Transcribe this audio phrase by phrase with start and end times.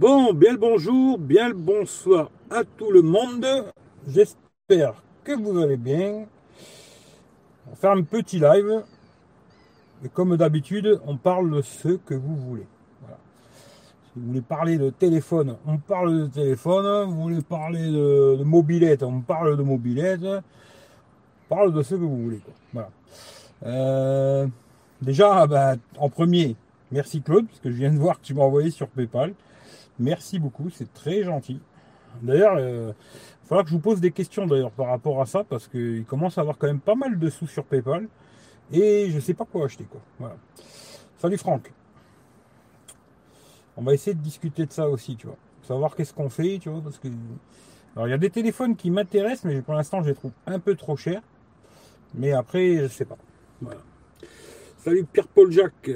[0.00, 3.44] Bon, bien le bonjour, bien le bonsoir à tout le monde.
[4.08, 6.24] J'espère que vous allez bien.
[7.66, 8.82] On va faire un petit live.
[10.02, 12.66] Et comme d'habitude, on parle de ce que vous voulez.
[14.14, 17.10] Si vous voulez parler de téléphone, on parle de téléphone.
[17.10, 20.24] Vous voulez parler de, mobilette, on parle de mobilette.
[20.24, 22.40] On parle de ce que vous voulez.
[23.66, 24.46] Euh,
[25.02, 26.56] déjà, bah, en premier,
[26.90, 29.34] merci Claude, parce que je viens de voir que tu m'as envoyé sur PayPal.
[30.00, 31.60] Merci beaucoup, c'est très gentil.
[32.22, 32.92] D'ailleurs, euh,
[33.44, 36.06] il faudra que je vous pose des questions d'ailleurs par rapport à ça, parce qu'il
[36.06, 38.08] commence à avoir quand même pas mal de sous sur PayPal.
[38.72, 40.00] Et je sais pas quoi acheter quoi.
[40.18, 40.36] Voilà.
[41.18, 41.70] Salut Franck.
[43.76, 45.36] On va essayer de discuter de ça aussi, tu vois.
[45.62, 47.08] Savoir qu'est-ce qu'on fait, tu vois, parce que.
[47.94, 50.60] Alors il y a des téléphones qui m'intéressent, mais pour l'instant je les trouve un
[50.60, 51.22] peu trop chers.
[52.14, 53.18] Mais après, je sais pas.
[53.60, 53.80] Voilà.
[54.78, 55.90] Salut Pierre-Paul Jacques.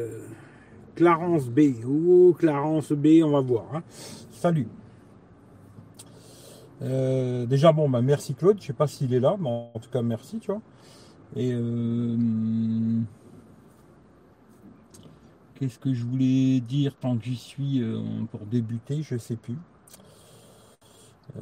[0.94, 1.60] Clarence B.
[1.86, 3.64] Oh, Clarence B, on va voir.
[3.74, 3.82] hein.
[4.30, 4.68] Salut.
[6.82, 8.60] Euh, déjà, bon, bah, merci Claude.
[8.60, 10.60] Je sais pas s'il est là, mais en tout cas, merci, tu vois.
[11.36, 12.16] Et euh,
[15.54, 19.56] qu'est-ce que je voulais dire tant que j'y suis euh, pour débuter Je sais plus.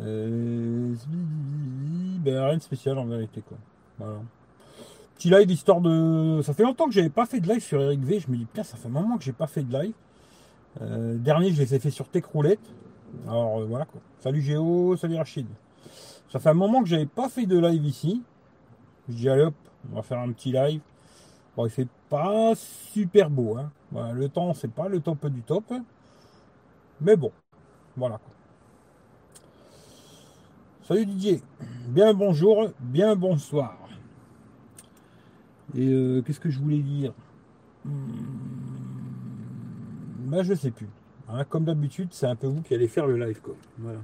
[0.00, 0.94] Euh,
[2.24, 3.58] ben, rien de spécial en vérité, quoi.
[3.98, 4.20] Voilà
[5.14, 6.40] petit live histoire de.
[6.42, 8.20] Ça fait longtemps que j'avais pas fait de live sur Eric V.
[8.20, 9.94] Je me dis, putain, ça fait un moment que j'ai pas fait de live.
[10.80, 12.60] Euh, dernier, je les ai fait sur Tech Roulette.
[13.26, 14.00] Alors euh, voilà quoi.
[14.20, 15.46] Salut Géo, salut Rachid.
[16.30, 18.22] Ça fait un moment que j'avais pas fait de live ici.
[19.08, 19.54] Je dis, allez hop,
[19.90, 20.80] on va faire un petit live.
[21.56, 23.58] Bon, il fait pas super beau.
[23.58, 24.12] Hein.
[24.14, 25.64] Le temps, c'est pas le top du top.
[27.00, 27.32] Mais bon,
[27.96, 28.32] voilà quoi.
[30.88, 31.42] Salut Didier.
[31.88, 33.76] Bien bonjour, bien bonsoir.
[35.76, 37.12] Et euh, qu'est-ce que je voulais dire
[37.84, 37.90] Hmm,
[40.30, 40.88] Bah je sais plus.
[41.28, 43.54] Hein, comme d'habitude, c'est un peu vous qui allez faire le live quoi.
[43.78, 44.00] Voilà.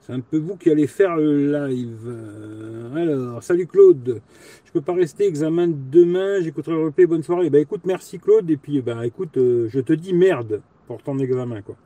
[0.00, 2.00] C'est un peu vous qui allez faire le live.
[2.06, 4.20] Euh, alors, salut Claude.
[4.64, 6.40] Je peux pas rester examen de demain.
[6.40, 7.06] J'écouterai le replay.
[7.06, 7.50] Bonne soirée.
[7.50, 8.50] Bah écoute, merci Claude.
[8.50, 11.76] Et puis bah écoute, euh, je te dis merde pour ton examen quoi.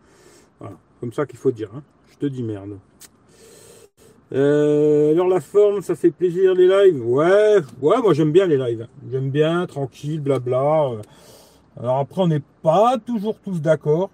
[0.61, 1.71] Voilà, comme ça qu'il faut dire.
[1.75, 1.83] hein.
[2.11, 2.79] Je te dis merde.
[4.33, 7.05] Euh, alors la forme, ça fait plaisir les lives?
[7.07, 8.89] Ouais, ouais, moi j'aime bien les lives.
[9.11, 10.91] J'aime bien, tranquille, blabla.
[10.91, 11.03] Euh,
[11.81, 14.11] Alors après, on n'est pas toujours tous d'accord.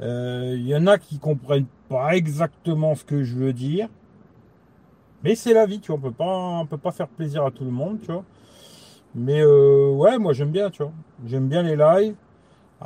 [0.00, 3.88] Euh, Il y en a qui comprennent pas exactement ce que je veux dire.
[5.22, 5.96] Mais c'est la vie, tu vois.
[5.98, 8.24] On peut pas, peut pas faire plaisir à tout le monde, tu vois.
[9.14, 10.92] Mais ouais, moi j'aime bien, tu vois.
[11.26, 12.14] J'aime bien les lives.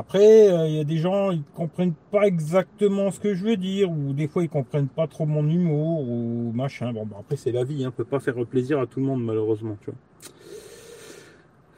[0.00, 3.56] Après, euh, il y a des gens, ils comprennent pas exactement ce que je veux
[3.56, 6.92] dire, ou des fois ils comprennent pas trop mon humour, ou machin.
[6.92, 9.06] Bon, bah, après c'est la vie, hein, on peut pas faire plaisir à tout le
[9.06, 9.98] monde malheureusement, tu vois.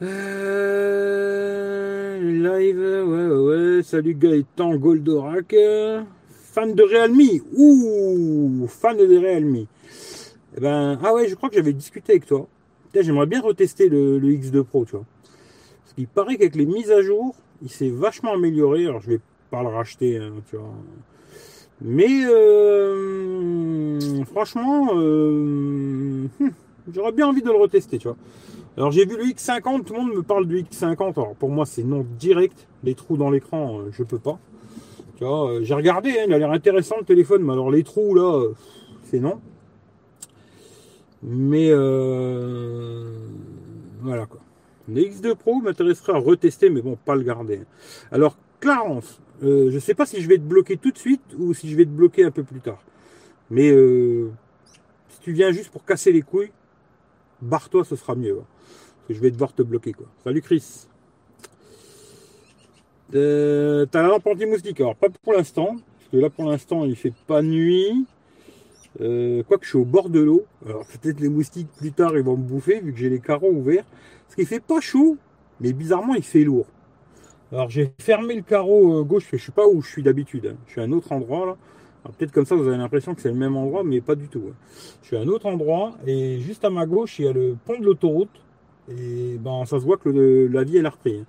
[0.03, 3.81] Euh, live, ouais, ouais.
[3.81, 5.55] Salut Gaëtan Goldorak,
[6.29, 7.41] fan de Realme.
[7.57, 9.65] Ouh, fan de Realme.
[10.55, 12.45] Eh ben, ah ouais, je crois que j'avais discuté avec toi.
[12.93, 15.05] J'aimerais bien retester le, le X2 Pro, tu vois.
[15.83, 18.85] Parce qu'il paraît qu'avec les mises à jour, il s'est vachement amélioré.
[18.85, 20.69] Alors, je vais pas le racheter, hein, tu vois.
[21.83, 26.51] Mais euh, franchement, euh, hum,
[26.93, 28.17] j'aurais bien envie de le retester, tu vois.
[28.77, 31.13] Alors j'ai vu le X50, tout le monde me parle du X50.
[31.13, 34.37] Alors pour moi c'est non direct, les trous dans l'écran, euh, je peux pas.
[35.17, 37.83] Tu vois, euh, j'ai regardé, hein, il a l'air intéressant le téléphone, mais alors les
[37.83, 38.45] trous là,
[39.05, 39.39] c'est non.
[41.23, 41.69] Mais
[44.01, 44.40] voilà quoi.
[44.93, 47.61] Le X2 Pro m'intéresserait à retester, mais bon, pas le garder.
[48.11, 51.53] Alors Clarence, euh, je sais pas si je vais te bloquer tout de suite ou
[51.53, 52.83] si je vais te bloquer un peu plus tard.
[53.49, 54.29] Mais euh,
[55.09, 56.51] si tu viens juste pour casser les couilles,
[57.41, 58.37] barre-toi, ce sera mieux.
[58.39, 58.45] hein.
[58.97, 60.07] Parce que je vais devoir te bloquer quoi.
[60.23, 60.87] Salut Chris.
[63.13, 64.79] Euh, T'as la lampe anti-moustique.
[64.79, 68.05] Alors pas pour l'instant, parce que là pour l'instant il fait pas nuit.
[68.99, 70.45] Euh, quoique je suis au bord de l'eau.
[70.65, 73.51] Alors peut-être les moustiques plus tard ils vont me bouffer vu que j'ai les carreaux
[73.51, 73.85] ouverts.
[74.25, 75.17] Parce qu'il fait pas chaud,
[75.59, 76.67] mais bizarrement il fait lourd.
[77.51, 80.47] Alors j'ai fermé le carreau euh, gauche, je suis pas où je suis d'habitude.
[80.47, 80.57] hein.
[80.67, 81.57] Je suis à un autre endroit là.
[82.03, 84.27] Alors, Peut-être comme ça vous avez l'impression que c'est le même endroit, mais pas du
[84.27, 84.43] tout.
[84.49, 84.55] hein.
[85.01, 87.55] Je suis à un autre endroit et juste à ma gauche il y a le
[87.65, 88.41] pont de l'autoroute.
[88.89, 90.09] Et ben ça se voit que
[90.51, 91.19] la vie elle a repris.
[91.21, 91.25] hein.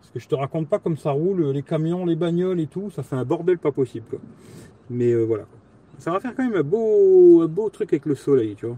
[0.00, 2.90] Parce que je te raconte pas comme ça roule, les camions, les bagnoles et tout,
[2.90, 4.06] ça fait un bordel pas possible.
[4.10, 4.20] quoi.
[4.90, 5.46] Mais euh, voilà.
[6.02, 8.76] Ça va faire quand même un beau, un beau truc avec le soleil, tu vois.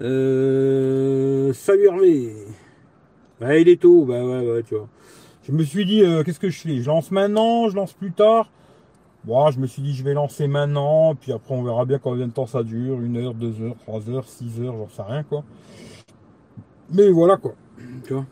[0.00, 2.32] Euh, salut Hervé.
[3.38, 4.88] Bah, il est tôt, bah ouais, ouais, tu vois.
[5.42, 6.78] Je me suis dit, euh, qu'est-ce que je fais?
[6.78, 8.50] Je lance maintenant, je lance plus tard?
[9.24, 12.26] Bon, je me suis dit, je vais lancer maintenant, puis après, on verra bien combien
[12.26, 15.22] de temps ça dure une heure, deux heures, trois heures, six heures, j'en sais rien,
[15.22, 15.44] quoi.
[16.94, 17.52] Mais voilà, quoi.
[18.06, 18.24] Tu vois.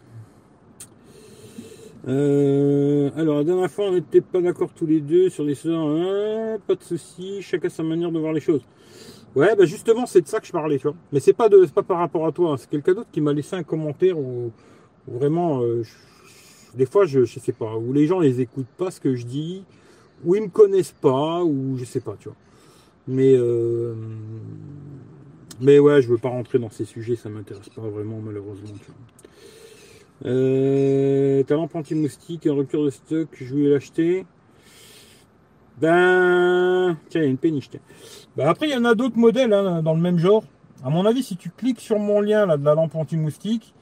[2.08, 5.54] Euh, Euh, alors, la dernière fois, on n'était pas d'accord tous les deux sur les
[5.54, 5.88] sorts.
[5.88, 8.62] Hein, pas de souci, chacun sa manière de voir les choses.
[9.34, 10.96] Ouais, bah justement, c'est de ça que je parlais, tu vois.
[11.12, 12.56] Mais c'est pas, pas par rapport à toi, hein.
[12.56, 14.50] c'est quelqu'un d'autre qui m'a laissé un commentaire où,
[15.06, 15.82] vraiment, euh,
[16.74, 19.26] des fois, je, je sais pas, où les gens les écoutent pas ce que je
[19.26, 19.62] dis,
[20.24, 22.36] où ils me connaissent pas, ou je sais pas, tu vois.
[23.08, 23.94] Mais, euh,
[25.60, 28.86] mais ouais, je veux pas rentrer dans ces sujets, ça m'intéresse pas vraiment, malheureusement, tu
[28.86, 28.94] vois.
[30.24, 34.24] Euh, talent anti-moustique, en rupture de stock, je voulais l'acheter.
[35.78, 37.68] Ben, tiens, il y a une péniche.
[38.36, 40.44] Ben, après, il y en a d'autres modèles hein, dans le même genre.
[40.84, 43.74] À mon avis, si tu cliques sur mon lien là, de la lampe anti-moustique,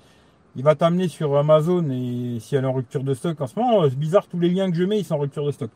[0.56, 3.58] il va t'amener sur Amazon et si elle est en rupture de stock en ce
[3.58, 5.70] moment, c'est bizarre, tous les liens que je mets, ils sont en rupture de stock.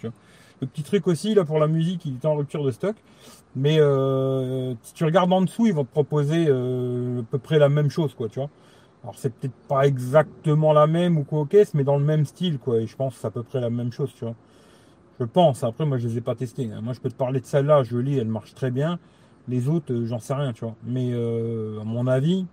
[0.60, 2.96] Le petit truc aussi, là, pour la musique, il est en rupture de stock.
[3.56, 7.58] Mais euh, si tu regardes en dessous, ils vont te proposer euh, à peu près
[7.58, 8.50] la même chose, quoi, tu vois.
[9.02, 12.58] Alors c'est peut-être pas exactement la même ou quoi caisse, mais dans le même style,
[12.58, 12.78] quoi.
[12.80, 14.34] Et je pense que c'est à peu près la même chose, tu vois.
[15.20, 15.64] Je pense.
[15.64, 16.70] Après, moi, je les ai pas testés.
[16.72, 16.80] Hein.
[16.80, 18.98] Moi, je peux te parler de celle-là, je lis, elle marche très bien.
[19.48, 20.74] Les autres, euh, j'en sais rien, tu vois.
[20.84, 22.46] Mais euh, à mon avis,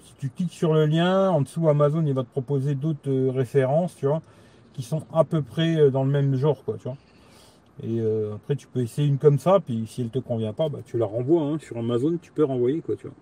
[0.00, 3.30] si tu cliques sur le lien, en dessous Amazon, il va te proposer d'autres euh,
[3.30, 4.22] références, tu vois,
[4.74, 6.96] qui sont à peu près dans le même genre, quoi, tu vois.
[7.82, 8.00] Et
[8.34, 10.98] après, tu peux essayer une comme ça, puis si elle te convient pas, bah, tu
[10.98, 11.58] la renvoies hein.
[11.58, 13.16] sur Amazon, tu peux renvoyer, quoi, tu vois.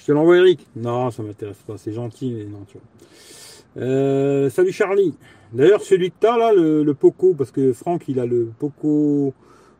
[0.00, 0.66] Je te l'envoie, Eric.
[0.76, 1.76] Non, ça m'intéresse pas.
[1.76, 3.84] C'est gentil, mais non, tu vois.
[3.84, 5.14] Euh, salut Charlie.
[5.52, 9.34] D'ailleurs, celui que tu as là, le, Poco, parce que Franck, il a le Poco,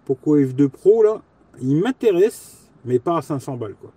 [0.05, 1.23] Poco F2 Pro là,
[1.63, 3.93] il m'intéresse, mais pas à 500 balles quoi.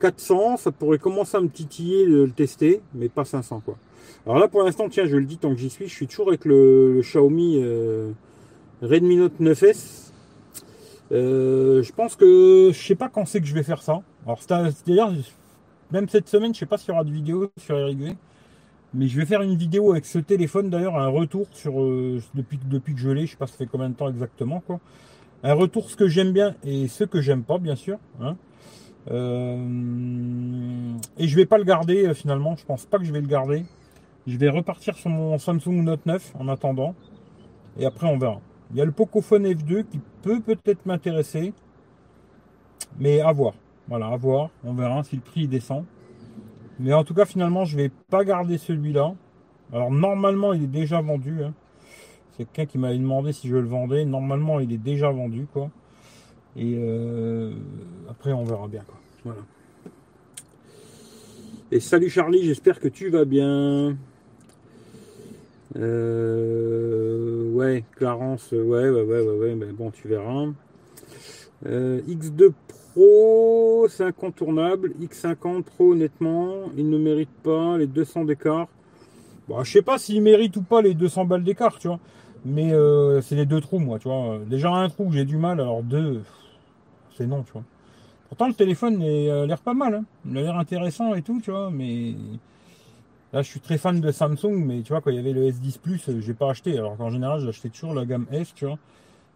[0.00, 3.76] 400, ça pourrait commencer à me titiller de le tester, mais pas 500 quoi.
[4.26, 6.28] Alors là, pour l'instant, tiens, je le dis tant que j'y suis, je suis toujours
[6.28, 8.10] avec le, Xiaomi euh,
[8.82, 10.05] Redmi Note 9S.
[11.12, 14.02] Euh, je pense que je sais pas quand c'est que je vais faire ça.
[14.24, 14.40] Alors,
[14.86, 15.12] d'ailleurs,
[15.92, 17.98] même cette semaine, je sais pas s'il y aura de vidéo sur Eric
[18.94, 22.58] mais je vais faire une vidéo avec ce téléphone d'ailleurs, un retour sur euh, depuis,
[22.94, 24.80] que je l'ai, je sais pas ça fait combien de temps exactement quoi.
[25.42, 27.98] Un retour ce que j'aime bien et ce que j'aime pas bien sûr.
[28.20, 28.36] Hein.
[29.10, 33.26] Euh, et je vais pas le garder finalement, je pense pas que je vais le
[33.26, 33.64] garder.
[34.26, 36.94] Je vais repartir sur mon Samsung Note 9 en attendant.
[37.78, 38.40] Et après on verra.
[38.70, 41.52] Il y a le Pocophone F2 qui peut peut-être m'intéresser.
[42.98, 43.54] Mais à voir.
[43.88, 44.50] Voilà, à voir.
[44.64, 45.84] On verra si le prix descend.
[46.78, 49.14] Mais en tout cas, finalement, je vais pas garder celui-là.
[49.72, 51.42] Alors, normalement, il est déjà vendu.
[51.42, 51.54] Hein.
[52.32, 54.04] C'est quelqu'un qui m'avait demandé si je le vendais.
[54.04, 55.70] Normalement, il est déjà vendu, quoi.
[56.56, 57.52] Et euh,
[58.10, 58.82] après, on verra bien.
[59.24, 59.40] Voilà.
[61.72, 63.96] Et salut Charlie, j'espère que tu vas bien.
[65.74, 70.46] Euh, ouais, Clarence, ouais, ouais, ouais, ouais, mais bon, tu verras.
[71.66, 74.92] Euh, X2 Pro, c'est incontournable.
[75.00, 78.68] X50 Pro, honnêtement, il ne mérite pas les 200 d'écart.
[79.48, 82.00] Bon, je sais pas s'il mérite ou pas les 200 balles d'écart, tu vois.
[82.44, 84.38] Mais euh, c'est les deux trous, moi, tu vois.
[84.46, 86.22] Déjà un trou, j'ai du mal, alors deux,
[87.16, 87.64] c'est non, tu vois.
[88.28, 90.04] Pourtant, le téléphone a l'air pas mal, hein.
[90.28, 92.14] il a l'air intéressant et tout, tu vois, mais
[93.36, 95.42] là, je suis très fan de Samsung, mais tu vois, quand il y avait le
[95.42, 98.78] S10 Plus, j'ai pas acheté, alors qu'en général, j'achetais toujours la gamme S, tu vois.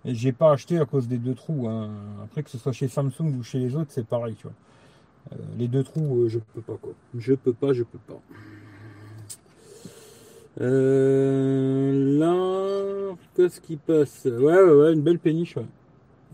[0.06, 1.68] Et j'ai pas acheté à cause des deux trous.
[1.68, 1.90] Hein.
[2.24, 4.54] Après que ce soit chez Samsung ou chez les autres, c'est pareil, tu vois.
[5.32, 6.94] Euh, les deux trous, euh, je peux pas quoi.
[7.14, 8.18] Je peux pas, je peux pas.
[10.62, 14.24] Euh, là, qu'est-ce qui passe?
[14.24, 15.56] Ouais, ouais, ouais, une belle péniche.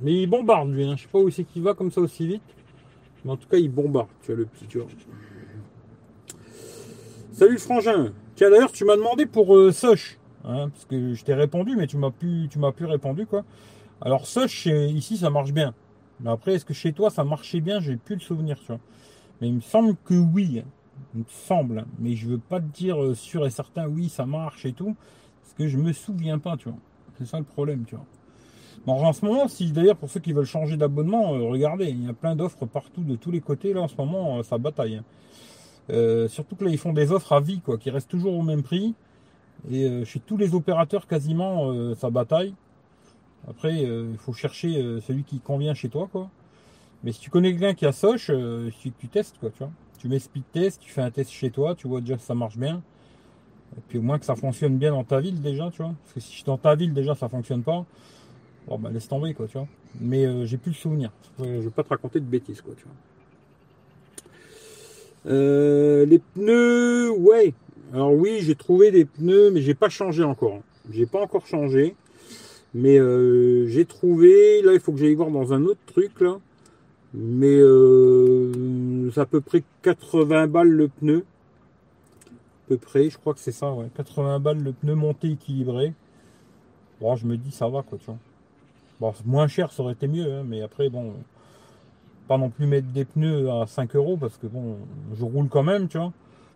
[0.02, 0.84] Mais il bombarde lui.
[0.84, 0.94] Hein.
[0.96, 2.42] Je sais pas où c'est qu'il va comme ça aussi vite.
[3.24, 4.08] Mais en tout cas, il bombarde.
[4.22, 4.86] Tu vois le petit, tu vois.
[7.36, 8.14] Salut frangin.
[8.34, 10.18] Tiens d'ailleurs, tu m'as demandé pour Soch.
[10.42, 13.44] Hein, parce que je t'ai répondu, mais tu m'as plus, tu m'as plus répondu quoi.
[14.00, 15.74] Alors ça, chez, ici, ça marche bien.
[16.20, 17.78] Mais après, est-ce que chez toi, ça marchait bien?
[17.78, 18.80] J'ai plus le souvenir, tu vois.
[19.38, 20.62] Mais il me semble que oui.
[21.14, 21.84] Il me semble.
[21.98, 24.96] Mais je veux pas te dire euh, sûr et certain, oui, ça marche et tout.
[25.42, 26.78] Parce que je me souviens pas, tu vois.
[27.18, 28.06] C'est ça le problème, tu vois.
[28.86, 32.06] Bon, en ce moment, si d'ailleurs pour ceux qui veulent changer d'abonnement, euh, regardez, il
[32.06, 34.56] y a plein d'offres partout de tous les côtés là en ce moment, euh, ça
[34.56, 35.02] bataille.
[35.88, 36.28] Hein.
[36.28, 38.62] surtout que là ils font des offres à vie quoi, qui restent toujours au même
[38.62, 38.94] prix.
[39.70, 42.54] Et euh, chez tous les opérateurs, quasiment, euh, ça bataille.
[43.48, 46.30] Après, euh, il faut chercher celui qui convient chez toi, quoi.
[47.04, 48.30] Mais si tu connais quelqu'un qui a Soch,
[48.80, 49.70] tu testes, quoi, tu vois.
[49.98, 52.34] Tu mets speed test, tu fais un test chez toi, tu vois déjà que ça
[52.34, 52.82] marche bien.
[53.76, 55.94] Et puis au moins que ça fonctionne bien dans ta ville déjà, tu vois.
[56.02, 57.84] Parce que si dans ta ville déjà ça fonctionne pas,
[58.66, 59.68] bon bah laisse tomber quoi, tu vois.
[60.00, 61.12] Mais j'ai plus le souvenir.
[61.38, 62.94] Je vais pas te raconter de bêtises quoi, tu vois.
[65.26, 67.54] Les pneus, ouais,
[67.92, 70.60] alors oui, j'ai trouvé des pneus, mais j'ai pas changé encore.
[70.90, 71.94] J'ai pas encore changé.
[72.74, 76.38] Mais euh, j'ai trouvé, là il faut que j'aille voir dans un autre truc là.
[77.14, 81.24] Mais euh, c'est à peu près 80 balles le pneu.
[82.68, 83.86] peu près, je crois que c'est ça, ouais.
[83.96, 85.94] 80 balles le pneu monté équilibré.
[87.00, 88.18] Bon, je me dis ça va quoi, tu vois.
[89.00, 91.14] Bon, moins cher, ça aurait été mieux, hein, mais après, bon,
[92.26, 94.78] pas non plus mettre des pneus à 5 euros parce que bon,
[95.14, 96.12] je roule quand même, tu vois.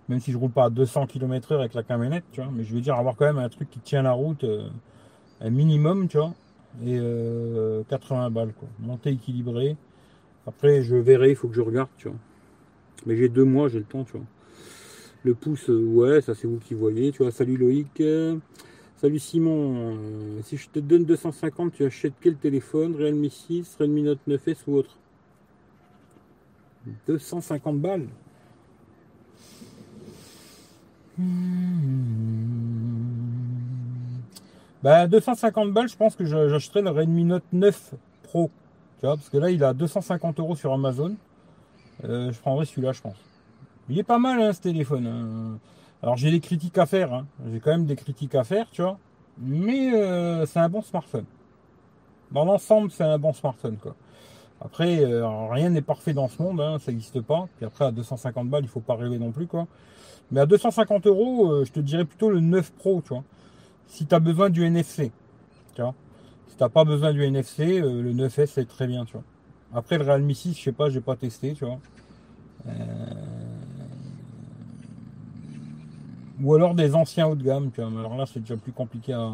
[0.09, 2.51] Même si je roule pas à 200 km/h avec la camionnette, tu vois.
[2.53, 4.69] Mais je veux dire, avoir quand même un truc qui tient la route, euh,
[5.41, 6.35] un minimum, tu vois.
[6.85, 6.99] Et
[7.89, 8.69] 80 euh, balles, quoi.
[8.81, 9.77] Montée équilibrée.
[10.47, 12.17] Après, je verrai, il faut que je regarde, tu vois.
[13.07, 14.27] Mais j'ai deux mois, j'ai le temps, tu vois.
[15.23, 17.31] Le pouce, euh, ouais, ça c'est vous qui voyez, tu vois.
[17.31, 18.03] Salut Loïc.
[18.97, 19.97] Salut Simon.
[20.43, 22.97] si je te donne 250, tu achètes quel téléphone?
[22.97, 24.99] Realme 6, Redmi Note 9S ou autre?
[27.07, 28.09] 250 balles.
[34.83, 38.51] Bah 250 balles, je pense que j'achèterai le Redmi Note 9 Pro.
[38.99, 41.17] Tu vois, parce que là il a 250 euros sur Amazon.
[42.05, 43.17] Euh, je prendrai celui-là, je pense.
[43.91, 45.07] Il est pas mal hein, ce téléphone.
[45.07, 45.59] Hein.
[46.03, 47.13] Alors j'ai des critiques à faire.
[47.13, 47.27] Hein.
[47.53, 48.99] J'ai quand même des critiques à faire, tu vois.
[49.39, 51.27] Mais euh, c'est un bon smartphone.
[52.31, 53.95] Dans l'ensemble, c'est un bon smartphone, quoi.
[54.63, 57.49] Après, euh, rien n'est parfait dans ce monde, hein, ça n'existe pas.
[57.57, 59.67] Puis après, à 250 balles, il faut pas rêver non plus, quoi.
[60.31, 63.25] Mais à 250 euros, euh, je te dirais plutôt le 9 Pro, tu vois.
[63.87, 65.13] Si tu as besoin du NFC,
[65.75, 65.95] tu vois.
[66.49, 69.25] Si tu n'as pas besoin du NFC, euh, le 9S, c'est très bien, tu vois.
[69.73, 71.79] Après, le Realme 6, je sais pas, j'ai pas testé, tu vois.
[76.43, 77.99] Ou alors des anciens haut de gamme, tu vois.
[77.99, 79.31] Alors là, c'est déjà plus compliqué à...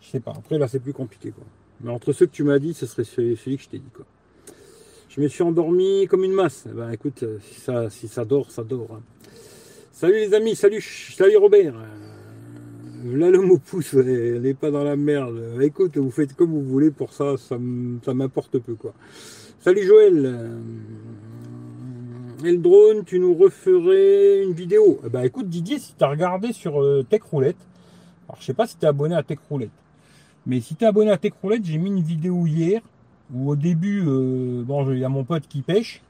[0.00, 0.32] Je sais pas.
[0.32, 1.44] Après, là, c'est plus compliqué, quoi.
[1.80, 3.90] Mais entre ceux que tu m'as dit, ce serait celui que je t'ai dit.
[5.08, 6.64] Je me suis endormi comme une masse.
[6.70, 8.88] Eh ben, écoute, si ça, si ça dort, ça dort.
[8.92, 9.02] Hein.
[9.98, 11.74] Salut les amis, salut, salut Robert.
[11.74, 15.58] Euh, là, le mot pouce, n'est pas dans la merde.
[15.62, 18.74] Écoute, vous faites comme vous voulez pour ça, ça, m'importe peu.
[18.74, 18.92] quoi.
[19.58, 20.22] Salut Joël.
[20.26, 20.58] Euh,
[22.44, 26.08] et le drone, tu nous referais une vidéo eh ben, Écoute Didier, si tu as
[26.08, 27.56] regardé sur euh, Tech Roulette,
[28.28, 29.70] alors je sais pas si tu es abonné à Tech Roulette.
[30.46, 32.80] Mais si tu es abonné à Techroulette, j'ai mis une vidéo hier
[33.34, 36.00] où au début, euh, bon, il y a mon pote qui pêche,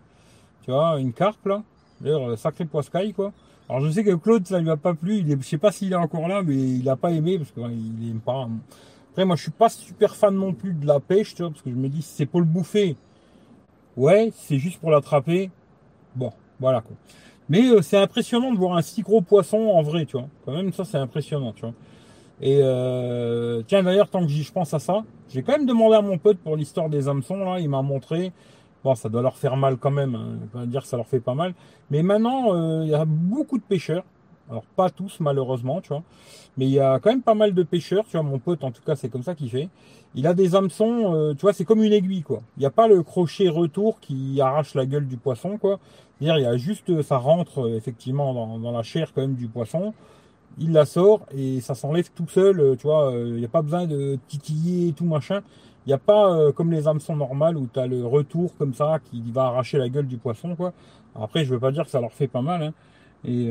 [0.63, 1.63] tu vois, une carpe là,
[2.01, 3.33] d'ailleurs, euh, sacré poiscaille quoi.
[3.69, 5.73] Alors je sais que Claude, ça lui a pas plu, il est, je sais pas
[5.73, 8.49] s'il est encore là, mais il a pas aimé parce qu'il aime pas.
[9.11, 11.63] Après, moi, je suis pas super fan non plus de la pêche, tu vois, parce
[11.63, 12.97] que je me dis, c'est pour le bouffer,
[13.97, 15.51] ouais, c'est juste pour l'attraper,
[16.15, 16.95] bon, voilà quoi.
[17.49, 20.29] Mais euh, c'est impressionnant de voir un si gros poisson en vrai, tu vois.
[20.45, 21.75] Quand même, ça, c'est impressionnant, tu vois.
[22.41, 26.03] Et euh, tiens d'ailleurs, tant que je pense à ça, j'ai quand même demandé à
[26.03, 28.33] mon pote pour l'histoire des hameçons, là, il m'a montré.
[28.85, 30.39] Bon, ça doit leur faire mal quand même, hein.
[30.43, 31.55] je pas dire que ça leur fait pas mal.
[31.91, 34.05] Mais maintenant, euh, il y a beaucoup de pêcheurs.
[34.49, 36.05] Alors pas tous malheureusement, tu vois.
[36.57, 38.71] Mais il y a quand même pas mal de pêcheurs, tu vois, mon pote en
[38.71, 39.69] tout cas c'est comme ça qu'il fait.
[40.15, 42.43] Il a des hameçons, euh, tu vois, c'est comme une aiguille quoi.
[42.57, 45.81] Il n'y a pas le crochet retour qui arrache la gueule du poisson quoi.
[46.19, 49.93] C'est-à-dire il y a juste, ça rentre effectivement dans la chair quand même du poisson
[50.59, 53.49] il la sort et ça s'enlève tout seul, euh, tu vois, il euh, n'y a
[53.49, 55.43] pas besoin de titiller et tout machin.
[55.87, 58.75] Il n'y a pas euh, comme les hameçons normales où tu as le retour comme
[58.75, 60.73] ça qui va arracher la gueule du poisson, quoi.
[61.15, 62.73] Après, je veux pas dire que ça leur fait pas mal, hein.
[63.25, 63.49] Et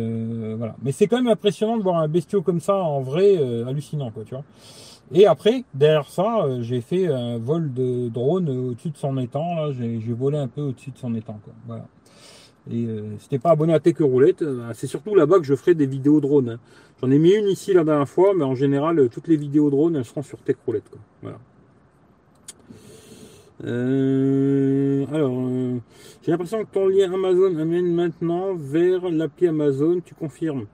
[0.55, 0.75] voilà.
[0.83, 3.35] Mais c'est quand même impressionnant de voir un bestiau comme ça en vrai,
[3.67, 4.43] hallucinant, quoi, tu vois.
[5.11, 9.71] Et après, derrière ça, j'ai fait un vol de drone au-dessus de son étang, là.
[9.73, 11.53] J'ai volé un peu au-dessus de son étang, quoi.
[11.67, 11.85] Voilà.
[12.71, 12.87] Et
[13.19, 16.21] si t'es pas abonné à Tech Roulette, c'est surtout là-bas que je ferai des vidéos
[16.21, 16.51] drones.
[16.51, 16.59] Hein.
[17.05, 19.69] J'en ai mis une ici la dernière fois, mais en général, euh, toutes les vidéos
[19.69, 20.89] drones, elles seront sur Tech Roulette.
[21.21, 21.37] Voilà.
[25.13, 25.47] alors,
[26.23, 30.65] j'ai l'impression que ton lien Amazon amène maintenant vers l'appli Amazon, tu confirmes?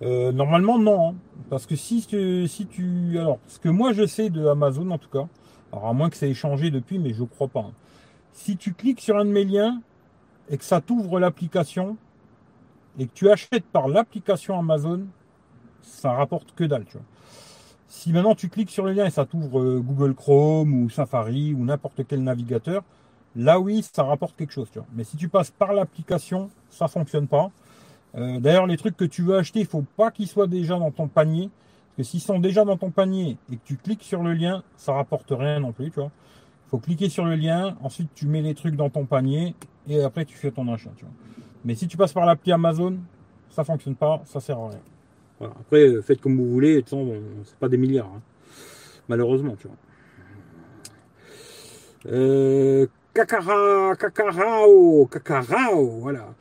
[0.00, 1.10] Normalement, non.
[1.10, 1.14] Hein.
[1.50, 3.18] Parce que si tu, si tu.
[3.18, 5.28] Alors, ce que moi je sais de Amazon en tout cas,
[5.72, 7.60] alors à moins que ça ait changé depuis, mais je crois pas.
[7.60, 7.72] Hein.
[8.32, 9.82] Si tu cliques sur un de mes liens,
[10.48, 11.98] et que ça t'ouvre l'application
[12.98, 15.06] et que tu achètes par l'application Amazon,
[15.84, 17.06] ça rapporte que dalle, tu vois.
[17.88, 21.54] Si maintenant tu cliques sur le lien et ça t'ouvre euh, Google Chrome ou Safari
[21.54, 22.82] ou n'importe quel navigateur,
[23.36, 24.88] là oui, ça rapporte quelque chose, tu vois.
[24.94, 27.50] Mais si tu passes par l'application, ça fonctionne pas.
[28.16, 30.90] Euh, d'ailleurs, les trucs que tu veux acheter, il faut pas qu'ils soient déjà dans
[30.90, 31.50] ton panier.
[31.96, 34.62] Parce que s'ils sont déjà dans ton panier et que tu cliques sur le lien,
[34.76, 36.10] ça rapporte rien non plus, tu vois.
[36.66, 39.54] Il faut cliquer sur le lien, ensuite tu mets les trucs dans ton panier
[39.88, 40.90] et après tu fais ton achat.
[40.96, 41.14] Tu vois.
[41.64, 42.98] Mais si tu passes par l'appli Amazon,
[43.50, 44.80] ça fonctionne pas, ça sert à rien.
[45.60, 48.22] Après, euh, faites comme vous voulez, c'est pas des milliards, hein.
[49.08, 49.76] malheureusement, tu vois.
[52.06, 56.34] Euh, Kakara, Kakarao, Kakarao, voilà.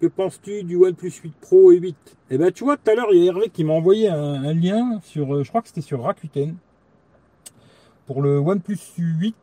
[0.00, 1.96] Que penses-tu du OnePlus 8 Pro et 8
[2.30, 4.52] Eh ben, tu vois, tout à l'heure, il y a Hervé qui m'a envoyé un,
[4.52, 6.56] lien sur, euh, je crois que c'était sur Rakuten,
[8.06, 9.34] pour le OnePlus 8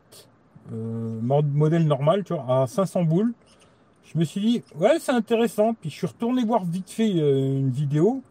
[0.72, 3.32] euh, modèle normal, tu vois, à 500 boules.
[4.04, 5.74] je me suis dit, ouais, c'est intéressant.
[5.74, 8.22] Puis je suis retourné voir vite fait une vidéo.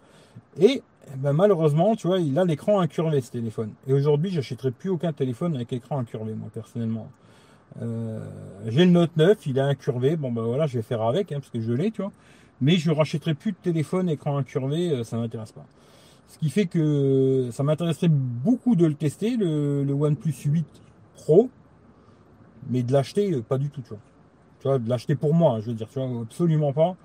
[0.60, 0.82] Et
[1.18, 3.72] ben, malheureusement, tu vois, il a l'écran incurvé ce téléphone.
[3.88, 7.10] Et aujourd'hui, j'achèterai plus aucun téléphone avec écran incurvé, moi, personnellement.
[7.82, 8.20] Euh,
[8.68, 10.16] j'ai le Note 9, il est incurvé.
[10.16, 12.12] Bon, ben voilà, je vais faire avec, hein, parce que je l'ai, tu vois.
[12.60, 15.66] Mais je rachèterai plus de téléphone écran incurvé, euh, ça m'intéresse pas.
[16.28, 20.66] Ce qui fait que ça m'intéresserait beaucoup de le tester, le, le OnePlus 8
[21.16, 21.50] Pro,
[22.70, 24.00] mais de l'acheter, euh, pas du tout, tu vois.
[24.60, 26.96] Tu vois, de l'acheter pour moi, je veux dire, tu vois, absolument pas.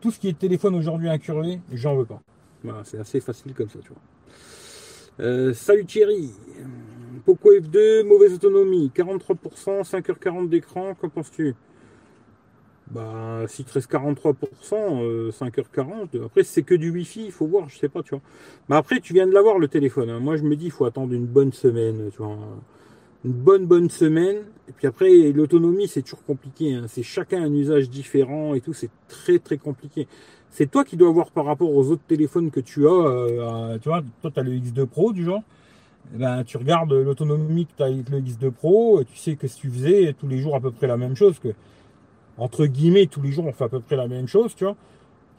[0.00, 2.20] tout ce qui est téléphone aujourd'hui incurvé, j'en veux pas.
[2.64, 5.54] Voilà, c'est assez facile comme ça, tu vois.
[5.54, 6.30] salut Thierry.
[7.24, 11.54] Poco F2, mauvaise autonomie, 43%, 5h40 d'écran, qu'en penses-tu?
[12.90, 17.78] Bah, si te reste 43%, 5h40, après c'est que du Wi-Fi, il faut voir, je
[17.78, 18.20] sais pas, tu vois.
[18.68, 20.10] Mais après, tu viens de l'avoir le téléphone.
[20.10, 20.20] Hein.
[20.20, 22.36] Moi, je me dis, il faut attendre une bonne semaine, tu vois.
[23.24, 24.44] Une bonne, bonne semaine.
[24.68, 26.74] Et puis après, l'autonomie, c'est toujours compliqué.
[26.74, 26.84] Hein.
[26.88, 30.06] C'est chacun un usage différent et tout, c'est très, très compliqué.
[30.54, 32.92] C'est toi qui dois voir par rapport aux autres téléphones que tu as.
[32.92, 35.42] Euh, tu vois, toi, tu as le X2 Pro, du genre.
[36.14, 39.48] Eh ben, tu regardes l'autonomie que tu as avec le X2 Pro, tu sais que
[39.48, 41.48] si tu faisais tous les jours à peu près la même chose, que
[42.38, 44.76] entre guillemets, tous les jours on fait à peu près la même chose, tu vois.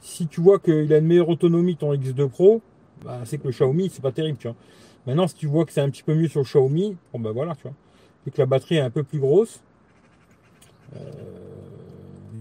[0.00, 2.60] Si tu vois qu'il a une meilleure autonomie ton X2 Pro,
[3.02, 4.56] bah, c'est que le Xiaomi, c'est pas terrible, tu vois.
[5.06, 7.30] Maintenant, si tu vois que c'est un petit peu mieux sur le Xiaomi, bon ben
[7.30, 7.74] voilà, tu vois.
[8.26, 9.62] Et que la batterie est un peu plus grosse.
[10.94, 11.00] Euh,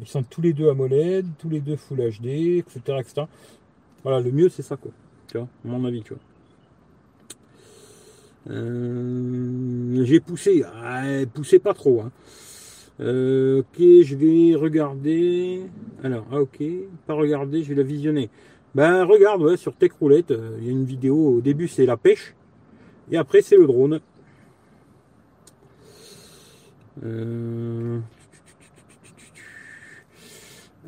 [0.02, 2.28] ils sont tous les deux AMOLED, tous les deux Full HD,
[2.60, 2.80] etc.
[3.00, 3.24] etc.
[4.04, 4.92] Voilà, le mieux c'est ça, quoi.
[5.28, 6.22] Tu vois, à mon avis, tu vois.
[8.52, 12.02] Euh, j'ai poussé, ah, poussé pas trop.
[12.02, 12.12] Hein.
[13.00, 15.62] Euh, ok, je vais regarder.
[16.04, 16.64] Alors, ah, ok,
[17.08, 18.30] pas regarder, je vais la visionner.
[18.76, 21.38] Ben regarde, ouais, sur Tech Roulette, euh, il y a une vidéo.
[21.38, 22.36] Au début, c'est la pêche,
[23.12, 24.00] et après, c'est le drone.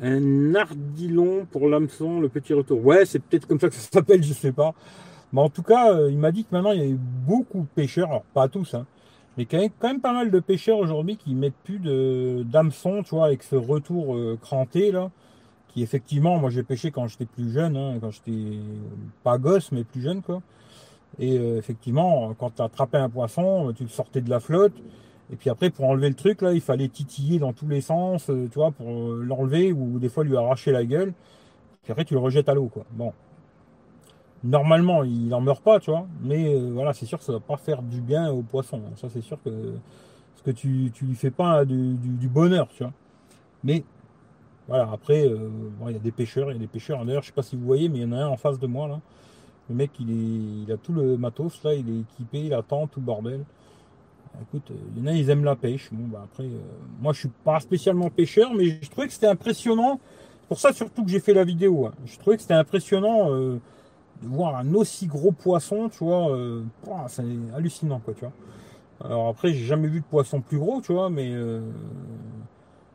[0.00, 2.84] Un ardilon pour l'hameçon, le petit retour.
[2.84, 4.74] Ouais, c'est peut-être comme ça que ça s'appelle, je sais pas.
[5.32, 7.60] Mais en tout cas, euh, il m'a dit que maintenant il y a eu beaucoup
[7.60, 8.86] de pêcheurs, alors pas tous, hein,
[9.36, 11.78] mais quand même, quand même pas mal de pêcheurs aujourd'hui qui mettent plus
[12.44, 15.10] d'hameçon, tu vois, avec ce retour euh, cranté là,
[15.68, 18.58] qui effectivement, moi j'ai pêché quand j'étais plus jeune, hein, quand j'étais
[19.22, 20.42] pas gosse mais plus jeune quoi.
[21.18, 24.74] Et euh, effectivement, quand tu attrapais un poisson, tu le sortais de la flotte.
[25.32, 28.26] Et puis après, pour enlever le truc, là, il fallait titiller dans tous les sens,
[28.26, 31.12] tu vois, pour l'enlever ou des fois lui arracher la gueule.
[31.82, 32.84] Puis après, tu le rejettes à l'eau, quoi.
[32.92, 33.12] Bon,
[34.44, 36.06] normalement, il n'en meurt pas, tu vois.
[36.22, 38.82] Mais euh, voilà, c'est sûr que ça va pas faire du bien au poisson.
[38.96, 39.74] Ça, c'est sûr que
[40.50, 42.92] tu, tu lui fais pas du, bonheur, tu vois.
[43.64, 43.84] Mais
[44.66, 45.50] voilà, après, euh,
[45.86, 47.04] il y a des pêcheurs, il y a des pêcheurs.
[47.04, 48.58] D'ailleurs, je sais pas si vous voyez, mais il y en a un en face
[48.58, 49.00] de moi là.
[49.68, 52.86] Le mec, il est, il a tout le matos là, il est équipé, il attend
[52.86, 53.44] tout bordel.
[54.42, 55.88] Écoute, il y en a, ils aiment la pêche.
[55.92, 56.58] Bon, bah après, euh,
[57.00, 60.00] moi, je suis pas spécialement pêcheur, mais je trouvais que c'était impressionnant.
[60.48, 61.86] Pour ça, surtout que j'ai fait la vidéo.
[61.86, 61.92] Hein.
[62.06, 63.60] Je trouvais que c'était impressionnant
[64.22, 66.62] de voir un aussi gros poisson, tu vois, euh,
[67.08, 68.32] c'est hallucinant, quoi, tu vois.
[69.04, 71.60] Alors après, j'ai jamais vu de poisson plus gros, tu vois, mais euh,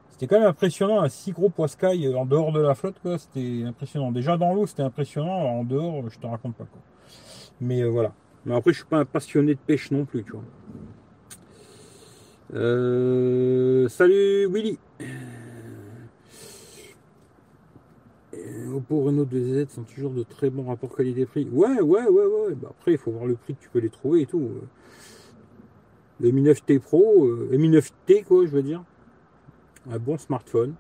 [0.10, 3.18] c'était quand même impressionnant, un si gros poiscaille euh, en dehors de la flotte, quoi,
[3.18, 4.12] c'était impressionnant.
[4.12, 6.82] Déjà dans l'eau, c'était impressionnant, en dehors, je te raconte pas, quoi.
[7.62, 8.12] Mais voilà.
[8.46, 10.44] Mais après, je suis pas un passionné de pêche non plus, tu vois.
[12.54, 14.78] Salut Willy
[18.76, 21.48] Oppo Renault 2Z sont toujours de très bons rapports qualité-prix.
[21.52, 22.56] Ouais, ouais, ouais, ouais.
[22.56, 24.50] Bah, après, il faut voir le prix que tu peux les trouver et tout.
[26.20, 28.84] Le Mi 9T Pro, euh, le Mi 9T, quoi, je veux dire.
[29.92, 30.74] Un bon smartphone.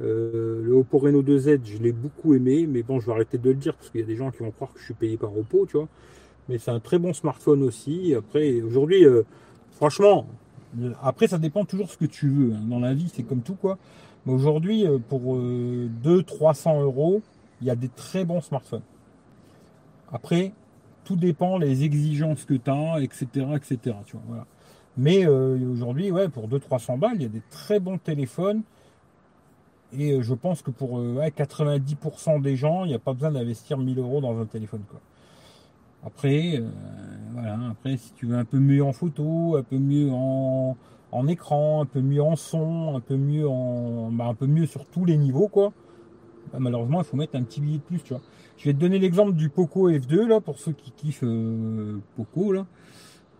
[0.00, 3.48] Euh, le Oppo Reno 2Z, je l'ai beaucoup aimé, mais bon, je vais arrêter de
[3.48, 5.16] le dire parce qu'il y a des gens qui vont croire que je suis payé
[5.16, 5.88] par Oppo, tu vois.
[6.48, 8.14] Mais c'est un très bon smartphone aussi.
[8.14, 9.22] Après, aujourd'hui, euh,
[9.72, 10.26] franchement,
[11.02, 12.54] après, ça dépend toujours ce que tu veux.
[12.54, 12.60] Hein.
[12.68, 13.78] Dans la vie, c'est comme tout, quoi.
[14.26, 17.22] Mais aujourd'hui, euh, pour 200-300 euh, euros,
[17.60, 18.82] il y a des très bons smartphones.
[20.12, 20.52] Après,
[21.04, 23.26] tout dépend les exigences que tu as, etc.
[23.56, 23.96] etc.
[24.96, 28.62] Mais euh, aujourd'hui, ouais, pour 200-300 balles, il y a des très bons téléphones.
[29.96, 33.98] Et je pense que pour 90% des gens, il n'y a pas besoin d'investir 1000
[33.98, 34.82] euros dans un téléphone.
[36.08, 36.62] Après,
[37.34, 40.74] voilà, après, si tu veux un peu mieux en photo, un peu mieux en,
[41.12, 43.46] en écran, un peu mieux en son, un peu mieux
[44.12, 45.74] bah, un peu mieux sur tous les niveaux, quoi.
[46.50, 48.22] Bah, malheureusement, il faut mettre un petit billet de plus, tu vois.
[48.56, 52.52] Je vais te donner l'exemple du Poco F2 là pour ceux qui kiffent euh, Poco
[52.52, 52.64] là.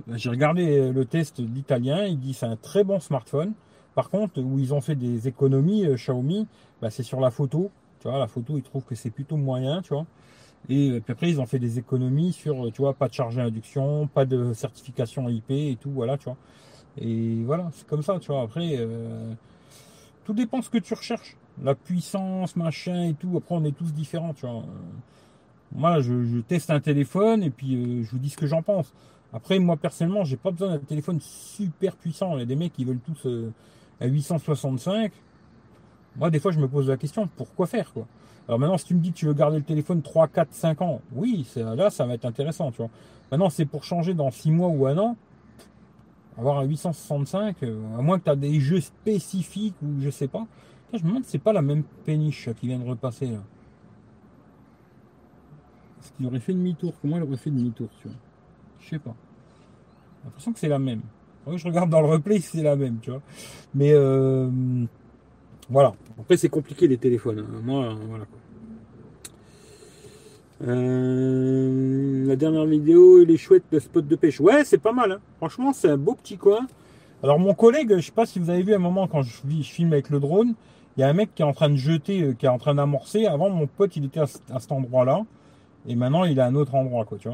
[0.06, 3.54] Bah, j'ai regardé le test d'italien, il dit c'est un très bon smartphone.
[3.94, 6.46] Par contre, où ils ont fait des économies euh, Xiaomi,
[6.90, 7.70] c'est sur la photo.
[8.00, 10.06] Tu vois, la photo, ils trouvent que c'est plutôt moyen, tu vois.
[10.68, 13.38] Et euh, puis après, ils ont fait des économies sur, tu vois, pas de charge
[13.38, 16.36] à induction, pas de certification IP et tout, voilà, tu vois.
[17.00, 18.42] Et voilà, c'est comme ça, tu vois.
[18.42, 19.32] Après, euh,
[20.24, 21.36] tout dépend ce que tu recherches.
[21.62, 23.36] La puissance, machin et tout.
[23.36, 24.62] Après, on est tous différents, tu vois.
[25.72, 28.92] Moi, je, teste un téléphone et puis euh, je vous dis ce que j'en pense.
[29.32, 32.36] Après, moi, personnellement, j'ai pas besoin d'un téléphone super puissant.
[32.36, 33.52] Il y a des mecs qui veulent tous euh,
[34.00, 35.12] à 865.
[36.16, 38.06] Moi, des fois, je me pose la question, pourquoi faire, quoi?
[38.48, 40.80] Alors maintenant, si tu me dis que tu veux garder le téléphone 3, 4, 5
[40.80, 42.88] ans, oui, là, ça va être intéressant, tu vois.
[43.30, 45.16] Maintenant, c'est pour changer dans 6 mois ou un an.
[46.38, 50.28] Avoir un 865, euh, à moins que tu as des jeux spécifiques ou je sais
[50.28, 50.46] pas.
[50.92, 53.40] je me demande c'est pas la même péniche qui vient de repasser là.
[56.00, 56.94] Est-ce qu'il aurait fait demi-tour?
[57.02, 58.16] Comment il aurait fait demi-tour, tu vois?
[58.80, 59.16] Je sais pas.
[60.20, 61.02] J'ai l'impression que c'est la même.
[61.54, 63.20] je regarde dans le replay, c'est la même, tu vois.
[63.74, 64.48] Mais euh,
[65.70, 65.94] voilà.
[66.18, 67.40] Après, c'est compliqué les téléphones.
[67.40, 67.60] Hein.
[67.62, 68.24] Moi, voilà.
[70.66, 74.40] Euh, la dernière vidéo, il est chouette le spot de pêche.
[74.40, 75.12] Ouais, c'est pas mal.
[75.12, 75.20] Hein.
[75.36, 76.66] Franchement, c'est un beau petit coin.
[77.22, 79.30] Alors, mon collègue, je sais pas si vous avez vu un moment quand je,
[79.62, 80.54] filme avec le drone,
[80.96, 82.58] il y a un mec qui est en train de jeter, euh, qui est en
[82.58, 83.26] train d'amorcer.
[83.26, 85.24] Avant, mon pote, il était à, cet endroit-là.
[85.86, 87.28] Et maintenant, il est à un autre endroit, quoi, tu.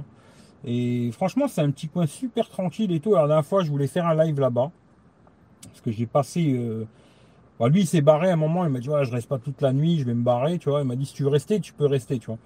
[0.66, 3.10] Et franchement, c'est un petit coin super tranquille et tout.
[3.10, 4.70] Alors, la dernière fois, je voulais faire un live là-bas.
[5.62, 6.52] Parce que j'ai passé.
[6.52, 6.84] Euh,
[7.58, 8.64] bah, lui, il s'est barré à un moment.
[8.64, 10.70] Il m'a dit, ouais, je reste pas toute la nuit, je vais me barrer, tu
[10.70, 10.80] vois.
[10.80, 12.38] Il m'a dit, si tu veux rester, tu peux rester, tu vois.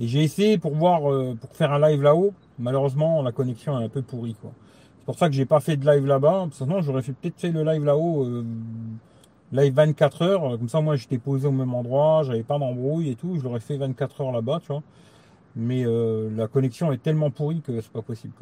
[0.00, 2.32] Et j'ai essayé pour voir, euh, pour faire un live là-haut.
[2.58, 4.52] Malheureusement, la connexion est un peu pourrie, quoi.
[4.98, 6.48] C'est pour ça que j'ai pas fait de live là-bas.
[6.52, 8.44] Sinon, j'aurais fait peut-être fait le live là-haut, euh,
[9.52, 10.58] live 24 heures.
[10.58, 13.36] Comme ça, moi, j'étais posé au même endroit, j'avais pas d'embrouille et tout.
[13.38, 14.82] Je l'aurais fait 24 heures là-bas, tu vois.
[15.56, 18.34] Mais euh, la connexion est tellement pourrie que c'est pas possible.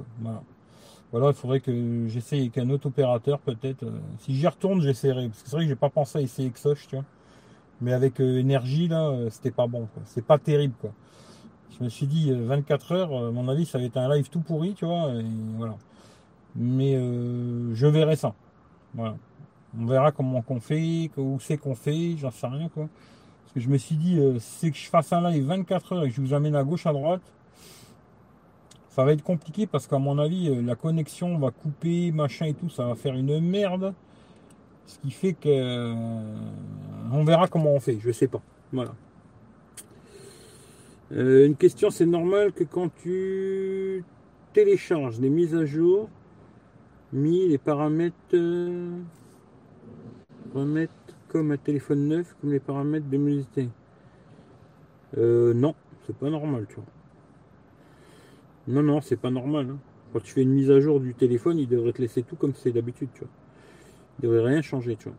[1.12, 3.85] Voilà, il faudrait que j'essaye avec un autre opérateur peut-être.
[4.19, 5.29] Si j'y retourne, j'essaierai.
[5.29, 7.05] Parce que c'est vrai que j'ai pas pensé à essayer Exosh, tu vois.
[7.81, 9.88] Mais avec énergie là, c'était pas bon.
[10.07, 10.92] C'est pas terrible quoi.
[11.79, 14.31] Je me suis dit 24 euh, heures, à mon avis, ça va être un live
[14.31, 15.12] tout pourri, tu vois.
[15.59, 15.77] voilà.
[16.55, 18.35] Mais euh, je verrai ça.
[18.95, 19.16] Voilà.
[19.79, 22.88] On verra comment on fait, où c'est qu'on fait, j'en sais rien quoi.
[23.42, 26.05] Parce que je me suis dit, euh, c'est que je fasse un live 24 heures
[26.05, 27.21] et que je vous amène à gauche, à droite,
[28.97, 32.71] ça va être compliqué parce qu'à mon avis, la connexion va couper, machin et tout,
[32.71, 33.93] ça va faire une merde.
[34.87, 35.93] Ce qui fait que
[37.13, 38.41] on verra comment on fait, je sais pas.
[38.73, 38.95] Voilà.
[41.13, 44.03] Euh, une question, c'est normal que quand tu
[44.55, 46.09] télécharges des mises à jour,
[47.13, 48.99] mis les paramètres euh,
[50.55, 50.93] remettre
[51.29, 53.45] comme un téléphone neuf, comme les paramètres de.
[55.19, 55.75] Euh, non,
[56.07, 56.85] c'est pas normal, tu vois.
[58.69, 59.69] Non, non, c'est pas normal.
[59.71, 59.79] Hein.
[60.13, 62.55] Quand tu fais une mise à jour du téléphone, il devrait te laisser tout comme
[62.55, 63.31] c'est d'habitude, tu vois.
[64.19, 65.17] Il devrait rien changer, tu vois.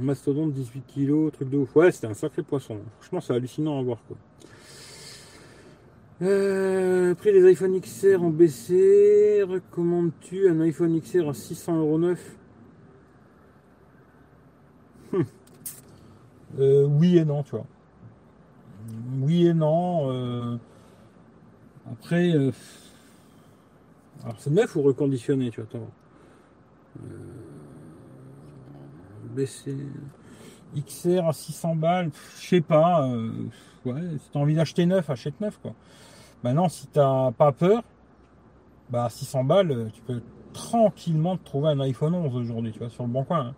[0.00, 1.76] Mastodonte 18 kg, truc de ouf.
[1.76, 2.78] Ouais, c'était un sacré poisson.
[2.98, 4.16] Franchement, c'est hallucinant à voir, quoi.
[6.22, 9.42] Euh, prix des iPhone XR ont baissé.
[9.42, 12.16] Recommandes-tu un iPhone XR à 600,9€
[15.12, 15.24] hum.
[16.58, 17.66] euh, Oui et non, tu vois.
[19.20, 20.10] Oui et non.
[20.10, 20.56] Euh,
[21.90, 22.52] après, euh,
[24.22, 25.80] alors c'est neuf ou reconditionné, tu vois.
[29.34, 29.76] baisser.
[30.74, 33.06] XR à 600 balles, je sais pas.
[33.84, 35.74] ouais, si t'as envie d'acheter neuf, achète neuf, quoi.
[36.42, 37.82] Maintenant, si tu n'as pas peur,
[38.90, 43.04] bah 600 balles, tu peux tranquillement te trouver un iPhone 11 aujourd'hui, tu vois, sur
[43.04, 43.48] le bon coin.
[43.48, 43.54] Hein.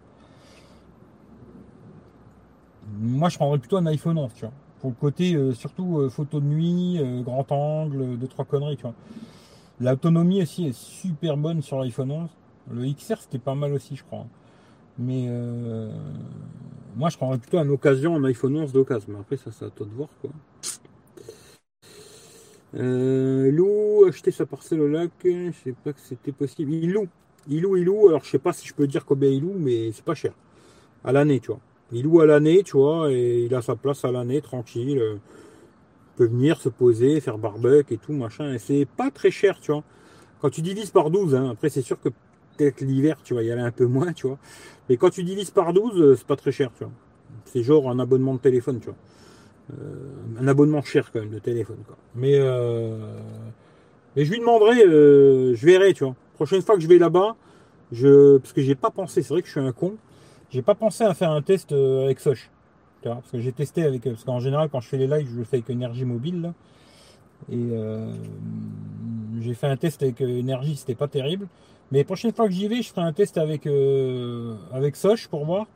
[2.99, 4.55] Moi, je prendrais plutôt un iPhone 11, tu vois.
[4.85, 8.77] Pour le côté, euh, surtout euh, photo de nuit, euh, grand angle, deux, trois conneries,
[8.77, 8.93] tu vois.
[9.81, 12.29] L'autonomie aussi est super bonne sur l'iPhone 11.
[12.71, 14.27] Le XR, c'était pas mal aussi, je crois.
[14.99, 15.27] Mais
[16.97, 19.07] moi, je prendrais plutôt en occasion un iPhone 11 d'occasion.
[19.09, 20.31] Mais après, ça, c'est à toi de voir, quoi.
[22.75, 26.75] Loue, acheter sa parcelle au lac, je sais pas que c'était possible.
[26.75, 27.09] Il loue,
[27.49, 28.09] il loue, il loue.
[28.09, 30.35] Alors je sais pas si je peux dire combien il loue, mais c'est pas cher.
[31.03, 31.61] À l'année, tu vois.
[31.93, 35.01] Il loue à l'année, tu vois, et il a sa place à l'année, tranquille.
[35.01, 35.21] Il
[36.17, 38.53] peut venir se poser, faire barbecue et tout, machin.
[38.53, 39.85] Et c'est pas très cher, tu vois.
[40.41, 42.11] Quand tu divises par 12, hein, après c'est sûr que
[42.57, 44.39] peut-être l'hiver, tu vas y aller un peu moins, tu vois.
[44.89, 46.93] Mais quand tu divises par 12, c'est pas très cher, tu vois.
[47.47, 48.97] C'est genre un abonnement de téléphone, tu vois.
[49.73, 51.79] Euh, un abonnement cher quand même de téléphone.
[51.87, 51.97] Quoi.
[52.15, 52.99] Mais, euh,
[54.15, 56.15] mais je lui demanderai, euh, je verrai, tu vois.
[56.35, 57.37] Prochaine fois que je vais là-bas,
[57.93, 59.95] je, parce que j'ai pas pensé, c'est vrai que je suis un con,
[60.51, 62.51] j'ai pas pensé à faire un test avec Soch.
[63.03, 65.45] Parce que j'ai testé avec, parce qu'en général quand je fais les lives, je le
[65.45, 66.53] fais avec énergie mobile.
[67.53, 67.71] Et
[69.41, 71.49] j'ai fait un test avec énergie, c'était pas terrible.
[71.93, 73.69] Mais prochaine fois que j'y vais, je ferai un test avec,
[74.73, 75.67] avec Soch pour voir.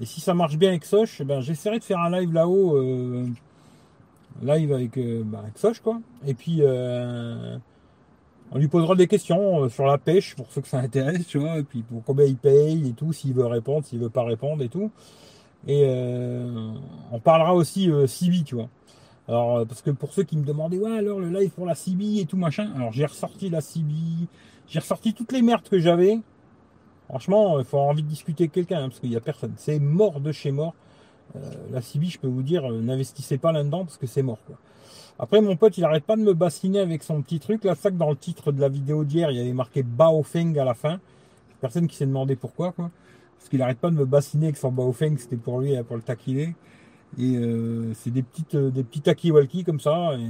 [0.00, 3.26] Et si ça marche bien avec Soch, ben, j'essaierai de faire un live là-haut, euh,
[4.42, 6.00] live avec, euh, bah, Soch, quoi.
[6.26, 7.56] Et puis, euh,
[8.54, 11.58] On lui posera des questions sur la pêche pour ceux que ça intéresse, tu vois,
[11.58, 14.62] et puis pour combien il paye et tout, s'il veut répondre, s'il veut pas répondre
[14.62, 14.90] et tout.
[15.66, 15.84] Et
[17.10, 18.68] on parlera aussi CB, tu vois.
[19.26, 22.20] Alors, parce que pour ceux qui me demandaient, ouais, alors le live pour la CB
[22.20, 23.92] et tout machin, alors j'ai ressorti la CB,
[24.68, 26.20] j'ai ressorti toutes les merdes que j'avais.
[27.08, 29.52] Franchement, il faut avoir envie de discuter avec quelqu'un, hein, parce qu'il n'y a personne.
[29.56, 30.74] C'est mort de chez mort.
[31.36, 31.40] Euh,
[31.70, 34.38] la CB, je peux vous dire, euh, n'investissez pas là-dedans parce que c'est mort.
[34.46, 34.56] Quoi.
[35.18, 37.64] Après, mon pote, il arrête pas de me bassiner avec son petit truc.
[37.64, 40.58] Là, ça que dans le titre de la vidéo d'hier, il y avait marqué Baofeng
[40.58, 41.00] à la fin.
[41.60, 42.90] Personne qui s'est demandé pourquoi, quoi.
[43.38, 46.02] Parce qu'il arrête pas de me bassiner avec son Baofeng, c'était pour lui, pour le
[46.02, 46.54] taquiner.
[47.18, 50.14] Et euh, c'est des petites, des petits taki-walkie comme ça.
[50.18, 50.26] Et...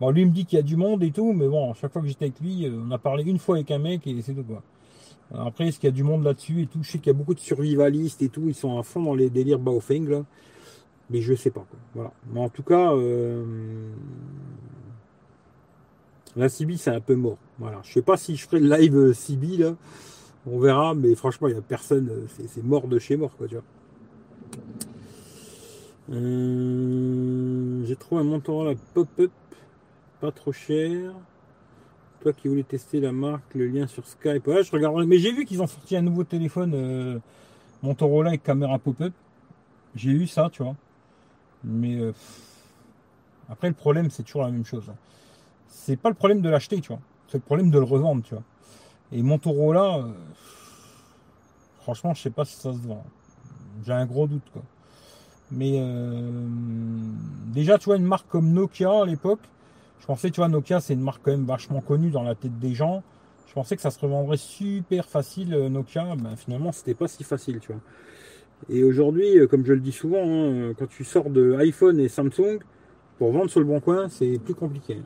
[0.00, 1.92] Bon, lui il me dit qu'il y a du monde et tout, mais bon, chaque
[1.92, 4.34] fois que j'étais avec lui, on a parlé une fois avec un mec et c'est
[4.34, 4.62] tout quoi.
[5.32, 6.80] Après, est-ce qu'il y a du monde là-dessus et tout?
[6.82, 9.14] Je sais qu'il y a beaucoup de survivalistes et tout, ils sont à fond dans
[9.14, 10.24] les délires Baofeng là.
[11.12, 11.64] Mais je sais pas.
[11.68, 11.78] Quoi.
[11.94, 12.12] Voilà.
[12.32, 13.44] Mais en tout cas, euh...
[16.36, 17.38] la CB c'est un peu mort.
[17.58, 17.80] Voilà.
[17.84, 19.74] Je sais pas si je ferai le live euh, CB là.
[20.46, 22.08] On verra, mais franchement, il n'y a personne.
[22.10, 23.64] Euh, c'est mort de chez mort, quoi, tu vois.
[26.08, 29.30] J'ai trouvé un Motorola pop-up,
[30.20, 31.12] pas trop cher.
[32.20, 34.44] Toi qui voulais tester la marque, le lien sur Skype.
[34.46, 35.04] Je regarde.
[35.06, 37.18] Mais j'ai vu qu'ils ont sorti un nouveau téléphone euh,
[37.82, 39.12] Motorola avec caméra pop-up.
[39.94, 40.76] J'ai eu ça, tu vois.
[41.64, 42.12] Mais euh,
[43.48, 44.90] après, le problème, c'est toujours la même chose.
[45.68, 47.00] C'est pas le problème de l'acheter, tu vois.
[47.28, 48.42] C'est le problème de le revendre, tu vois.
[49.12, 50.12] Et Motorola, euh,
[51.80, 53.04] franchement, je sais pas si ça se vend.
[53.84, 54.62] J'ai un gros doute, quoi.
[55.54, 55.82] Mais
[57.48, 59.42] déjà, tu vois, une marque comme Nokia à l'époque,
[60.02, 62.58] je pensais, tu vois, Nokia, c'est une marque quand même vachement connue dans la tête
[62.58, 63.04] des gens.
[63.46, 66.16] Je pensais que ça se revendrait super facile, euh, Nokia.
[66.16, 67.80] Ben, finalement, c'était pas si facile, tu vois.
[68.68, 72.08] Et aujourd'hui, euh, comme je le dis souvent, hein, quand tu sors de iPhone et
[72.08, 72.58] Samsung,
[73.18, 74.98] pour vendre sur le bon coin, c'est plus compliqué.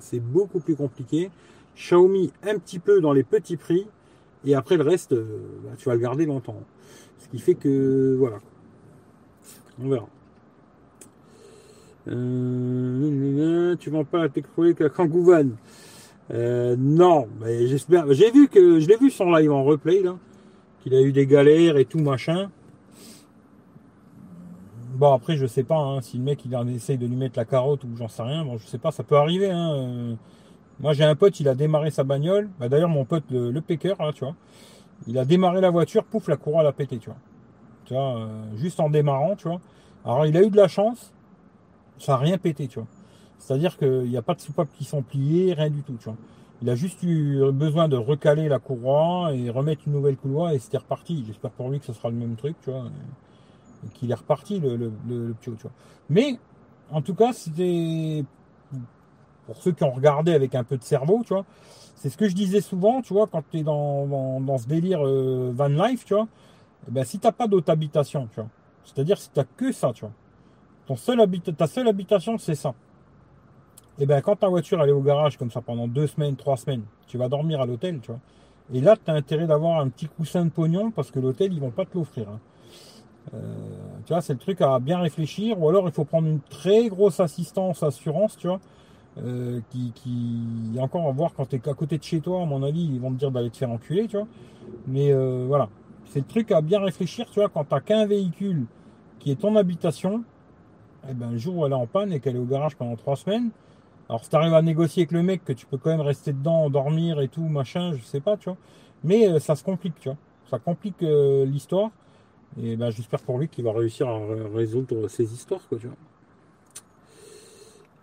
[0.00, 1.30] c'est beaucoup plus compliqué.
[1.76, 3.86] Xiaomi, un petit peu dans les petits prix.
[4.44, 5.24] Et après, le reste, euh,
[5.64, 6.60] ben, tu vas le garder longtemps.
[7.18, 8.38] Ce qui fait que, voilà.
[9.82, 10.08] On verra.
[12.08, 15.50] Euh, tu vends pas la technologie à Kangouvan
[16.32, 18.12] euh, Non, mais j'espère.
[18.12, 20.18] J'ai vu que je l'ai vu son live en replay là,
[20.82, 22.50] qu'il a eu des galères et tout machin.
[25.02, 27.36] Bon après je sais pas hein, si le mec il en essaye de lui mettre
[27.36, 28.44] la carotte ou j'en sais rien.
[28.44, 29.50] Bon je sais pas, ça peut arriver.
[29.50, 30.16] Hein.
[30.78, 32.48] Moi j'ai un pote, il a démarré sa bagnole.
[32.60, 34.36] Bah, d'ailleurs mon pote le, le là, tu vois,
[35.08, 37.18] il a démarré la voiture, pouf la courroie a pété, tu vois.
[37.84, 39.60] Tu vois, euh, juste en démarrant, tu vois.
[40.04, 41.12] Alors il a eu de la chance
[41.98, 42.88] ça n'a rien pété, tu vois.
[43.40, 46.16] C'est-à-dire qu'il n'y a pas de soupapes qui sont pliées, rien du tout, tu vois.
[46.62, 50.60] Il a juste eu besoin de recaler la courroie et remettre une nouvelle courroie et
[50.60, 51.24] c'était reparti.
[51.26, 52.84] J'espère pour lui que ce sera le même truc, tu vois.
[53.94, 55.70] Qu'il est reparti le, le, tu vois.
[56.08, 56.38] Mais,
[56.90, 58.24] en tout cas, c'était
[59.46, 61.44] pour ceux qui ont regardé avec un peu de cerveau, tu vois.
[61.96, 65.06] C'est ce que je disais souvent, tu vois, quand tu es dans, dans, ce délire
[65.06, 66.28] euh, van life, tu vois.
[66.88, 68.48] Eh ben, si tu n'as pas d'autre habitation, tu vois.
[68.84, 70.12] C'est-à-dire si tu n'as que ça, tu vois
[70.86, 71.18] ton seul
[71.56, 72.70] ta seule habitation, c'est ça.
[73.98, 76.34] Et eh bien, quand ta voiture elle est au garage comme ça pendant deux semaines,
[76.36, 78.20] trois semaines, tu vas dormir à l'hôtel, tu vois.
[78.72, 81.60] Et là, tu as intérêt d'avoir un petit coussin de pognon parce que l'hôtel, ils
[81.60, 82.28] vont pas te l'offrir.
[82.28, 82.40] Hein.
[83.34, 83.38] Euh,
[84.04, 85.60] tu vois, c'est le truc à bien réfléchir.
[85.60, 88.60] Ou alors, il faut prendre une très grosse assistance, assurance, tu vois.
[89.18, 92.46] Euh, qui, qui, encore à voir quand tu es à côté de chez toi, à
[92.46, 94.26] mon avis, ils vont te dire d'aller te faire enculer, tu vois.
[94.86, 95.68] Mais euh, voilà,
[96.06, 98.64] c'est le truc à bien réfléchir, tu vois, quand tu qu'un véhicule
[99.18, 100.24] qui est ton habitation,
[101.08, 102.96] eh ben, le jour où elle est en panne et qu'elle est au garage pendant
[102.96, 103.50] trois semaines,
[104.08, 106.32] alors si tu arrives à négocier avec le mec que tu peux quand même rester
[106.32, 108.58] dedans, dormir et tout, machin, je sais pas, tu vois.
[109.04, 110.18] Mais euh, ça se complique, tu vois.
[110.50, 111.90] Ça complique euh, l'histoire.
[112.60, 114.20] Et ben j'espère pour lui qu'il va réussir à
[114.54, 115.96] résoudre ces histoires, quoi, tu vois.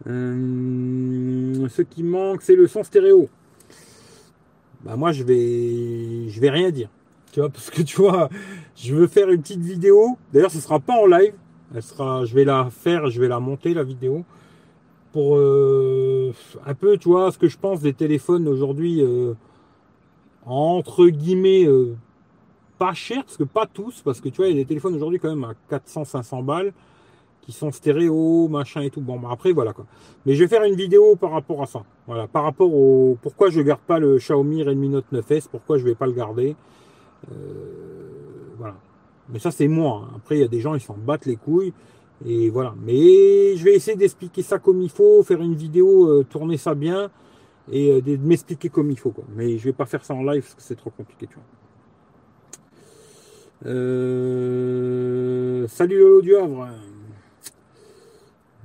[0.08, 3.30] Euh, ce qui manque, c'est le son stéréo.
[4.84, 6.90] Bah moi je vais je vais rien dire.
[7.32, 8.30] Tu vois, parce que tu vois,
[8.76, 10.18] je veux faire une petite vidéo.
[10.34, 11.34] D'ailleurs, ce sera pas en live.
[11.76, 14.26] Elle sera, je vais la faire, je vais la monter la vidéo
[15.12, 16.34] pour euh,
[16.66, 19.34] un peu, tu vois, ce que je pense des téléphones aujourd'hui euh,
[20.46, 21.68] entre guillemets
[22.80, 24.96] pas chers, parce que pas tous, parce que tu vois, il y a des téléphones
[24.96, 26.74] aujourd'hui quand même à 400-500 balles
[27.42, 29.02] qui sont stéréo, machin et tout.
[29.02, 29.86] Bon, bah après voilà quoi.
[30.26, 31.84] Mais je vais faire une vidéo par rapport à ça.
[32.08, 35.84] Voilà, par rapport au pourquoi je garde pas le Xiaomi Redmi Note 9S, pourquoi je
[35.84, 36.56] vais pas le garder.
[38.58, 38.76] voilà.
[39.32, 40.04] Mais ça, c'est moi.
[40.04, 40.14] Hein.
[40.18, 41.74] Après, il y a des gens, ils s'en battent les couilles.
[42.26, 42.74] Et voilà.
[42.84, 46.76] Mais je vais essayer d'expliquer ça comme il faut, faire une vidéo, euh, tourner ça
[46.76, 47.10] bien
[47.72, 49.12] et euh, de m'expliquer comme il faut.
[49.12, 49.24] Quoi.
[49.36, 51.44] Mais je vais pas faire ça en live parce que c'est trop compliqué, tu vois.
[53.66, 56.70] Euh, salut Lolo du Havre.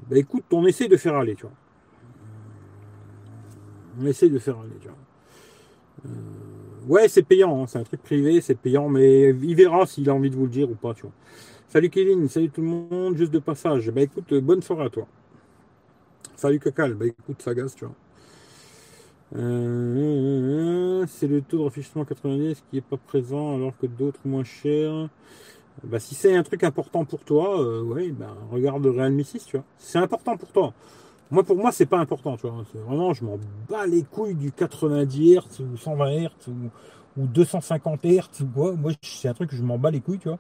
[0.09, 1.53] Bah écoute, on essaie de faire aller, tu vois.
[4.01, 4.97] On essaye de faire aller, tu vois.
[6.07, 6.11] Euh,
[6.89, 10.15] ouais, c'est payant, hein, c'est un truc privé, c'est payant, mais il verra s'il a
[10.15, 11.13] envie de vous le dire ou pas, tu vois.
[11.69, 13.91] Salut Kevin, salut tout le monde, juste de passage.
[13.91, 15.07] Bah écoute, bonne soirée à toi.
[16.37, 17.95] Salut Cacal, bah écoute, ça gaze, tu vois.
[19.37, 24.45] Euh, c'est le taux de rafraîchissement 90 qui n'est pas présent alors que d'autres moins
[24.45, 25.09] chers.
[25.83, 29.57] Bah, si c'est un truc important pour toi, euh, ouais, bah, regarde Realme 6, tu
[29.57, 29.65] vois.
[29.79, 30.73] C'est important pour toi.
[31.31, 32.65] Moi, pour moi, c'est pas important, tu vois.
[32.87, 36.29] Vraiment, je m'en bats les couilles du 90 Hz ou 120 Hz
[37.17, 38.73] ou, 250 Hz ou quoi.
[38.75, 40.39] Moi, c'est un truc que je m'en bats les couilles, tu vois.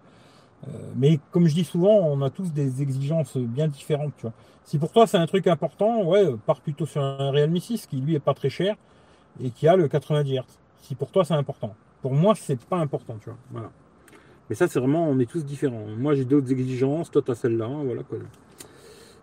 [0.66, 4.26] Euh, mais comme je dis souvent, on a tous des exigences bien différentes.
[4.64, 7.96] Si pour toi c'est un truc important, ouais, pars plutôt sur un Realme 6 qui
[7.96, 8.76] lui est pas très cher
[9.42, 10.42] et qui a le 90 Hz.
[10.82, 11.74] Si pour toi c'est important.
[12.04, 13.38] Pour moi, c'est pas important, tu vois.
[13.50, 13.70] Voilà.
[14.50, 15.86] Mais ça, c'est vraiment, on est tous différents.
[15.96, 18.18] Moi, j'ai d'autres exigences, toi, t'as celle-là, voilà quoi.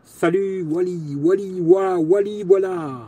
[0.04, 3.02] Salut Wally, Wally, wa, Wally, voilà.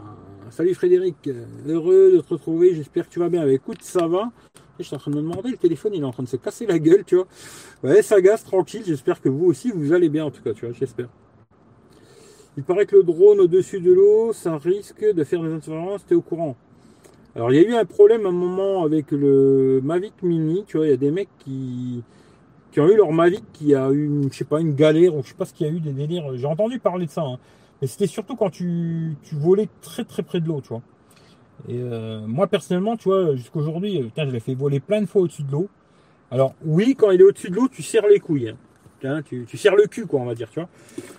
[0.52, 1.28] Salut Frédéric,
[1.68, 3.46] heureux de te retrouver, j'espère que tu vas bien.
[3.46, 4.32] Bah, écoute, ça va.
[4.80, 6.36] Je suis en train de me demander, le téléphone il est en train de se
[6.36, 7.28] casser la gueule, tu vois.
[7.84, 10.66] Ouais, ça gaze tranquille, j'espère que vous aussi vous allez bien en tout cas, tu
[10.66, 11.10] vois, j'espère.
[12.58, 16.16] Il paraît que le drone au-dessus de l'eau, ça risque de faire des interférences, t'es
[16.16, 16.56] au courant.
[17.36, 20.78] Alors il y a eu un problème à un moment avec le Mavic Mini, tu
[20.78, 22.04] vois, il y a des mecs qui,
[22.72, 25.30] qui ont eu leur Mavic qui a eu, je sais pas, une galère, ou je
[25.30, 26.36] sais pas ce qu'il y a eu, des délires.
[26.36, 27.38] J'ai entendu parler de ça, hein.
[27.80, 30.82] mais c'était surtout quand tu, tu volais très très près de l'eau, tu vois.
[31.70, 35.22] Et euh, moi personnellement, tu vois, jusqu'aujourd'hui, euh, je l'ai fait voler plein de fois
[35.22, 35.70] au-dessus de l'eau.
[36.32, 38.50] Alors oui, quand il est au-dessus de l'eau, tu serres les couilles.
[39.04, 39.22] Hein.
[39.26, 40.70] Tu, tu, serres le cul, quoi, on va dire, tu vois.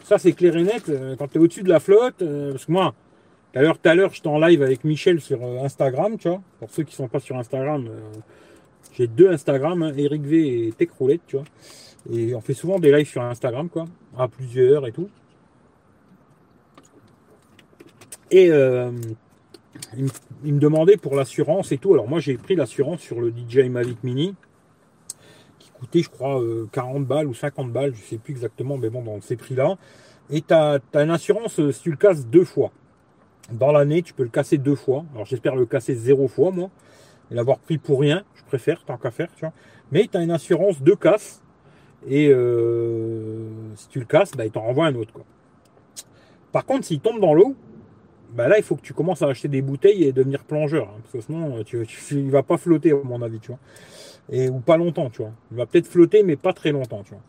[0.05, 0.89] Ça, c'est clair et net.
[0.89, 2.95] Euh, quand tu es au-dessus de la flotte, parce que moi,
[3.55, 6.29] tout à l'heure, tout à l'heure, j'étais en live avec Michel sur euh, Instagram, tu
[6.29, 6.43] vois.
[6.59, 8.01] Pour ceux qui sont pas sur Instagram, euh,
[8.95, 11.45] j'ai deux Instagram, hein, Eric V et Tech Roulette, tu vois.
[12.13, 13.85] Et on fait souvent des lives sur Instagram, quoi,
[14.19, 15.09] à plusieurs et tout.
[18.33, 18.51] Et
[19.77, 20.07] euh,
[20.45, 21.95] il, me demandait pour l'assurance et tout.
[21.95, 24.35] Alors moi, j'ai pris l'assurance sur le DJI Mavic Mini,
[25.59, 26.41] qui coûtait, je crois,
[26.73, 29.77] 40 balles ou 50 balles, je sais plus exactement, mais bon, dans ces prix-là.
[30.31, 32.71] Et tu as, une assurance si tu le casses deux fois
[33.53, 35.05] dans l'année, tu peux le casser deux fois.
[35.15, 36.71] Alors j'espère le casser zéro fois, moi.
[37.31, 39.29] Et l'avoir pris pour rien, je préfère, tant qu'à faire.
[39.93, 41.43] Mais tu as une assurance de casse.
[42.07, 45.13] Et euh, si tu le casses, bah, il t'en renvoie un autre.
[45.13, 45.25] Quoi.
[46.53, 47.55] Par contre, s'il tombe dans l'eau,
[48.35, 50.89] bah là, il faut que tu commences à acheter des bouteilles et devenir plongeur.
[50.89, 53.59] Hein, parce que sinon, tu, tu, il va pas flotter, à mon avis, tu vois.
[54.31, 55.33] Et, ou pas longtemps, tu vois.
[55.53, 57.23] Il va peut-être flotter, mais pas très longtemps, tu vois.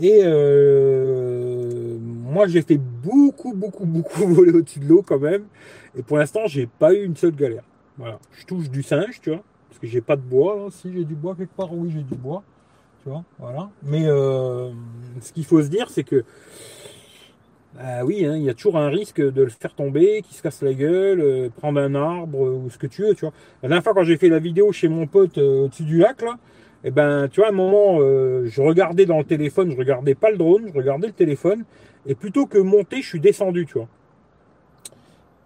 [0.00, 5.44] Et euh, moi, j'ai fait beaucoup, beaucoup, beaucoup voler au-dessus de l'eau quand même.
[5.96, 7.64] Et pour l'instant, j'ai pas eu une seule galère.
[7.96, 8.18] Voilà.
[8.32, 10.68] Je touche du singe, tu vois, parce que j'ai pas de bois.
[10.70, 12.42] Si j'ai du bois quelque part, oui, j'ai du bois.
[13.02, 13.70] Tu vois, voilà.
[13.82, 14.70] Mais euh,
[15.20, 16.24] ce qu'il faut se dire, c'est que
[17.74, 20.42] bah oui, hein, il y a toujours un risque de le faire tomber, qu'il se
[20.42, 23.34] casse la gueule, euh, prendre un arbre ou ce que tu veux, tu vois.
[23.62, 26.38] La dernière fois quand j'ai fait la vidéo chez mon pote au-dessus du lac là,
[26.84, 30.14] eh ben, tu vois, à un moment, euh, je regardais dans le téléphone, je regardais
[30.14, 31.64] pas le drone, je regardais le téléphone,
[32.06, 33.88] et plutôt que monter, je suis descendu, tu vois.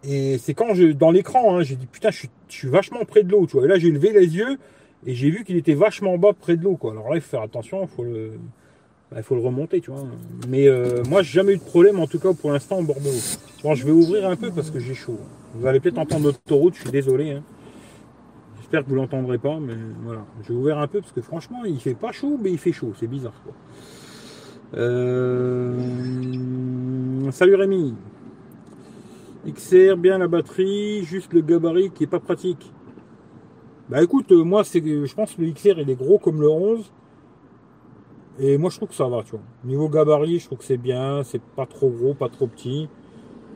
[0.05, 3.31] Et c'est quand je, dans l'écran, hein, j'ai dit putain, je suis, vachement près de
[3.31, 3.65] l'eau, tu vois.
[3.65, 4.59] Et là, j'ai levé les yeux
[5.07, 6.93] et j'ai vu qu'il était vachement bas près de l'eau, quoi.
[6.93, 8.33] Alors là, il faut faire attention, il faut le,
[9.17, 10.05] il faut le remonter, tu vois.
[10.49, 13.01] Mais euh, moi, j'ai jamais eu de problème, en tout cas pour l'instant, en bord
[13.01, 13.39] de l'eau.
[13.63, 15.19] Bon, je vais ouvrir un peu parce que j'ai chaud.
[15.55, 17.33] Vous allez peut-être entendre l'autoroute, je suis désolé.
[17.33, 17.43] Hein.
[18.59, 20.25] J'espère que vous l'entendrez pas, mais voilà.
[20.47, 22.93] J'ai ouvert un peu parce que franchement, il fait pas chaud, mais il fait chaud.
[22.99, 23.35] C'est bizarre.
[23.45, 23.53] Quoi.
[24.75, 25.79] Euh,
[27.31, 27.95] salut Rémi.
[29.47, 32.73] XR, bien la batterie, juste le gabarit qui est pas pratique.
[33.89, 36.49] Bah écoute, euh, moi c'est, je pense que le XR il est gros comme le
[36.49, 36.91] 11.
[38.39, 39.41] Et moi je trouve que ça va, tu vois.
[39.65, 42.89] Niveau gabarit, je trouve que c'est bien, c'est pas trop gros, pas trop petit.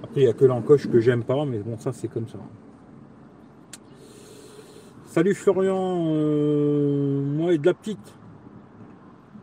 [0.02, 2.38] Après, il n'y a que l'encoche que j'aime pas, mais bon, ça c'est comme ça.
[5.06, 8.14] Salut Florian, euh, moi et de la petite.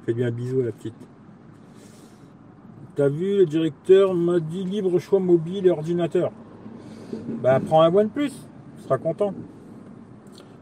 [0.05, 0.93] Fais bien un bisou à la petite.
[2.95, 6.31] T'as vu, le directeur m'a dit libre choix mobile et ordinateur.
[7.41, 8.29] Bah prends un OnePlus,
[8.77, 9.33] tu seras content.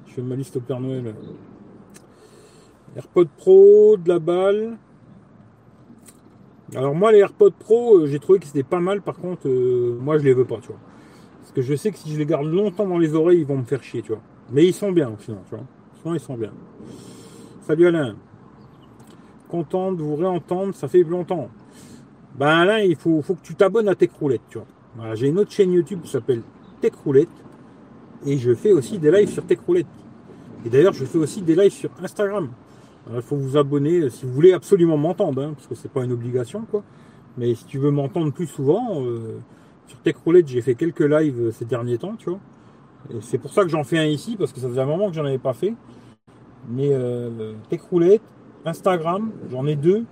[0.07, 1.13] Je fais ma liste au Père Noël.
[2.95, 4.77] AirPod Pro, de la balle.
[6.75, 9.97] Alors moi les AirPods Pro, euh, j'ai trouvé que c'était pas mal, par contre, euh,
[9.99, 10.79] moi je les veux pas, tu vois.
[11.41, 13.57] Parce que je sais que si je les garde longtemps dans les oreilles, ils vont
[13.57, 14.21] me faire chier, tu vois.
[14.51, 15.65] Mais ils sont bien, sinon, tu vois.
[16.01, 16.51] Sinon, ils sont bien.
[17.67, 18.15] Salut Alain.
[19.49, 21.49] Content de vous réentendre, ça fait longtemps.
[22.35, 25.15] Ben Alain, il faut, que tu t'abonnes à Techroulette, tu vois.
[25.15, 26.41] J'ai une autre chaîne YouTube qui s'appelle
[26.79, 27.29] Techroulette.
[28.25, 29.87] Et je fais aussi des lives sur Techroulette.
[30.65, 32.49] Et d'ailleurs, je fais aussi des lives sur Instagram.
[33.13, 36.11] Il faut vous abonner si vous voulez absolument m'entendre, hein, parce que c'est pas une
[36.11, 36.83] obligation, quoi.
[37.37, 39.39] Mais si tu veux m'entendre plus souvent, euh,
[39.87, 42.39] sur Techroulette, j'ai fait quelques lives ces derniers temps, tu vois.
[43.21, 45.15] C'est pour ça que j'en fais un ici, parce que ça faisait un moment que
[45.15, 45.73] j'en avais pas fait.
[46.69, 48.21] Mais euh, Techroulette,
[48.65, 50.05] Instagram, j'en ai deux.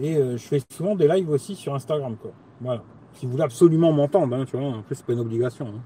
[0.00, 2.16] Et euh, je fais souvent des lives aussi sur Instagram.
[2.20, 2.32] Quoi.
[2.60, 2.82] Voilà.
[3.14, 5.66] Si vous voulez absolument m'entendre, hein, tu vois, plus c'est pas une obligation.
[5.68, 5.80] Hein.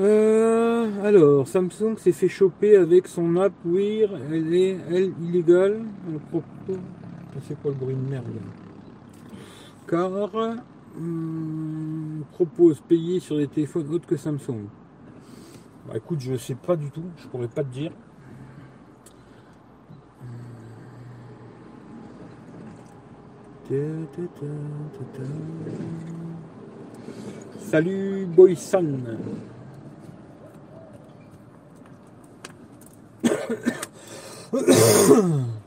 [0.00, 5.82] Euh, alors, Samsung s'est fait choper avec son app Weir, elle est elle illégale.
[7.46, 8.24] C'est quoi le bruit de merde
[9.86, 10.10] Car
[10.96, 14.64] hum, propose payer sur des téléphones autres que Samsung.
[15.86, 17.92] Bah écoute, je sais pas du tout, je pourrais pas te dire.
[27.60, 28.86] Salut Boysan.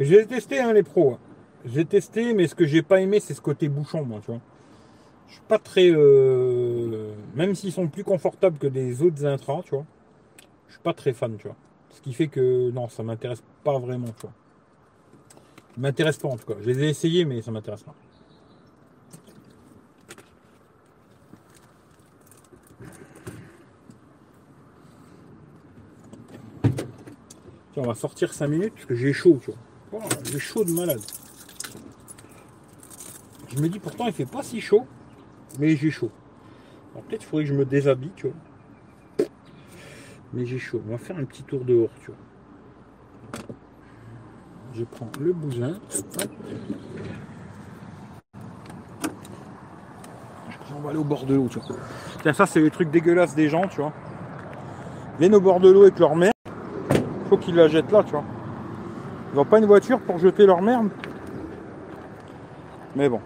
[0.00, 1.12] J'ai testé hein, les pros.
[1.12, 1.18] Hein.
[1.64, 4.40] J'ai testé, mais ce que j'ai pas aimé, c'est ce côté bouchon, moi, tu vois.
[5.28, 5.90] Je suis pas très.
[5.90, 9.86] Euh, même s'ils sont plus confortables que des autres intras, tu vois.
[10.66, 11.56] Je suis pas très fan, tu vois.
[11.90, 14.32] Ce qui fait que non, ça m'intéresse pas vraiment, tu vois.
[15.76, 16.58] M'intéresse pas en tout cas.
[16.60, 17.94] Je les ai essayés, mais ça m'intéresse pas.
[27.72, 29.60] Tiens, on va sortir 5 minutes parce que j'ai chaud, tu vois.
[29.92, 31.00] Oh, j'ai chaud de malade.
[33.48, 34.86] Je me dis pourtant il fait pas si chaud,
[35.58, 36.10] mais j'ai chaud.
[37.08, 39.28] peut-être il faudrait que je me déshabille, tu vois.
[40.32, 40.82] Mais j'ai chaud.
[40.86, 43.46] On va faire un petit tour dehors, tu vois.
[44.78, 45.72] Je prends le bousin.
[50.76, 51.76] On va aller au bord de l'eau, tu vois.
[52.20, 53.92] Tiens, ça c'est les trucs dégueulasses des gens, tu vois.
[55.14, 56.32] Ils viennent au bord de l'eau avec leur mère.
[57.30, 58.24] Faut qu'ils la jettent là, tu vois.
[59.32, 60.90] Ils n'ont pas une voiture pour jeter leur merde.
[62.94, 63.20] Mais bon.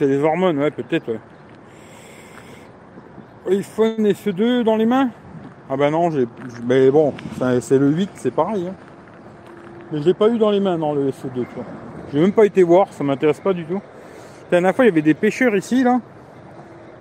[0.00, 1.08] C'est des hormones, ouais, peut-être.
[1.08, 1.20] Ouais.
[3.58, 5.10] iPhone et ce 2 dans les mains?
[5.68, 6.26] Ah bah non, j'ai.
[6.66, 7.12] Mais bon,
[7.60, 8.66] c'est le 8, c'est pareil.
[8.66, 8.74] Hein.
[9.92, 11.64] Mais je l'ai pas eu dans les mains, dans le SE2, tu vois.
[12.10, 13.82] J'ai même pas été voir, ça m'intéresse pas du tout.
[14.50, 16.00] La dernière fois, il y avait des pêcheurs ici, là.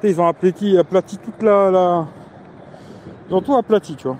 [0.03, 2.07] Ils ont aplati, aplati toute la, la...
[3.29, 4.17] Ils ont tout aplati, tu vois.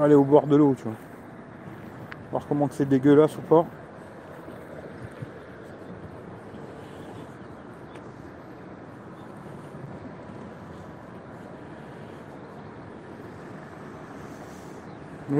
[0.00, 0.94] Aller au bord de l'eau, tu vois.
[2.30, 3.66] Voir comment c'est dégueulasse ou pas.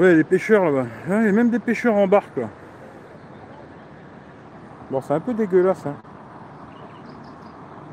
[0.03, 0.85] Ouais, des pêcheurs là-bas.
[1.07, 2.35] il y a même des pêcheurs en barque.
[2.35, 2.49] Là.
[4.91, 5.85] Bon, c'est un peu dégueulasse.
[5.85, 5.95] Hein.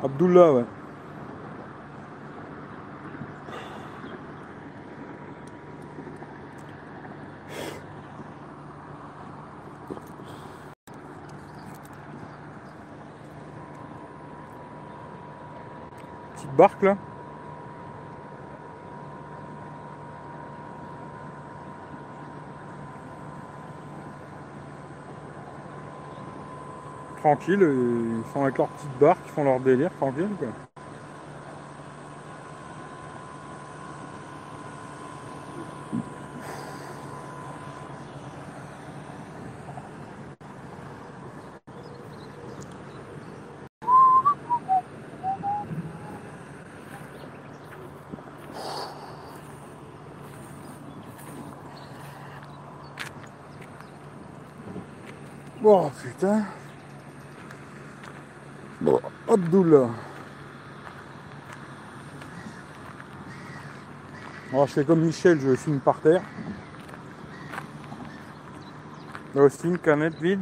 [0.02, 0.64] Abdullah, ouais.
[16.34, 16.96] Petite barque là.
[27.20, 30.48] Tranquille, ils sont avec leur petite barque, ils font leur délire tranquille quoi.
[55.62, 56.42] Oh putain
[59.30, 59.88] Abdullah.
[64.52, 66.22] Alors je fais comme Michel, je filme par terre.
[69.64, 70.38] Une canette vide.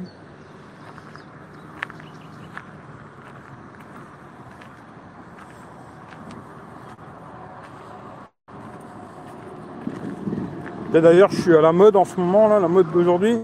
[10.93, 13.39] D'ailleurs, je suis à la mode en ce moment, là, la mode d'aujourd'hui.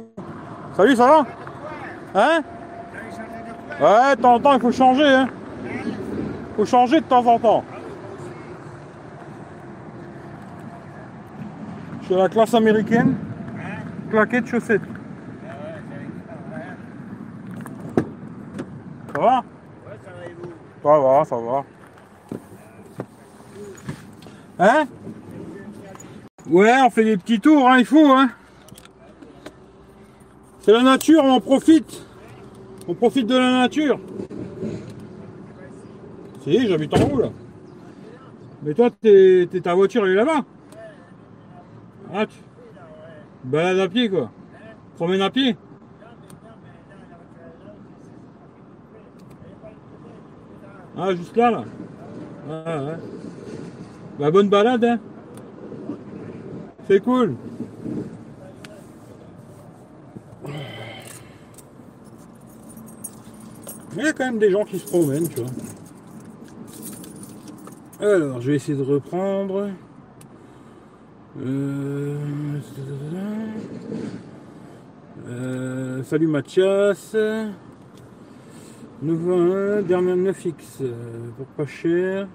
[0.76, 1.26] Salut, ça va?
[2.14, 2.42] Hein?
[3.80, 5.28] Ouais, de temps en temps, il faut changer, hein.
[6.56, 7.64] Faut changer de temps en temps.
[12.14, 13.16] La classe américaine.
[14.10, 14.80] Claquette chaussettes.
[19.14, 19.44] Ça va?
[20.04, 21.64] Ça va et vous Ça va.
[24.58, 24.84] Hein?
[26.48, 28.30] Ouais, on fait des petits tours, hein, il faut, hein.
[30.60, 32.06] C'est la nature, on en profite.
[32.86, 33.98] On profite de la nature.
[36.44, 37.28] Si, j'habite en haut, là.
[38.62, 40.44] Mais toi, t'es- ta voiture, elle est là-bas.
[42.16, 42.36] Ah, tu
[43.42, 44.30] balades à pied, quoi.
[44.94, 45.56] Promène à pied.
[50.96, 51.64] Ah, juste là, là.
[52.48, 52.98] Ouais, ouais.
[54.20, 55.00] Bah, bonne balade, hein.
[56.86, 57.34] C'est cool.
[63.96, 65.50] Mais il y a quand même des gens qui se promènent, tu vois.
[68.00, 69.70] Alors, je vais essayer de reprendre.
[71.40, 72.16] Euh,
[75.26, 77.16] euh, salut Mathias.
[79.02, 80.54] Nouveau 1, dernière 9x.
[80.82, 80.92] euh,
[81.36, 82.28] pour pas cher.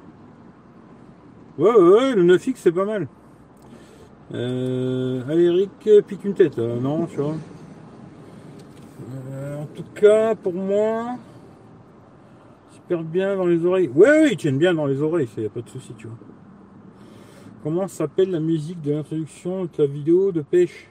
[1.57, 3.07] Ouais, ouais, ouais, le 9x c'est pas mal.
[4.33, 6.59] Euh, allez, Eric, pique une tête.
[6.59, 7.35] euh, non, tu vois.
[9.31, 11.15] Euh, en tout cas, pour moi,
[12.73, 13.89] super bien dans les oreilles.
[13.95, 16.07] Ouais, ouais, ils tiennent bien dans les oreilles, il n'y a pas de souci, tu
[16.07, 16.17] vois.
[17.61, 20.87] Comment s'appelle la musique de l'introduction de ta vidéo de pêche?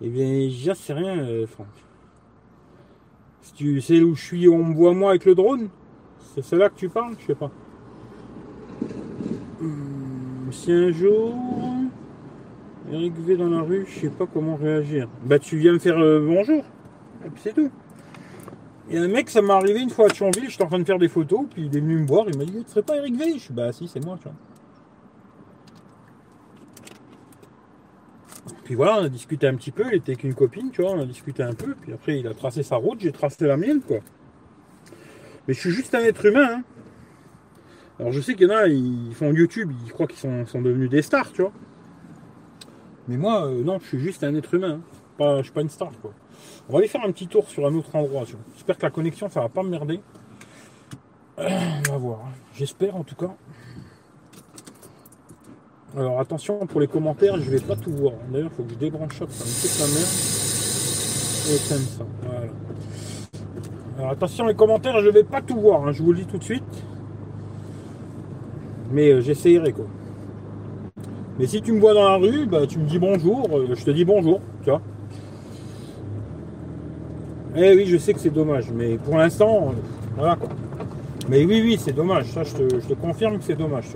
[0.00, 1.66] Eh bien, j'en sais rien, euh, Franck.
[3.42, 5.68] Si tu sais où je suis, on me voit moi avec le drone?
[6.34, 7.16] C'est celle-là que tu parles?
[7.20, 7.50] Je sais pas.
[9.60, 11.34] Hum, si un jour,
[12.90, 15.06] Eric V dans la rue, je sais pas comment réagir.
[15.22, 16.64] Bah, tu viens me faire euh, bonjour.
[17.26, 17.70] Et puis c'est tout.
[18.88, 20.98] Et un mec, ça m'est arrivé une fois à Thionville, j'étais en train de faire
[20.98, 23.16] des photos, puis il est venu me voir, il m'a dit Tu serais pas Eric
[23.16, 23.32] V?
[23.34, 24.34] Je suis Bah, si, c'est moi, tu vois.
[28.66, 30.90] Puis voilà, on a discuté un petit peu, il était avec une copine, tu vois,
[30.90, 33.56] on a discuté un peu, puis après il a tracé sa route, j'ai tracé la
[33.56, 33.98] mienne, quoi.
[35.46, 36.62] Mais je suis juste un être humain, hein.
[38.00, 40.90] Alors je sais qu'il y en a, ils font YouTube, ils croient qu'ils sont, devenus
[40.90, 41.52] des stars, tu vois.
[43.06, 44.98] Mais moi, euh, non, je suis juste un être humain, hein.
[45.16, 46.12] pas, je suis pas une star, quoi.
[46.68, 48.24] On va aller faire un petit tour sur un autre endroit.
[48.56, 50.00] J'espère que la connexion, ça va pas me merder.
[51.38, 51.48] Euh,
[51.88, 52.18] on va voir,
[52.56, 53.32] j'espère en tout cas.
[55.96, 58.12] Alors attention pour les commentaires, je vais pas tout voir.
[58.30, 60.06] D'ailleurs, il faut que je débranche ça, me fait la merde.
[61.48, 62.04] Et éteindre ça.
[62.22, 62.52] Voilà.
[63.98, 66.36] Alors attention les commentaires, je vais pas tout voir, hein, je vous le dis tout
[66.36, 66.62] de suite.
[68.92, 69.86] Mais euh, j'essayerai quoi.
[71.38, 73.82] Mais si tu me vois dans la rue, bah, tu me dis bonjour, euh, je
[73.82, 74.82] te dis bonjour, tu vois.
[77.56, 79.72] Eh oui, je sais que c'est dommage, mais pour l'instant, euh,
[80.14, 80.50] voilà quoi.
[81.30, 83.86] Mais oui, oui, c'est dommage, ça je te, confirme que c'est dommage.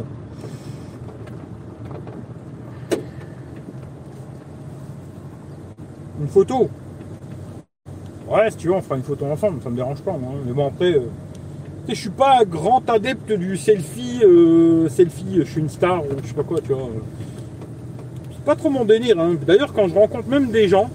[6.20, 6.68] Une photo
[8.28, 10.32] Ouais, si tu veux, on fera une photo ensemble, ça me dérange pas, moi.
[10.46, 11.08] Mais bon, après, euh,
[11.88, 16.08] je suis pas un grand adepte du selfie, euh, selfie, je suis une star, ou
[16.22, 16.90] je sais pas quoi, tu vois.
[18.32, 19.34] C'est pas trop mon délire, hein.
[19.46, 20.90] D'ailleurs, quand je rencontre même des gens,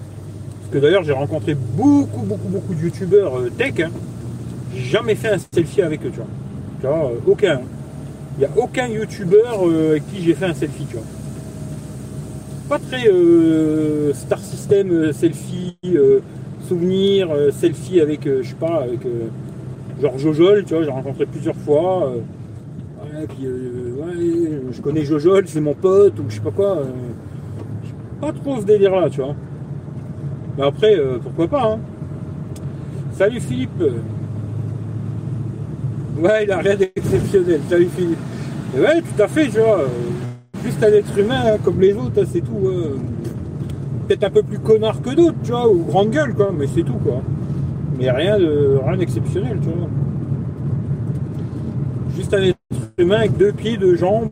[0.60, 3.90] parce que d'ailleurs, j'ai rencontré beaucoup, beaucoup, beaucoup de youtubeurs euh, tech, hein,
[4.74, 7.12] j'ai jamais fait un selfie avec eux, tu vois.
[7.26, 7.60] Aucun.
[8.38, 11.04] Il n'y a aucun youtubeur avec qui j'ai fait un selfie, tu vois
[12.68, 16.20] pas très euh, star system euh, selfie euh,
[16.66, 19.00] souvenir selfie avec je sais pas avec
[20.02, 22.12] genre Jojol tu vois j'ai rencontré plusieurs fois
[23.28, 23.46] puis
[24.72, 26.82] je connais Jojol c'est mon pote ou je sais pas quoi
[28.20, 29.36] pas trop ce délire là tu vois.
[30.58, 31.78] Mais après pourquoi pas hein.
[33.12, 33.84] salut Philippe.
[36.18, 37.60] Ouais il a rien d'exceptionnel.
[37.70, 38.18] Salut Philippe.
[38.76, 39.84] Et ouais tout à fait tu vois
[40.66, 42.68] juste un être humain hein, comme les autres, hein, c'est tout.
[42.68, 42.98] hein.
[44.06, 46.82] Peut-être un peu plus connard que d'autres, tu vois, ou grande gueule, quoi, mais c'est
[46.82, 47.22] tout, quoi.
[47.98, 49.88] Mais rien de rien d'exceptionnel, tu vois.
[52.14, 52.58] Juste un être
[52.98, 54.30] humain avec deux pieds, deux jambes,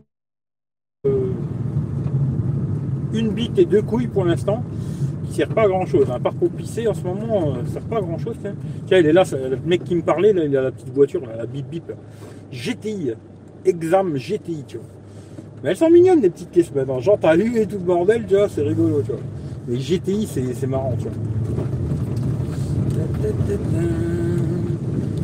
[1.07, 1.31] euh,
[3.13, 4.63] une bite et deux couilles pour l'instant,
[5.25, 6.07] qui sert pas à grand chose.
[6.23, 8.35] Part pour pisser en ce moment, euh, sert pas à grand chose.
[8.41, 8.55] Tiens,
[8.87, 11.21] Tiens, il est là, le mec qui me parlait, là, il a la petite voiture,
[11.37, 11.91] la bip bip.
[12.51, 13.11] GTI,
[13.65, 14.85] Exam GTI, tu vois.
[15.63, 16.99] Mais elles sont mignonnes les petites caisses maintenant.
[16.99, 19.21] Genre t'as lu et tout le bordel, tu c'est rigolo, tu vois.
[19.67, 21.13] Mais GTI c'est marrant, tu vois.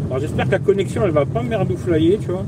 [0.09, 2.43] Alors j'espère que la connexion elle va pas merdouflayer, tu vois.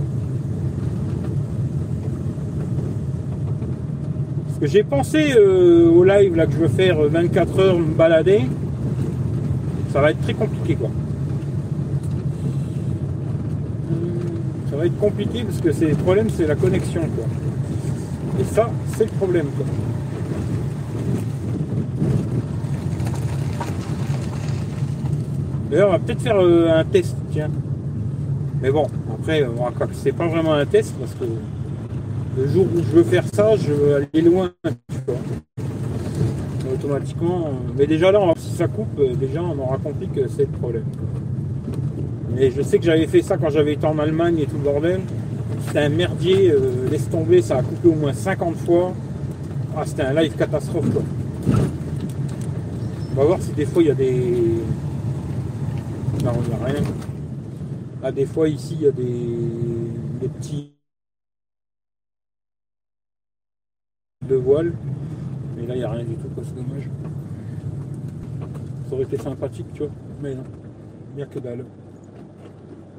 [4.48, 7.80] Parce que j'ai pensé euh, au live là que je veux faire euh, 24 heures
[7.80, 8.42] me balader.
[9.92, 10.90] Ça va être très compliqué quoi.
[14.72, 17.26] Ça va être compliqué parce que le problème c'est la connexion quoi.
[18.40, 19.48] Et ça, c'est le problème.
[19.56, 19.66] Quoi.
[25.70, 27.50] D'ailleurs, on va peut-être faire euh, un test, tiens.
[28.62, 31.26] Mais bon, après, euh, on c'est pas vraiment un test parce que
[32.38, 34.52] le jour où je veux faire ça, je veux aller loin.
[36.74, 37.52] Automatiquement.
[37.78, 40.86] Mais déjà là, si ça coupe, déjà on aura compris que c'est le problème.
[42.36, 44.64] Mais je sais que j'avais fait ça quand j'avais été en Allemagne et tout le
[44.64, 45.02] bordel.
[45.62, 48.94] C'était un merdier, euh, laisse tomber, ça a coupé au moins 50 fois.
[49.76, 51.02] Ah, c'était un live catastrophe quoi.
[53.12, 54.14] On va voir si des fois il y a des.
[56.24, 56.84] Non, il n'y a rien.
[58.04, 60.74] Ah, des fois ici il y a des, petits.
[64.28, 64.74] de voile.
[65.56, 66.90] Mais là il n'y a rien du tout, quoi, c'est dommage.
[68.88, 69.92] Ça aurait été sympathique, tu vois.
[70.22, 70.44] Mais non,
[71.12, 71.66] il n'y a que dalle.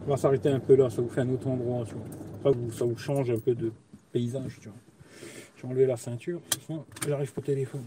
[0.06, 2.23] On va s'arrêter un peu là, ça vous fait un autre endroit, tu vois.
[2.44, 3.72] Ça vous change un peu de
[4.12, 4.78] paysage, tu vois.
[5.56, 6.40] J'ai enlevé la ceinture,
[7.06, 7.84] j'arrive au téléphone.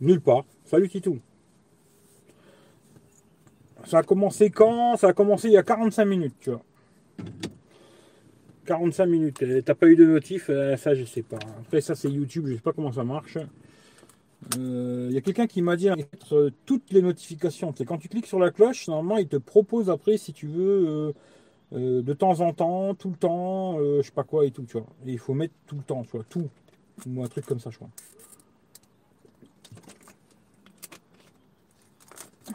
[0.00, 0.44] Nulle part.
[0.64, 1.20] Salut Titou.
[3.86, 4.96] Ça a commencé quand?
[4.96, 6.62] Ça a commencé il y a 45 minutes, tu vois.
[8.64, 9.44] 45 minutes.
[9.64, 11.38] T'as pas eu de notif euh, Ça, je sais pas.
[11.60, 12.46] Après, ça, c'est YouTube.
[12.48, 13.38] Je sais pas comment ça marche.
[14.56, 17.72] Il euh, y a quelqu'un qui m'a dit mettre toutes les notifications.
[17.76, 21.14] C'est quand tu cliques sur la cloche, normalement, il te propose après si tu veux
[21.72, 24.74] euh, de temps en temps, tout le temps, je sais pas quoi et tout, tu
[24.78, 24.86] vois.
[25.06, 26.48] Et il faut mettre tout le temps, tu vois, tout.
[27.06, 27.88] Ou un truc comme ça, je crois.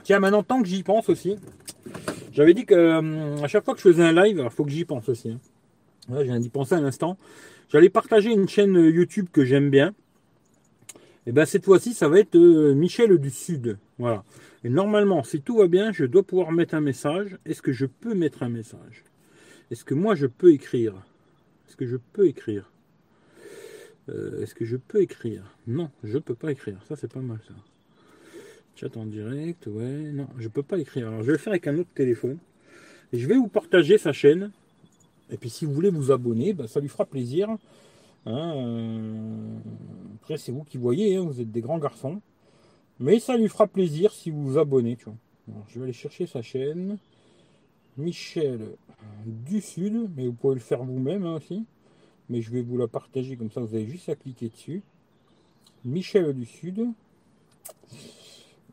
[0.03, 1.35] Tiens, maintenant, tant que j'y pense aussi,
[2.31, 4.85] j'avais dit que à chaque fois que je faisais un live, il faut que j'y
[4.85, 5.31] pense aussi.
[5.31, 5.39] Hein
[6.09, 7.17] je viens d'y penser un instant.
[7.71, 9.93] J'allais partager une chaîne YouTube que j'aime bien.
[11.27, 13.77] Et bien cette fois-ci, ça va être euh, Michel du Sud.
[13.99, 14.23] Voilà.
[14.63, 17.37] Et normalement, si tout va bien, je dois pouvoir mettre un message.
[17.45, 19.03] Est-ce que je peux mettre un message?
[19.69, 20.93] Est-ce que moi je peux écrire?
[21.67, 22.71] Est-ce que je peux écrire?
[24.09, 25.43] Euh, Est-ce que je peux écrire?
[25.67, 26.79] Non, je peux pas écrire.
[26.87, 27.53] Ça, c'est pas mal ça.
[28.75, 30.11] Chat en direct, ouais.
[30.11, 31.09] Non, je peux pas écrire.
[31.09, 32.37] Alors je vais le faire avec un autre téléphone.
[33.13, 34.51] Et je vais vous partager sa chaîne.
[35.29, 37.49] Et puis si vous voulez vous abonner, ben, ça lui fera plaisir.
[38.25, 39.59] Hein, euh,
[40.21, 42.21] après, c'est vous qui voyez, hein, vous êtes des grands garçons.
[42.99, 44.97] Mais ça lui fera plaisir si vous vous abonnez.
[44.97, 45.15] Tu vois.
[45.69, 46.97] je vais aller chercher sa chaîne.
[47.97, 48.75] Michel
[49.25, 51.65] du Sud, mais vous pouvez le faire vous-même hein, aussi.
[52.29, 54.83] Mais je vais vous la partager comme ça, vous avez juste à cliquer dessus.
[55.83, 56.87] Michel du Sud.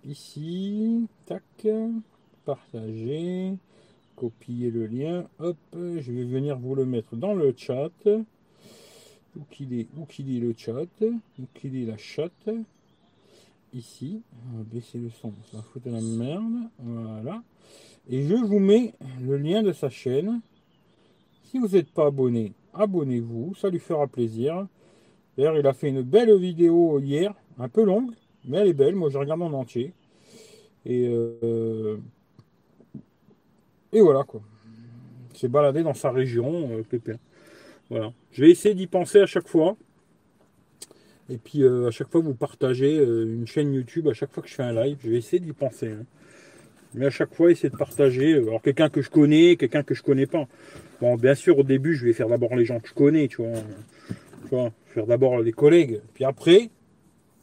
[0.04, 1.66] Ici, tac,
[2.44, 3.54] partager
[4.16, 5.26] copier le lien.
[5.38, 7.90] Hop, je vais venir vous le mettre dans le chat.
[9.36, 10.86] Où qu'il est, où qu'il est le chat,
[11.38, 12.48] où qu'il est la chatte.
[13.74, 16.70] Ici, on va baisser le son, ça fout de la merde.
[16.78, 17.42] Voilà.
[18.08, 20.40] Et je vous mets le lien de sa chaîne.
[21.44, 24.66] Si vous n'êtes pas abonné, abonnez-vous, ça lui fera plaisir.
[25.36, 28.12] D'ailleurs, il a fait une belle vidéo hier, un peu longue,
[28.46, 28.94] mais elle est belle.
[28.94, 29.92] Moi, je regarde en entier.
[30.86, 31.98] Et euh,
[33.92, 34.40] et voilà quoi.
[35.34, 37.16] C'est baladé dans sa région, euh,
[37.90, 38.12] Voilà.
[38.32, 39.76] Je vais essayer d'y penser à chaque fois.
[41.28, 44.42] Et puis euh, à chaque fois vous partagez euh, une chaîne YouTube, à chaque fois
[44.42, 45.88] que je fais un live, je vais essayer d'y penser.
[45.88, 46.04] Hein.
[46.94, 48.34] Mais à chaque fois essayer de partager.
[48.34, 50.46] Alors quelqu'un que je connais, quelqu'un que je connais pas.
[51.00, 53.42] Bon, bien sûr au début je vais faire d'abord les gens que je connais, tu
[53.42, 53.60] vois.
[54.42, 56.00] Tu vois faire d'abord les collègues.
[56.14, 56.70] Puis après,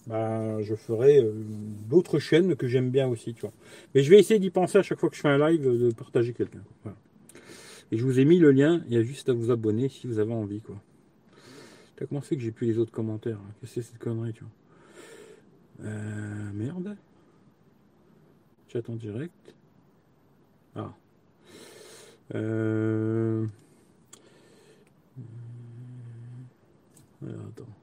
[0.08, 1.32] bah, je ferai euh,
[1.90, 3.54] d'autres chaînes que j'aime bien aussi, tu vois.
[3.96, 5.92] Mais je vais essayer d'y penser à chaque fois que je fais un live, de
[5.92, 6.64] partager quelqu'un.
[7.92, 10.08] Et je vous ai mis le lien, il y a juste à vous abonner si
[10.08, 10.76] vous avez envie, quoi.
[11.96, 14.44] T'as comment que j'ai plus les autres commentaires hein Qu'est-ce que c'est cette connerie, tu
[14.44, 15.90] vois?
[15.90, 16.98] Euh, Merde.
[18.68, 19.56] Chat en direct.
[20.76, 20.94] Ah.
[22.34, 23.46] Euh...
[27.22, 27.83] Alors, attends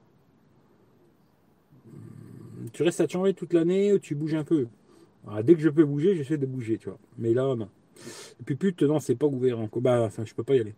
[2.73, 4.67] tu restes à Chiang toute l'année ou tu bouges un peu
[5.27, 6.99] ah, Dès que je peux bouger, j'essaie de bouger, tu vois.
[7.17, 7.69] Mais là, non.
[8.39, 9.81] Et puis pute, non, c'est pas ouvert encore.
[9.81, 10.73] Bah, enfin, je peux pas y aller.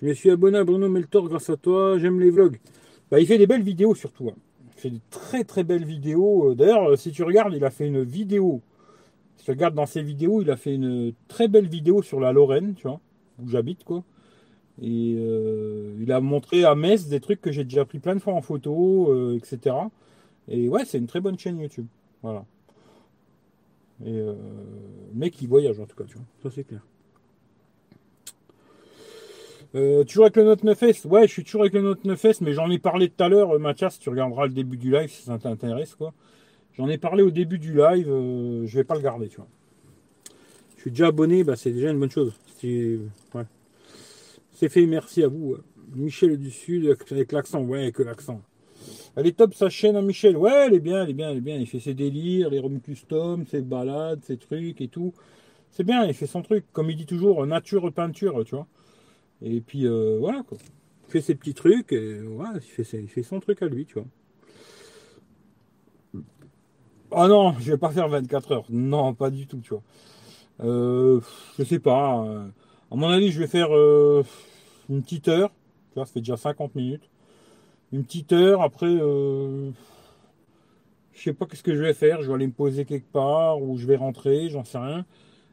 [0.00, 1.98] Je me suis abonné à Bruno Meltor grâce à toi.
[1.98, 2.58] J'aime les vlogs.
[3.10, 4.28] Bah, il fait des belles vidéos surtout.
[4.28, 4.36] Hein.
[4.76, 6.50] Il fait de très très belles vidéos.
[6.50, 8.62] Euh, d'ailleurs, euh, si tu regardes, il a fait une vidéo.
[9.36, 12.32] Si tu regardes dans ses vidéos, il a fait une très belle vidéo sur la
[12.32, 13.00] Lorraine, tu vois,
[13.42, 14.04] où j'habite, quoi.
[14.80, 18.20] Et euh, il a montré à Metz des trucs que j'ai déjà pris plein de
[18.20, 19.74] fois en photo, etc.
[20.48, 21.86] Et ouais, c'est une très bonne chaîne YouTube.
[22.22, 22.44] Voilà.
[24.04, 24.34] Et euh,
[25.14, 26.24] mec, il voyage en tout cas, tu vois.
[26.42, 26.80] Ça, c'est clair.
[29.74, 32.52] Euh, toujours avec le Note 9S Ouais, je suis toujours avec le Note 9S, mais
[32.52, 35.22] j'en ai parlé tout à l'heure, euh, Mathias, tu regarderas le début du live si
[35.22, 36.12] ça t'intéresse, quoi.
[36.74, 39.48] J'en ai parlé au début du live, je vais pas le garder, tu vois.
[40.76, 42.34] Je suis déjà abonné, bah, c'est déjà une bonne chose.
[42.58, 42.98] C'est
[43.34, 44.68] ouais.
[44.68, 45.56] fait, merci à vous.
[45.94, 48.40] Michel du Sud, avec l'accent, ouais, avec l'accent.
[49.16, 50.36] Elle est top sa chaîne à Michel.
[50.36, 51.56] Ouais, elle est bien, elle est bien, elle est bien.
[51.56, 55.12] Il fait ses délires, les rooms custom, ses balades, ses trucs et tout.
[55.70, 56.64] C'est bien, il fait son truc.
[56.72, 58.66] Comme il dit toujours, nature, peinture, tu vois.
[59.42, 60.58] Et puis euh, voilà quoi.
[61.08, 64.06] Il fait ses petits trucs et voilà, il fait, son truc à lui, tu vois.
[67.10, 68.64] Ah non, je vais pas faire 24 heures.
[68.70, 69.82] Non, pas du tout, tu vois.
[70.62, 71.20] Euh,
[71.58, 72.24] je sais pas.
[72.24, 72.48] Euh,
[72.90, 74.24] à mon avis, je vais faire euh,
[74.88, 75.50] une petite heure.
[75.90, 77.08] Tu vois, ça fait déjà 50 minutes.
[77.92, 78.62] Une petite heure.
[78.62, 79.70] Après, euh,
[81.12, 82.22] je sais pas qu'est-ce que je vais faire.
[82.22, 85.04] Je vais aller me poser quelque part ou je vais rentrer, j'en sais rien.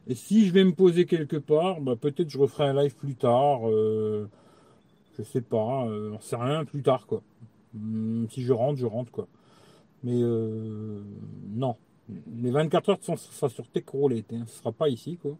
[0.08, 3.14] Et si je vais me poser quelque part, bah, peut-être je referai un live plus
[3.14, 3.68] tard.
[3.68, 4.28] Euh,
[5.18, 7.22] je sais pas, euh, j'en sais rien, plus tard quoi.
[7.74, 9.28] Hmm, si je rentre, je rentre quoi.
[10.02, 11.02] Mais euh,
[11.50, 11.76] non.
[12.36, 12.98] Les 24 heures
[13.30, 14.44] ça sur Techroulette, hein.
[14.46, 15.36] ce sera pas ici quoi.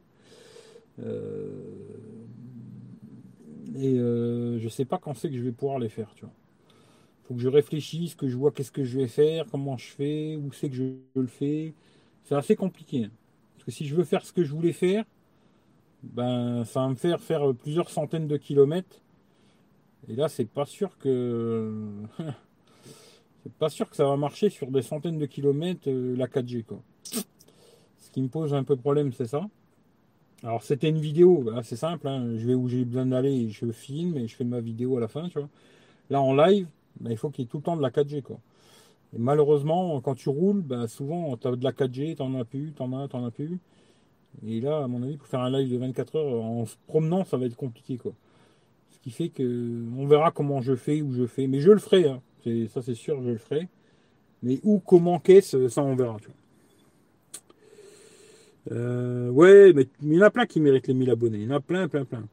[3.77, 6.35] Et euh, je sais pas quand c'est que je vais pouvoir les faire, tu vois.
[7.35, 10.51] Que je réfléchisse, que je vois qu'est-ce que je vais faire, comment je fais, où
[10.53, 11.75] c'est que je le fais.
[12.25, 13.05] C'est assez compliqué.
[13.05, 13.11] hein.
[13.55, 15.05] Parce que si je veux faire ce que je voulais faire,
[16.03, 19.01] ben ça va me faire faire plusieurs centaines de kilomètres.
[20.09, 21.73] Et là, c'est pas sûr que
[23.45, 26.65] c'est pas sûr que ça va marcher sur des centaines de kilomètres euh, la 4G
[26.65, 26.83] quoi.
[27.99, 29.47] Ce qui me pose un peu problème, c'est ça.
[30.43, 32.37] Alors c'était une vidéo, bah, c'est simple, hein.
[32.37, 35.09] je vais où j'ai besoin d'aller, je filme et je fais ma vidéo à la
[35.09, 35.49] fin, tu vois.
[36.09, 36.67] Là en live,
[36.99, 38.39] bah, il faut qu'il y ait tout le temps de la 4G quoi.
[39.15, 42.73] Et malheureusement, quand tu roules, bah, souvent tu as de la 4G, t'en as plus,
[42.73, 43.59] t'en as, t'en as plus.
[44.47, 47.25] Et là, à mon avis, pour faire un live de 24 heures en se promenant,
[47.25, 48.13] ça va être compliqué quoi.
[48.91, 51.79] Ce qui fait que on verra comment je fais, où je fais, mais je le
[51.79, 52.21] ferai, hein.
[52.69, 53.69] Ça c'est sûr, je le ferai.
[54.43, 56.35] Mais où, comment, qu'est-ce, ça on verra, tu vois.
[58.73, 61.39] Euh, ouais, mais il y en a plein qui méritent les 1000 abonnés.
[61.39, 62.25] Il y en a plein, plein, plein.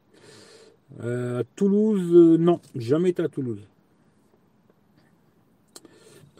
[1.02, 3.60] Euh, à Toulouse, euh, non, jamais été à Toulouse.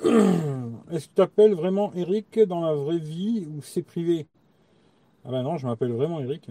[0.05, 4.26] Est-ce que tu t'appelles vraiment Eric dans la vraie vie ou c'est privé?
[5.24, 6.51] Ah ben non, je m'appelle vraiment Eric.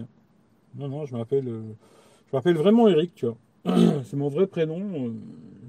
[0.76, 1.62] Non, non, je m'appelle, euh,
[2.30, 3.36] je m'appelle vraiment Eric, tu vois.
[4.04, 4.80] C'est mon vrai prénom.
[5.08, 5.12] euh,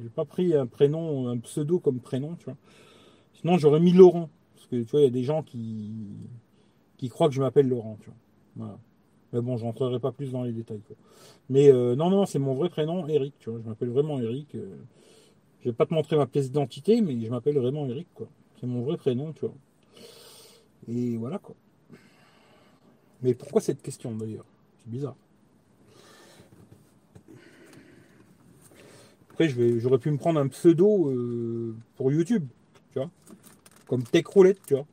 [0.02, 2.58] J'ai pas pris un prénom, un pseudo comme prénom, tu vois.
[3.34, 4.30] Sinon, j'aurais mis Laurent.
[4.56, 5.60] Parce que tu vois, il y a des gens qui,
[7.10, 8.10] croient que je m'appelle Laurent, tu
[8.58, 8.78] vois.
[9.34, 10.82] Mais bon, je rentrerai pas plus dans les détails.
[11.50, 13.60] Mais euh, non, non, c'est mon vrai prénom, Eric, tu vois.
[13.64, 14.56] Je m'appelle vraiment Eric.
[15.62, 18.28] Je vais pas te montrer ma pièce d'identité, mais je m'appelle vraiment Eric, quoi.
[18.60, 19.56] C'est mon vrai prénom, tu vois.
[20.88, 21.56] Et voilà, quoi.
[23.22, 24.46] Mais pourquoi cette question, d'ailleurs?
[24.84, 25.16] C'est bizarre.
[29.32, 32.46] Après, j'aurais pu me prendre un pseudo euh, pour YouTube,
[32.92, 33.10] tu vois.
[33.88, 34.86] Comme Tech Roulette, tu vois.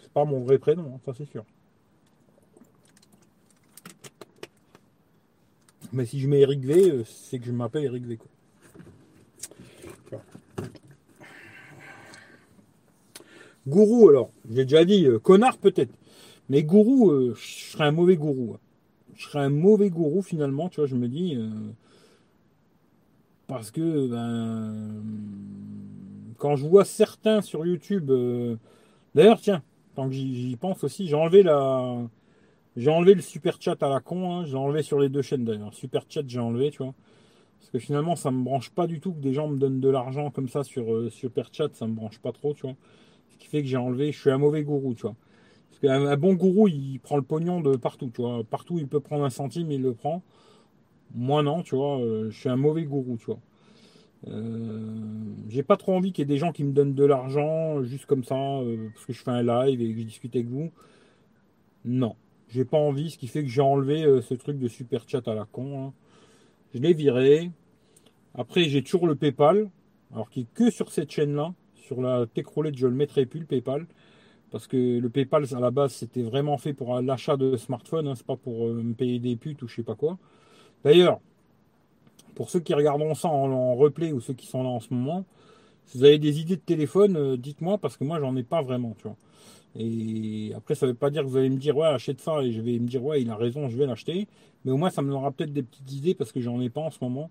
[0.00, 1.44] C'est pas mon vrai prénom, hein, ça c'est sûr.
[5.92, 8.28] Mais si je mets Eric V, euh, c'est que je m'appelle Eric V, quoi.
[10.06, 10.22] Tu vois.
[13.68, 15.92] Gourou, alors, j'ai déjà dit, euh, connard peut-être.
[16.50, 18.54] Mais gourou, euh, je serais un mauvais gourou.
[18.56, 18.60] hein.
[19.16, 21.36] Je serais un mauvais gourou finalement, tu vois, je me dis.
[21.36, 21.48] euh,
[23.46, 25.02] parce que, ben.
[26.38, 28.10] Quand je vois certains sur YouTube.
[29.14, 29.62] D'ailleurs, tiens,
[29.94, 31.96] tant que j'y pense aussi, j'ai enlevé la.
[32.76, 34.44] J'ai enlevé le super chat à la con, hein.
[34.46, 35.74] j'ai enlevé sur les deux chaînes d'ailleurs.
[35.74, 36.94] Super chat, j'ai enlevé, tu vois.
[37.60, 39.90] Parce que finalement, ça me branche pas du tout que des gens me donnent de
[39.90, 42.76] l'argent comme ça sur super chat, ça me branche pas trop, tu vois.
[43.38, 45.16] Qui fait que j'ai enlevé, je suis un mauvais gourou, tu vois.
[45.70, 48.42] Parce qu'un un bon gourou, il prend le pognon de partout, tu vois.
[48.44, 50.22] Partout, il peut prendre un centime, il le prend.
[51.14, 53.38] Moi, non, tu vois, euh, je suis un mauvais gourou, tu vois.
[54.26, 57.82] Euh, j'ai pas trop envie qu'il y ait des gens qui me donnent de l'argent
[57.84, 60.48] juste comme ça, euh, parce que je fais un live et que je discute avec
[60.48, 60.70] vous.
[61.84, 62.16] Non,
[62.48, 65.26] j'ai pas envie, ce qui fait que j'ai enlevé euh, ce truc de super chat
[65.28, 65.86] à la con.
[65.86, 65.92] hein.
[66.74, 67.50] Je l'ai viré.
[68.34, 69.70] Après, j'ai toujours le PayPal,
[70.12, 71.54] alors qui est que sur cette chaîne-là.
[71.88, 73.86] Sur la Techroulette, je le mettrai plus, le PayPal.
[74.50, 78.14] Parce que le PayPal, à la base, c'était vraiment fait pour l'achat de smartphone, hein,
[78.14, 80.18] c'est pas pour euh, me payer des putes ou je sais pas quoi.
[80.84, 81.18] D'ailleurs,
[82.34, 85.24] pour ceux qui regarderont ça en, replay ou ceux qui sont là en ce moment,
[85.86, 88.60] si vous avez des idées de téléphone, euh, dites-moi parce que moi j'en ai pas
[88.60, 89.16] vraiment, tu vois.
[89.76, 92.52] Et après, ça veut pas dire que vous allez me dire ouais achète ça et
[92.52, 94.28] je vais me dire ouais il a raison, je vais l'acheter.
[94.64, 96.82] Mais au moins ça me donnera peut-être des petites idées parce que j'en ai pas
[96.82, 97.30] en ce moment.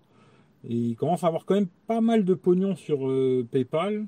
[0.68, 4.06] Et il commence à avoir quand même pas mal de pognon sur euh, PayPal.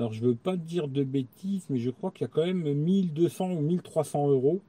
[0.00, 2.62] Alors je veux pas dire de bêtises, mais je crois qu'il y a quand même
[2.72, 4.62] 1200 ou 1300 euros.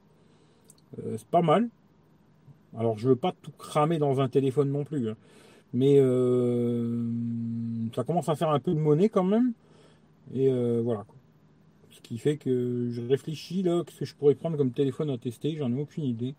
[0.99, 1.69] Euh, c'est pas mal.
[2.77, 5.09] Alors je veux pas tout cramer dans un téléphone non plus.
[5.09, 5.15] hein.
[5.73, 7.01] Mais euh,
[7.95, 9.53] ça commence à faire un peu de monnaie quand même.
[10.33, 11.05] Et euh, voilà.
[11.91, 15.17] Ce qui fait que je réfléchis là, qu'est-ce que je pourrais prendre comme téléphone à
[15.17, 16.35] tester, j'en ai aucune idée.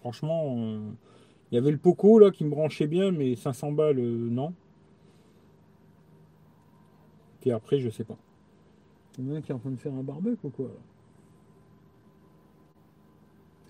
[0.00, 0.54] Franchement,
[1.50, 4.52] il y avait le Poco là qui me branchait bien, mais 500 balles, non.
[7.52, 8.16] Après, je sais pas.
[9.18, 10.70] Il qui est en train de faire un barbecue ou quoi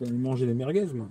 [0.01, 1.09] manger des merguez, moi.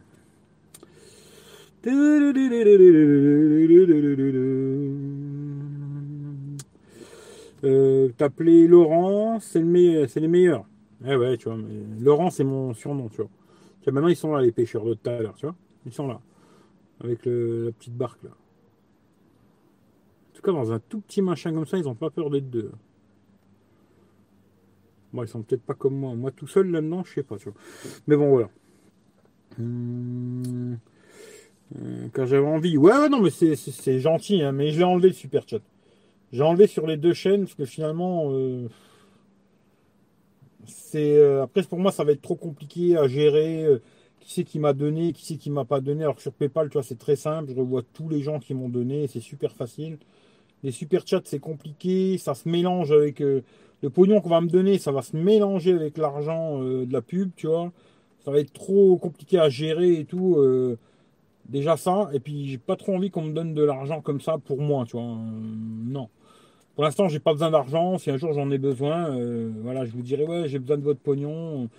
[7.65, 10.65] Euh, T'appeler Laurent, c'est le c'est les meilleurs.
[11.05, 13.29] Eh ouais, tu vois, mais Laurent, c'est mon surnom, tu vois.
[13.91, 15.55] maintenant, ils sont là, les pêcheurs de tout à l'heure, tu vois.
[15.85, 16.19] Ils sont là.
[17.03, 18.29] Avec la petite barque, là.
[20.33, 22.49] En tout cas, dans un tout petit machin comme ça, ils n'ont pas peur d'être
[22.49, 22.71] deux.
[25.13, 26.15] Bon, ils sont peut-être pas comme moi.
[26.15, 27.35] Moi, tout seul là-dedans, je sais pas.
[28.07, 28.49] Mais bon, voilà.
[29.59, 30.79] Hum,
[31.75, 32.77] euh, quand j'avais envie.
[32.77, 35.61] Ouais, ouais, non, mais c'est gentil, hein, mais je vais enlever le super chat.
[36.31, 38.67] J'ai enlevé sur les deux chaînes parce que finalement, euh,
[40.65, 43.63] c'est euh, après pour moi ça va être trop compliqué à gérer.
[43.65, 43.81] Euh,
[44.19, 46.03] qui c'est qui m'a donné, qui c'est qui m'a pas donné.
[46.03, 47.51] Alors que sur PayPal, tu vois, c'est très simple.
[47.51, 49.97] Je revois tous les gens qui m'ont donné, c'est super facile.
[50.63, 54.77] Les super chats, c'est compliqué, ça se mélange avec le pognon qu'on va me donner,
[54.77, 57.71] ça va se mélanger avec l'argent de la pub, tu vois.
[58.23, 60.37] Ça va être trop compliqué à gérer et tout.
[61.49, 64.37] déjà ça, et puis j'ai pas trop envie qu'on me donne de l'argent comme ça
[64.37, 65.17] pour moi, tu vois.
[65.85, 66.07] non.
[66.75, 67.97] Pour l'instant, j'ai pas besoin d'argent.
[67.99, 70.83] Si un jour j'en ai besoin, euh, voilà, je vous dirai ouais, j'ai besoin de
[70.83, 71.69] votre pognon.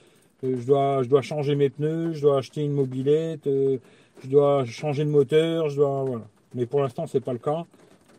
[0.45, 3.79] Euh, je dois, je dois changer mes pneus, je dois acheter une mobilette, euh,
[4.23, 6.25] je dois changer de moteur, je dois voilà.
[6.55, 7.67] Mais pour l'instant, c'est pas le cas.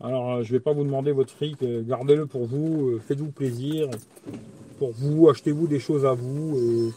[0.02, 1.58] Alors, je vais pas vous demander votre fric.
[1.88, 3.00] Gardez-le pour vous.
[3.08, 3.90] Faites-vous plaisir.
[4.78, 6.94] Pour vous, achetez-vous des choses à vous.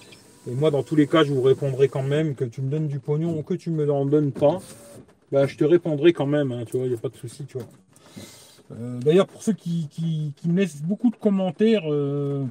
[0.46, 2.88] Et, moi, dans tous les cas, je vous répondrai quand même que tu me donnes
[2.88, 4.58] du pognon ou que tu me en donnes pas.
[5.30, 6.52] Ben, je te répondrai quand même.
[6.52, 7.66] Hein, tu vois, il n'y a pas de souci, tu vois.
[8.72, 9.88] Euh, d'ailleurs, pour ceux qui,
[10.44, 12.44] me laissent beaucoup de commentaires euh,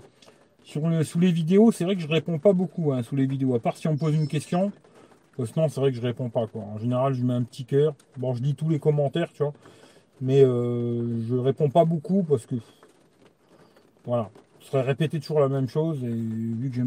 [0.63, 3.59] sous les vidéos, c'est vrai que je réponds pas beaucoup hein, sous les vidéos, à
[3.59, 4.71] part si on me pose une question.
[5.37, 6.47] sinon, c'est vrai que je réponds pas.
[6.55, 7.95] En général, je mets un petit cœur.
[8.17, 9.53] Bon, je lis tous les commentaires, tu vois.
[10.21, 12.55] Mais euh, je réponds pas beaucoup parce que.
[14.05, 14.29] Voilà.
[14.59, 16.03] Ce serait répéter toujours la même chose.
[16.03, 16.81] Et vu que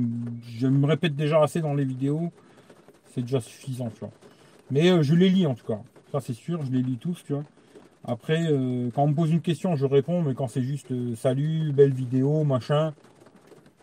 [0.59, 2.31] je me répète déjà assez dans les vidéos,
[3.15, 4.11] c'est déjà suffisant, tu vois.
[4.71, 5.81] Mais je les lis en tout cas.
[6.13, 7.45] Ça, c'est sûr, je les lis tous, tu vois.
[8.05, 11.15] Après, euh, quand on me pose une question, je réponds, mais quand c'est juste euh,
[11.17, 12.95] salut, belle vidéo, machin,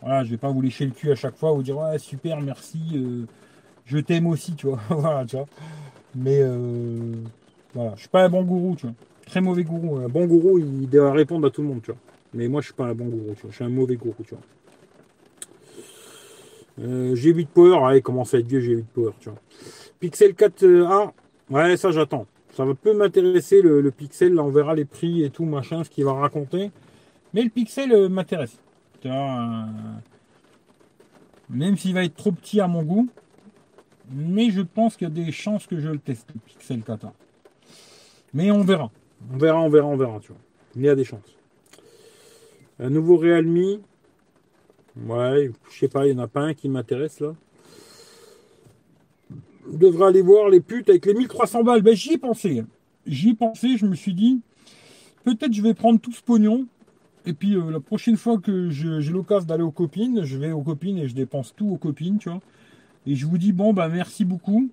[0.02, 2.42] voilà, je vais pas vous lécher le cul à chaque fois, vous dire ouais, super,
[2.42, 3.26] merci, euh,
[3.86, 4.80] je t'aime aussi, tu vois.
[4.90, 5.46] voilà, tu vois.
[6.16, 6.42] Mais
[7.76, 8.96] voilà, je suis pas un bon gourou, tu vois.
[9.28, 9.98] Très mauvais gourou.
[9.98, 12.00] Un bon gourou, il doit répondre à tout le monde, tu vois.
[12.34, 13.52] Mais moi, je suis pas un bon gourou, tu vois.
[13.52, 14.36] Je suis un mauvais gourou, tu
[16.78, 17.16] vois.
[17.16, 19.40] j'ai 8 power, allez, commence à être vieux, j'ai 8 power, tu vois.
[20.00, 21.12] Pixel 4A,
[21.50, 25.46] ouais, ça j'attends ça peut m'intéresser le, pixel, là on verra les prix et tout,
[25.46, 26.72] machin, ce qu'il va raconter.
[27.34, 28.58] Mais le pixel euh, m'intéresse.
[29.06, 29.64] Euh,
[31.52, 33.08] même s'il va être trop petit à mon goût.
[34.10, 37.06] Mais je pense qu'il y a des chances que je le teste, le pixel 4
[38.34, 38.90] Mais on verra.
[39.34, 40.42] On verra, on verra, on verra, tu vois.
[40.76, 41.36] Il y a des chances.
[42.80, 43.80] Un nouveau Realme.
[45.06, 47.34] Ouais, je sais pas, il n'y en a pas un qui m'intéresse là
[49.72, 51.82] devrait aller voir les putes avec les 1300 balles.
[51.82, 52.64] Ben, j'y ai pensé.
[53.06, 54.42] J'y ai pensé, je me suis dit,
[55.24, 56.68] peut-être je vais prendre tout ce pognon.
[57.26, 60.62] Et puis euh, la prochaine fois que j'ai l'occasion d'aller aux copines, je vais aux
[60.62, 62.40] copines et je dépense tout aux copines, tu vois.
[63.06, 64.70] Et je vous dis, bon, bah merci beaucoup.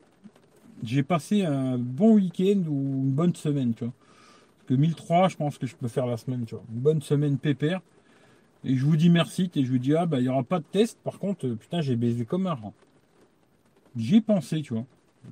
[0.82, 3.92] J'ai passé un bon week-end ou une bonne semaine, tu vois.
[4.66, 6.64] Que 1003, je pense que je peux faire la semaine, tu vois.
[6.72, 7.80] Une bonne semaine pépère.
[8.64, 9.50] Et je vous dis merci.
[9.54, 10.98] Et je vous dis, ah, bah, il n'y aura pas de test.
[11.04, 12.72] Par contre, putain, j'ai baisé comme un rang.
[13.96, 14.86] J'y ai pensé, tu vois.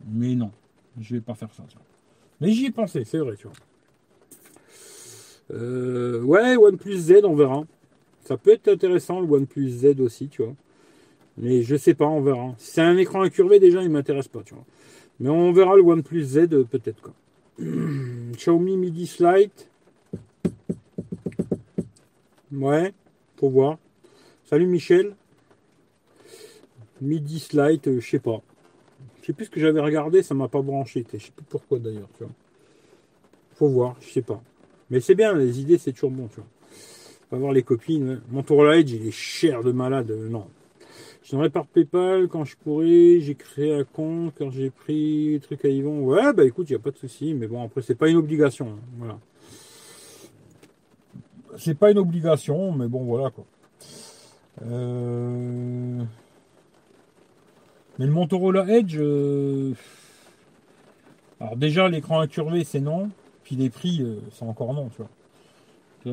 [0.07, 0.51] Mais non,
[1.01, 1.87] je vais pas faire ça, tu vois.
[2.41, 3.57] Mais j'y ai pensé, c'est vrai, tu vois.
[5.53, 7.65] Euh, ouais, OnePlus Z, on verra.
[8.25, 10.55] Ça peut être intéressant, le OnePlus Z aussi, tu vois.
[11.39, 12.55] Mais je sais pas, on verra.
[12.59, 14.65] Si c'est un écran incurvé, déjà, il m'intéresse pas, tu vois.
[15.21, 17.15] Mais on verra le OnePlus Z, peut-être, quoi.
[18.33, 19.51] Xiaomi Midi Slide.
[22.53, 22.93] Ouais,
[23.37, 23.79] faut voir.
[24.45, 25.15] Salut Michel.
[27.01, 28.43] Midi Slide, euh, je sais pas.
[29.21, 31.05] Je sais plus ce que j'avais regardé, ça m'a pas branché.
[31.13, 32.33] Je sais plus pourquoi d'ailleurs, tu vois.
[33.55, 34.43] Faut voir, je sais pas.
[34.91, 36.47] Mais c'est bien, les idées, c'est toujours bon, tu vois.
[37.31, 38.21] On va voir les copines.
[38.31, 40.11] Mon tour Edge, il est cher de malade.
[40.11, 40.47] Euh, non.
[41.33, 43.19] Je n'aurais par PayPal quand je pourrais.
[43.21, 46.03] J'ai créé un compte quand j'ai pris le truc à Yvon.
[46.03, 47.33] Ouais, bah écoute, il n'y a pas de souci.
[47.33, 48.69] Mais bon, après, c'est pas une obligation.
[48.69, 49.19] Hein, voilà.
[51.57, 53.47] C'est pas une obligation, mais bon, voilà quoi.
[54.61, 56.03] Euh...
[57.99, 59.73] Mais le Motorola Edge, euh,
[61.41, 63.11] alors déjà l'écran incurvé c'est non,
[63.43, 66.13] puis les prix euh, c'est encore non, tu vois.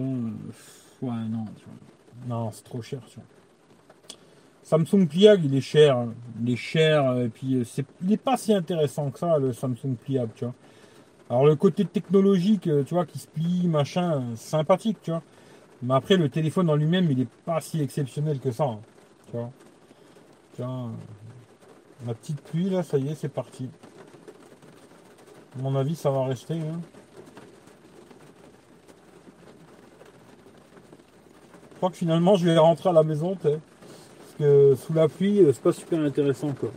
[1.02, 2.28] Ouais non, tu vois.
[2.28, 3.39] Non, c'est trop cher, tu vois.
[4.70, 6.14] Samsung Pliable il est cher, hein.
[6.44, 9.96] il est cher, et puis c'est, il n'est pas si intéressant que ça le Samsung
[10.06, 10.54] Pliable, tu vois.
[11.28, 15.24] Alors le côté technologique, tu vois, qui se plie, machin, sympathique, tu vois.
[15.82, 18.66] Mais après, le téléphone en lui-même, il n'est pas si exceptionnel que ça.
[18.66, 18.80] hein.
[19.32, 19.50] Tu vois.
[20.56, 20.92] Tiens,
[22.06, 23.72] ma petite pluie, là, ça y est, c'est parti.
[25.58, 26.54] À mon avis, ça va rester.
[26.54, 26.80] hein.
[31.72, 33.48] Je crois que finalement, je vais rentrer à la maison, tu
[34.40, 36.70] sous la pluie, euh, c'est pas super intéressant, quoi.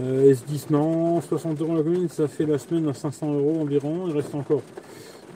[0.00, 1.20] Euh, S10, non.
[1.20, 4.06] 60 euros la commune, ça fait la semaine à 500 euros environ.
[4.08, 4.62] Il reste encore.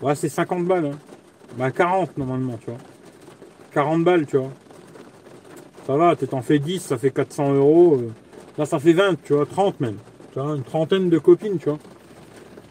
[0.02, 0.86] Ouais, c'est 50 balles.
[0.86, 0.98] Hein.
[1.56, 2.78] Bah, 40 normalement, tu vois.
[3.72, 4.50] 40 balles, tu vois.
[5.86, 7.98] Ça va, tu t'en fais 10, ça fait 400 euros.
[8.00, 8.10] euh.
[8.58, 9.96] Là, ça fait 20, tu vois, 30 même.
[10.32, 11.78] Tu vois, une trentaine de copines, tu vois.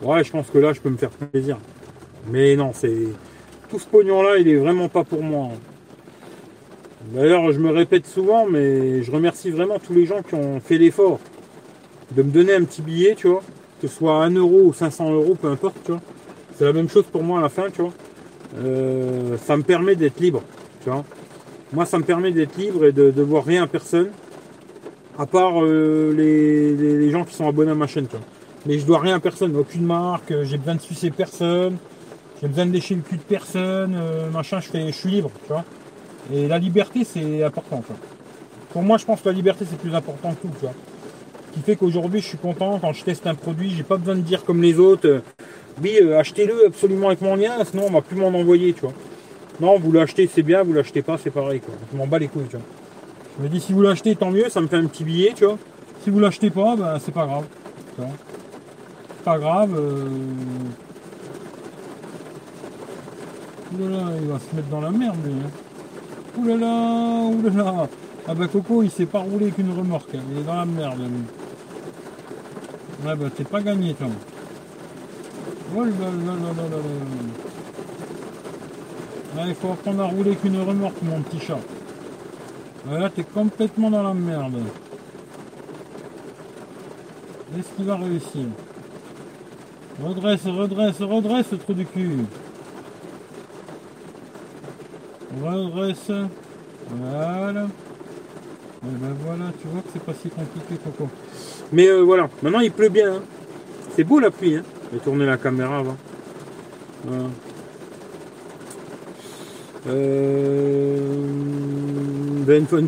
[0.01, 1.57] Ouais, je pense que là, je peux me faire plaisir.
[2.29, 3.07] Mais non, c'est.
[3.69, 5.49] Tout ce pognon-là, il est vraiment pas pour moi.
[5.53, 5.57] hein.
[7.13, 10.77] D'ailleurs, je me répète souvent, mais je remercie vraiment tous les gens qui ont fait
[10.77, 11.19] l'effort
[12.11, 13.41] de me donner un petit billet, tu vois.
[13.81, 16.01] Que ce soit 1 euro ou 500 euros, peu importe, tu vois.
[16.57, 17.93] C'est la même chose pour moi à la fin, tu vois.
[18.57, 20.43] Euh, ça me permet d'être libre,
[20.83, 21.05] tu vois.
[21.73, 24.09] Moi, ça me permet d'être libre et de, de voir rien à personne,
[25.17, 28.25] à part euh, les, les- gens qui sont abonnés à ma chaîne, tu vois.
[28.65, 31.77] Mais je dois rien à personne, aucune marque, j'ai besoin de sucer personne,
[32.41, 35.31] j'ai besoin de lécher le cul de personne, euh, machin, je, fais, je suis libre,
[35.45, 35.63] tu vois.
[36.33, 37.83] Et la liberté, c'est important.
[38.71, 40.53] Pour moi, je pense que la liberté, c'est plus important que tout.
[40.61, 44.15] Ce qui fait qu'aujourd'hui, je suis content quand je teste un produit, j'ai pas besoin
[44.15, 45.21] de dire comme les autres, euh,
[45.81, 48.93] oui, euh, achetez-le absolument avec mon lien, sinon on va plus m'en envoyer, tu vois.
[49.59, 51.73] Non, vous l'achetez, c'est bien, vous l'achetez pas, c'est pareil, quoi.
[51.91, 52.65] Je m'en bats les couilles, tu vois.
[53.39, 55.45] Je me dis, si vous l'achetez, tant mieux, ça me fait un petit billet, tu
[55.45, 55.57] vois.
[56.03, 57.45] Si vous l'achetez pas, ben, c'est pas grave,
[59.25, 59.75] pas grave.
[59.77, 60.07] Euh...
[63.73, 65.33] Oulala, il va se mettre dans la merde, lui.
[65.33, 65.68] hein.
[66.39, 67.89] Oulala, oulala.
[68.27, 70.21] Ah bah Coco, il s'est pas roulé qu'une remorque, hein.
[70.31, 71.23] il est dans la merde, lui.
[73.05, 74.07] Ouais, bah t'es pas gagné, toi.
[75.75, 76.77] Oh là là là là là là
[79.35, 79.43] là.
[79.47, 81.59] Il faut apprendre à rouler qu'une remorque, mon petit chat.
[82.87, 84.61] Ouais, là, t'es complètement dans la merde.
[87.57, 88.45] Est-ce qu'il va réussir?
[90.01, 92.25] Redresse, redresse, redresse, ce trou du cul.
[95.43, 96.11] Redresse.
[96.89, 97.67] Voilà.
[98.81, 101.09] Et ben voilà, tu vois que c'est pas si compliqué, Coco.
[101.71, 103.15] Mais euh, voilà, maintenant il pleut bien.
[103.15, 103.21] hein.
[103.95, 104.55] C'est beau la pluie.
[104.55, 104.63] Hein.
[104.91, 105.97] Je vais tourner la caméra avant.
[107.05, 107.25] Voilà.
[109.87, 110.97] Euh...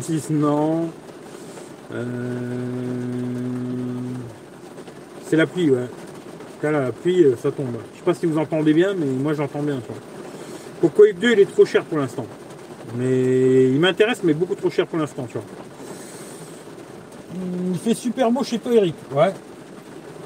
[0.00, 0.88] 6, non.
[1.92, 2.06] Euh...
[5.26, 5.86] C'est la pluie, ouais.
[6.62, 7.66] Là, la pluie, euh, ça tombe.
[7.92, 9.80] Je sais pas si vous entendez bien, mais moi j'entends bien.
[9.80, 10.11] tu vois.
[10.82, 12.26] Coco X2, il est trop cher pour l'instant.
[12.96, 15.44] Mais il m'intéresse, mais beaucoup trop cher pour l'instant, tu vois.
[17.70, 18.96] Il fait super beau chez toi, Eric.
[19.14, 19.32] Ouais.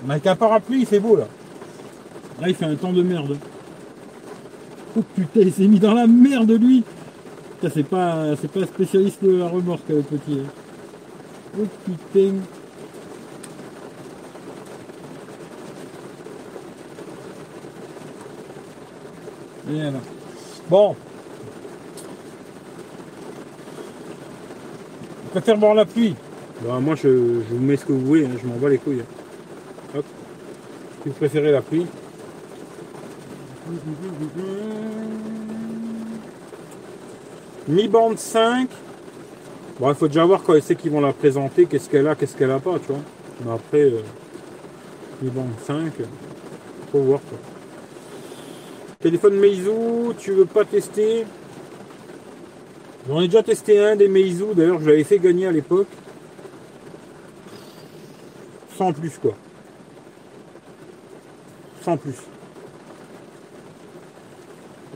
[0.06, 1.28] Mais avec un parapluie, il fait beau, là.
[2.40, 3.36] Là, il fait un temps de merde.
[4.96, 6.82] Oh putain, il s'est mis dans la merde, lui.
[7.60, 10.40] Putain, c'est pas, c'est pas spécialiste de la remorque, le petit.
[10.40, 10.50] hein.
[11.60, 12.34] Oh putain.
[19.70, 20.15] Et.
[20.68, 20.96] Bon.
[25.24, 26.14] Je préfère boire la pluie?
[26.64, 28.78] Bah, moi, je, je vous mets ce que vous voulez, hein, je m'en bats les
[28.78, 29.00] couilles.
[29.00, 29.98] hein.
[29.98, 30.04] Hop.
[31.02, 31.86] Si vous préférez la pluie.
[37.68, 38.68] Mi bande 5.
[39.80, 42.36] Bon, il faut déjà voir quand c'est qu'ils vont la présenter, qu'est-ce qu'elle a, qu'est-ce
[42.36, 43.00] qu'elle a pas, tu vois.
[43.44, 44.00] Mais après, euh,
[45.22, 46.04] mi bande 5, euh,
[46.92, 47.38] faut voir quoi.
[49.00, 51.26] Téléphone Meizu, tu veux pas tester
[53.08, 55.88] J'en ai déjà testé un des Meizu, d'ailleurs je l'avais fait gagner à l'époque.
[58.76, 59.34] Sans plus quoi.
[61.82, 62.16] Sans plus.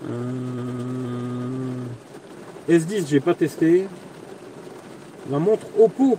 [0.09, 1.84] Euh,
[2.68, 3.86] S10 j'ai pas testé.
[5.30, 6.18] La montre Oppo.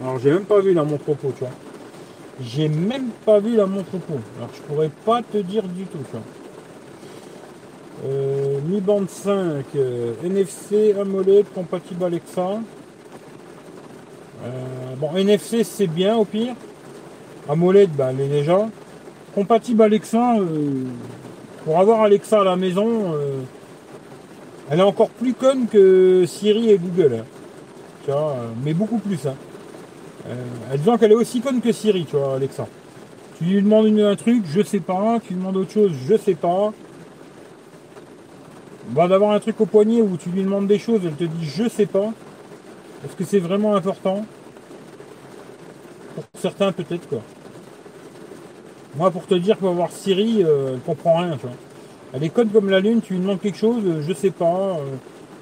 [0.00, 1.50] Alors j'ai même pas vu la montre Oppo, tu vois.
[2.44, 4.14] J'ai même pas vu la montre Oppo.
[4.36, 6.20] Alors je pourrais pas te dire du tout, vois.
[8.04, 12.60] Euh, Mi bande 5, euh, NFC AMOLED compatible Alexa.
[14.44, 14.50] Euh,
[14.98, 16.54] bon, NFC c'est bien au pire.
[17.48, 18.68] AMOLED, bah, elle est déjà.
[19.34, 20.84] Compatible Alexa, euh,
[21.64, 23.14] pour avoir Alexa à la maison,
[24.68, 27.24] elle est encore plus conne que Siri et Google.
[28.08, 28.32] hein.
[28.64, 29.26] Mais beaucoup plus.
[29.26, 29.34] Hein.
[30.28, 32.66] Euh, disons qu'elle est aussi conne que Siri, tu vois, Alexa.
[33.38, 35.18] Tu lui demandes une- un truc, je sais pas.
[35.20, 36.72] Tu lui demandes autre chose, je sais pas.
[38.90, 41.44] Bah, d'avoir un truc au poignet où tu lui demandes des choses, elle te dit
[41.46, 42.12] je sais pas.
[43.04, 44.24] Est-ce que c'est vraiment important?
[46.14, 47.20] Pour certains, peut-être quoi.
[48.96, 51.56] Moi, pour te dire qu'on va voir Siri, euh, elle comprend rien, tu vois.
[52.12, 54.44] Elle est conne comme la lune, tu lui demandes quelque chose, euh, je sais pas.
[54.78, 54.96] euh,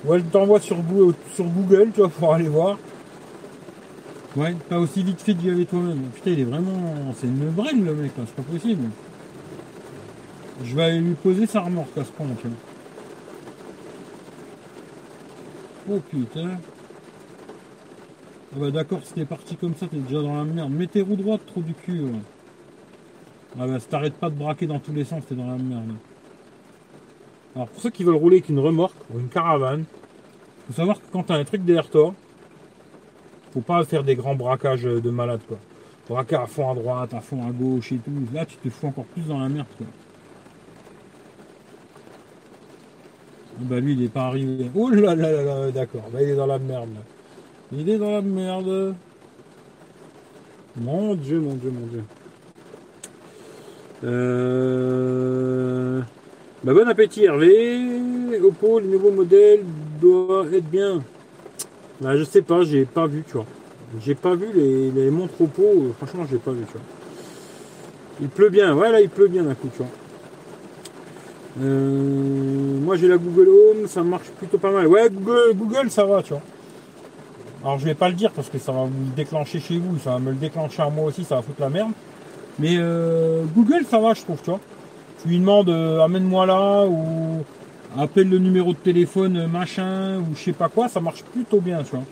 [0.07, 2.79] ou elle t'envoie sur Google, tu vois, pour aller voir.
[4.37, 6.03] Ouais, pas aussi vite fait que j'y avais toi-même.
[6.15, 7.13] Putain, il est vraiment.
[7.17, 8.89] C'est une brêle le mec, là, c'est pas possible.
[10.63, 12.49] Je vais aller lui poser sa remorque à ce point, tu.
[15.91, 16.51] Oh putain.
[18.53, 20.71] Ah bah d'accord, si t'es parti comme ça, t'es déjà dans la merde.
[20.71, 22.03] Mets tes roues droites, trop du cul.
[23.59, 25.95] Ah bah si t'arrêtes pas de braquer dans tous les sens, t'es dans la merde.
[27.57, 29.85] Alors pour ceux qui veulent rouler avec une remorque ou une caravane,
[30.69, 32.15] faut savoir que quand t'as un truc derrière toi,
[33.53, 35.59] faut pas faire des grands braquages de malade quoi.
[36.09, 38.11] Braquer à fond à droite, à fond à gauche et tout.
[38.35, 39.87] Là tu te fous encore plus dans la merde quoi.
[43.59, 44.71] Ah Bah lui il est pas arrivé.
[44.75, 46.09] Oh là là là là, d'accord.
[46.13, 47.01] Bah il est dans la merde là.
[47.73, 48.95] Il est dans la merde.
[50.77, 52.05] Mon dieu, mon dieu, mon dieu.
[54.05, 56.01] Euh...
[56.65, 58.01] Bah, bon appétit Hervé.
[58.43, 59.65] Oppo, les nouveaux modèles
[60.01, 61.03] doivent être bien.
[62.01, 63.47] Bah, je sais pas, j'ai pas vu, tu vois.
[64.01, 66.83] J'ai pas vu les, les montres Oppo, euh, franchement, j'ai pas vu, tu vois.
[68.21, 69.89] Il pleut bien, ouais, là, il pleut bien d'un coup, tu vois.
[71.63, 74.87] Euh, moi, j'ai la Google Home, ça marche plutôt pas mal.
[74.87, 76.43] Ouais, Google, Google ça va, tu vois.
[77.63, 79.99] Alors, je vais pas le dire parce que ça va vous le déclencher chez vous,
[79.99, 81.91] ça va me le déclencher à moi aussi, ça va foutre la merde.
[82.59, 84.61] Mais euh, Google, ça va, je trouve, tu vois.
[85.23, 87.45] Tu lui demandes euh, amène-moi là ou
[87.99, 91.61] appelle le numéro de téléphone euh, machin ou je sais pas quoi, ça marche plutôt
[91.61, 92.05] bien, tu vois.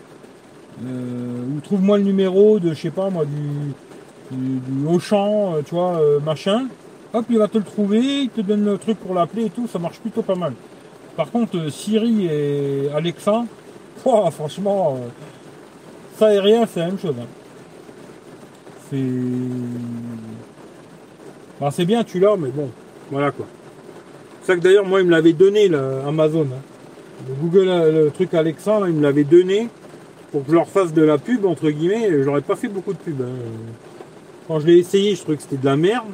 [0.84, 3.72] Euh, ou trouve-moi le numéro de je sais pas moi du,
[4.36, 6.66] du, du Auchan, euh, tu vois, euh, machin.
[7.12, 9.66] Hop, il va te le trouver, il te donne le truc pour l'appeler et tout,
[9.66, 10.52] ça marche plutôt pas mal.
[11.16, 13.44] Par contre, Siri et Alexa,
[14.04, 14.98] ouah, franchement,
[16.16, 17.14] ça et rien, c'est la même chose.
[17.20, 17.26] hein.
[18.90, 19.02] C'est.
[21.60, 22.70] Bah, c'est bien, tu l'as, mais bon,
[23.10, 23.46] voilà quoi.
[24.48, 26.46] Ça que d'ailleurs, moi, il me l'avait donné, là, Amazon.
[27.28, 29.68] Le Google, euh, le truc Alexa, il me l'avait donné
[30.32, 32.08] pour que je leur fasse de la pub, entre guillemets.
[32.08, 33.20] et J'aurais pas fait beaucoup de pub.
[33.20, 33.26] hein.
[34.46, 36.06] Quand je l'ai essayé, je trouvais que c'était de la merde.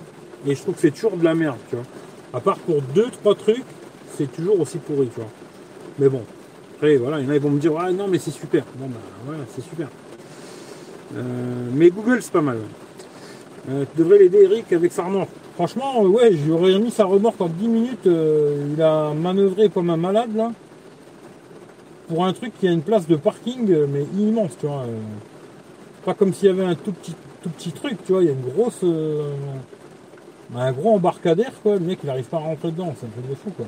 [0.48, 1.84] Et je trouve que c'est toujours de la merde, tu vois.
[2.32, 3.62] À part pour deux, trois trucs,
[4.18, 5.30] c'est toujours aussi pourri, tu vois.
[6.00, 6.22] Mais bon,
[6.74, 8.64] après, voilà, il y en a, ils vont me dire, ah non, mais c'est super.
[8.74, 9.86] Bon, bah, voilà, c'est super.
[11.16, 11.22] Euh,
[11.72, 12.58] mais Google, c'est pas mal.
[13.70, 15.30] Euh, tu devrais l'aider, Eric, avec sa remorque.
[15.54, 18.06] Franchement, ouais, j'aurais mis sa remorque en 10 minutes.
[18.06, 20.50] euh, il a manœuvré comme un malade, là.
[22.08, 24.82] Pour un truc qui a une place de parking, euh, mais immense, tu vois.
[24.82, 24.98] euh.
[26.04, 28.22] pas comme s'il y avait un tout petit, tout petit truc, tu vois.
[28.22, 28.84] Il y a une grosse.
[30.56, 31.74] un gros embarcadère, quoi.
[31.74, 32.92] Le mec, il n'arrive pas à rentrer dedans.
[32.98, 33.66] C'est un truc de fou, quoi.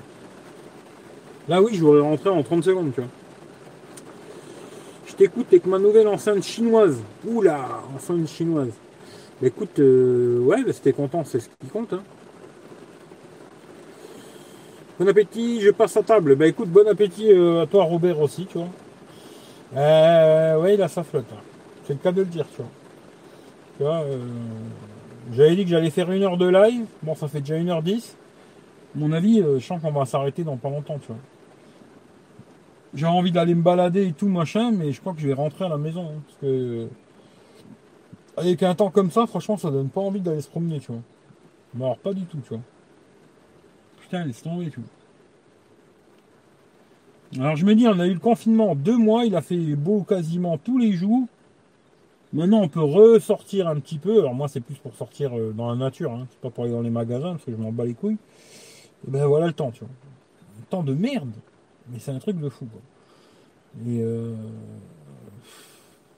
[1.48, 3.10] Là, oui, je voudrais rentrer en 30 secondes, tu vois.
[5.06, 6.98] Je t'écoute avec ma nouvelle enceinte chinoise.
[7.26, 7.60] Oula,
[7.94, 8.72] enceinte chinoise.
[9.40, 11.92] Bah, écoute, euh, ouais, t'es content, c'est ce qui compte.
[11.92, 12.02] hein.
[14.98, 16.36] Bon appétit, je passe à table.
[16.36, 18.68] Bah écoute, bon appétit euh, à toi, Robert, aussi, tu vois.
[19.76, 21.26] Euh, ouais, il a sa flotte.
[21.32, 21.40] hein.
[21.84, 22.70] C'est le cas de le dire, tu vois.
[23.76, 24.18] Tu vois, euh,
[25.32, 26.86] j'avais dit que j'allais faire une heure de live.
[27.02, 28.16] Bon, ça fait déjà 1h10.
[28.94, 31.16] À mon avis, je sens qu'on va s'arrêter dans pas longtemps, tu vois.
[32.94, 35.64] J'ai envie d'aller me balader et tout, machin, mais je crois que je vais rentrer
[35.64, 36.02] à la maison.
[36.08, 36.88] hein, parce que
[38.36, 41.02] avec un temps comme ça, franchement, ça donne pas envie d'aller se promener, tu vois.
[41.74, 42.60] Mais alors, pas du tout, tu vois.
[44.00, 44.88] Putain, laisse tomber, tu vois.
[47.44, 50.02] Alors, je me dis, on a eu le confinement deux mois, il a fait beau
[50.02, 51.26] quasiment tous les jours.
[52.32, 54.20] Maintenant, on peut ressortir un petit peu.
[54.20, 56.26] Alors, moi, c'est plus pour sortir euh, dans la nature, hein.
[56.30, 58.18] c'est pas pour aller dans les magasins, parce que je m'en bats les couilles.
[59.06, 59.88] Et ben voilà le temps, tu vois.
[60.60, 61.32] Un temps de merde.
[61.88, 62.80] Mais c'est un truc de fou, quoi.
[63.86, 64.34] Et euh...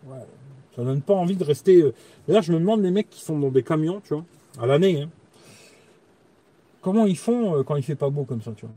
[0.06, 0.24] ouais,
[0.78, 1.82] ça donne pas envie de rester.
[1.82, 1.92] euh,
[2.28, 4.24] D'ailleurs, je me demande les mecs qui sont dans des camions, tu vois,
[4.60, 5.08] à l'année, hein,
[6.80, 8.74] comment ils font euh, quand il fait pas beau comme ça, tu vois?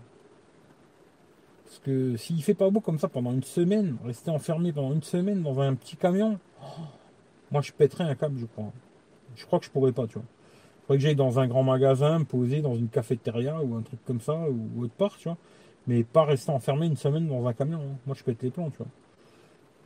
[1.65, 5.03] Parce que s'il fait pas beau comme ça pendant une semaine, rester enfermé pendant une
[5.03, 6.65] semaine dans un petit camion, oh,
[7.51, 8.71] moi je pèterais un câble, je crois.
[9.35, 10.23] Je crois que je pourrais pas, tu vois.
[10.23, 14.03] Il faudrait que j'aille dans un grand magasin, poser dans une cafétéria ou un truc
[14.05, 15.37] comme ça, ou autre part, tu vois.
[15.87, 17.79] Mais pas rester enfermé une semaine dans un camion.
[17.79, 17.97] hein.
[18.07, 18.87] Moi je pète les plombs, tu vois.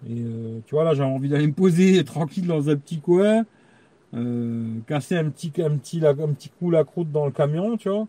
[0.07, 3.45] Et euh, tu vois, là, j'ai envie d'aller me poser tranquille dans un petit coin,
[4.13, 7.89] euh, casser un petit, un, petit, un petit coup la croûte dans le camion, tu
[7.89, 8.07] vois.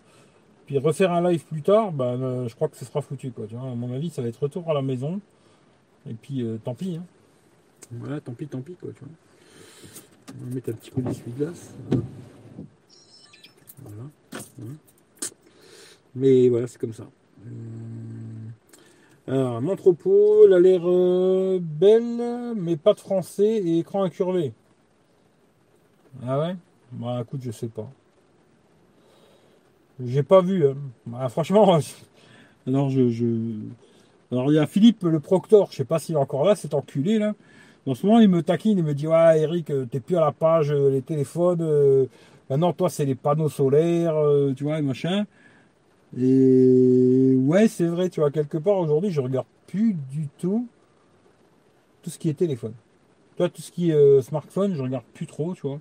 [0.67, 3.47] Puis refaire un live plus tard, ben, euh, je crois que ce sera foutu, quoi.
[3.47, 5.21] Tu vois, à mon avis, ça va être retour à la maison.
[6.09, 6.97] Et puis, tant pis.
[6.97, 7.05] hein.
[7.93, 9.15] Voilà, tant pis, tant pis, quoi, tu vois.
[10.41, 11.75] On va mettre un petit peu d'essuie-glace.
[13.83, 14.03] Voilà.
[14.59, 14.73] Voilà.
[16.15, 17.07] Mais voilà, c'est comme ça.
[19.29, 24.53] Alors, mon propos, elle a l'air euh, belle, mais pas de français et écran incurvé.
[26.25, 26.57] Ah ouais?
[26.93, 27.89] Bah écoute, je sais pas.
[30.05, 30.67] J'ai pas vu.
[30.67, 30.77] Hein.
[31.07, 31.79] Bah, franchement,
[32.67, 33.57] alors je,
[34.31, 36.75] Alors il y a Philippe le proctor, je sais pas s'il est encore là, cet
[36.75, 37.35] enculé là.
[37.87, 40.21] En ce moment, il me taquine, il me dit Ouais, Eric, euh, t'es plus à
[40.21, 42.09] la page, euh, les téléphones.
[42.51, 44.15] Maintenant, toi, c'est les panneaux solaires,
[44.57, 45.25] tu vois, machin.
[46.17, 47.16] Et
[47.47, 50.69] ouais, c'est vrai, tu vois, quelque part aujourd'hui, je regarde plus du tout
[52.03, 52.75] tout ce qui est téléphone.
[53.37, 55.81] Toi, tout ce qui est smartphone, je regarde plus trop, tu vois.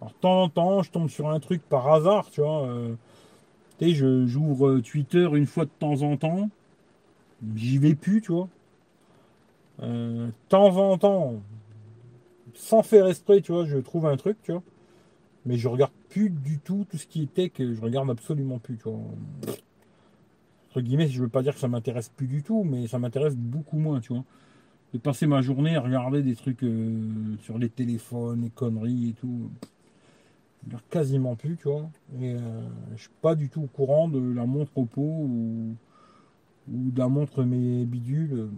[0.00, 2.66] Alors, de temps en temps, je tombe sur un truc par hasard, tu vois.
[3.78, 6.48] tu sais, j'ouvre Twitter une fois de temps en temps.
[7.54, 8.48] J'y vais plus, tu vois.
[9.82, 11.40] Euh, de temps en temps,
[12.54, 14.62] sans faire esprit, tu vois, je trouve un truc, tu vois.
[15.46, 18.76] Mais je regarde plus du tout tout ce qui était que je regarde absolument plus,
[18.76, 19.00] tu vois.
[20.70, 23.34] Entre guillemets, je veux pas dire que ça m'intéresse plus du tout, mais ça m'intéresse
[23.36, 24.22] beaucoup moins, tu vois.
[24.94, 29.12] De passer ma journée à regarder des trucs euh, sur les téléphones, les conneries et
[29.14, 29.50] tout.
[30.90, 31.90] Quasiment plus, tu vois.
[32.20, 32.38] Et euh,
[32.94, 35.74] je suis pas du tout au courant de la montre au pot ou,
[36.72, 38.48] ou de la montre mes bidules.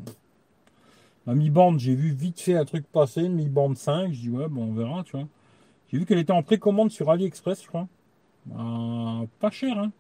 [1.27, 4.13] La mi-bande, j'ai vu vite fait un truc passer, une mi-bande 5.
[4.13, 5.29] Je dis, ouais, bon, on verra, tu vois.
[5.89, 7.89] J'ai vu qu'elle était en précommande sur AliExpress, je crois.
[8.47, 9.93] Bah, pas cher, hein.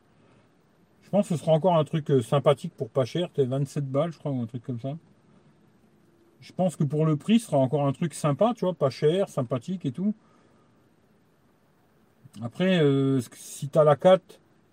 [1.12, 3.30] Pense que ce sera encore un truc euh, sympathique pour pas cher.
[3.30, 4.96] T'es 27 balles, je crois, ou un truc comme ça.
[6.40, 8.88] Je pense que pour le prix, ce sera encore un truc sympa, tu vois, pas
[8.88, 10.14] cher, sympathique et tout.
[12.40, 14.22] Après, euh, si t'as la 4,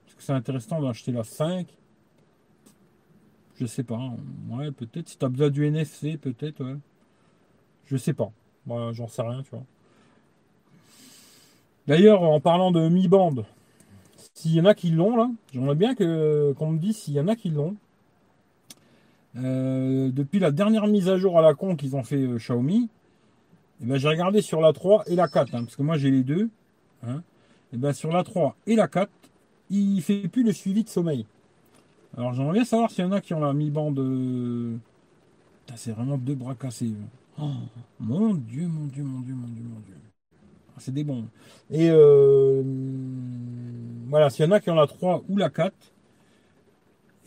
[0.07, 1.67] est-ce que c'est intéressant d'acheter la 5
[3.59, 3.99] je sais pas.
[4.49, 5.09] Ouais, peut-être.
[5.09, 6.77] Si tu as besoin du NFC, peut-être, ouais.
[7.87, 8.31] Je sais pas.
[8.65, 9.65] Moi, j'en sais rien, tu vois.
[11.85, 13.45] D'ailleurs, en parlant de mi-bande,
[14.39, 17.19] s'il y en a qui l'ont, là, j'aimerais bien que, qu'on me dise s'il y
[17.19, 17.75] en a qui l'ont.
[19.35, 22.87] Euh, depuis la dernière mise à jour à la con qu'ils ont fait euh, Xiaomi,
[23.81, 26.09] eh ben, j'ai regardé sur la 3 et la 4, hein, parce que moi j'ai
[26.09, 26.49] les deux.
[27.03, 27.21] et hein.
[27.73, 29.11] eh ben, sur la 3 et la 4,
[29.71, 31.25] il fait plus le suivi de sommeil.
[32.15, 33.99] Alors j'aimerais bien savoir s'il y en a qui ont la mi-bande.
[33.99, 34.77] Euh,
[35.75, 36.93] c'est vraiment deux bras cassés.
[37.41, 37.49] Oh,
[37.99, 39.95] mon Dieu, mon Dieu, mon Dieu, mon Dieu, mon Dieu.
[40.77, 41.25] Ah, c'est des bons.
[41.69, 42.63] Et euh,
[44.09, 45.73] voilà, s'il y en a qui ont la 3 ou la 4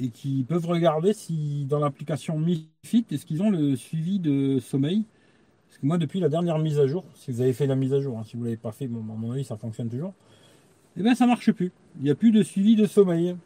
[0.00, 4.58] et qui peuvent regarder si dans l'application Mi Fit, est-ce qu'ils ont le suivi de
[4.58, 5.04] sommeil
[5.68, 7.94] Parce que moi, depuis la dernière mise à jour, si vous avez fait la mise
[7.94, 10.12] à jour, hein, si vous ne l'avez pas fait, à mon avis, ça fonctionne toujours.
[10.96, 11.70] Eh bien, ça marche plus.
[11.98, 13.36] Il n'y a plus de suivi de sommeil.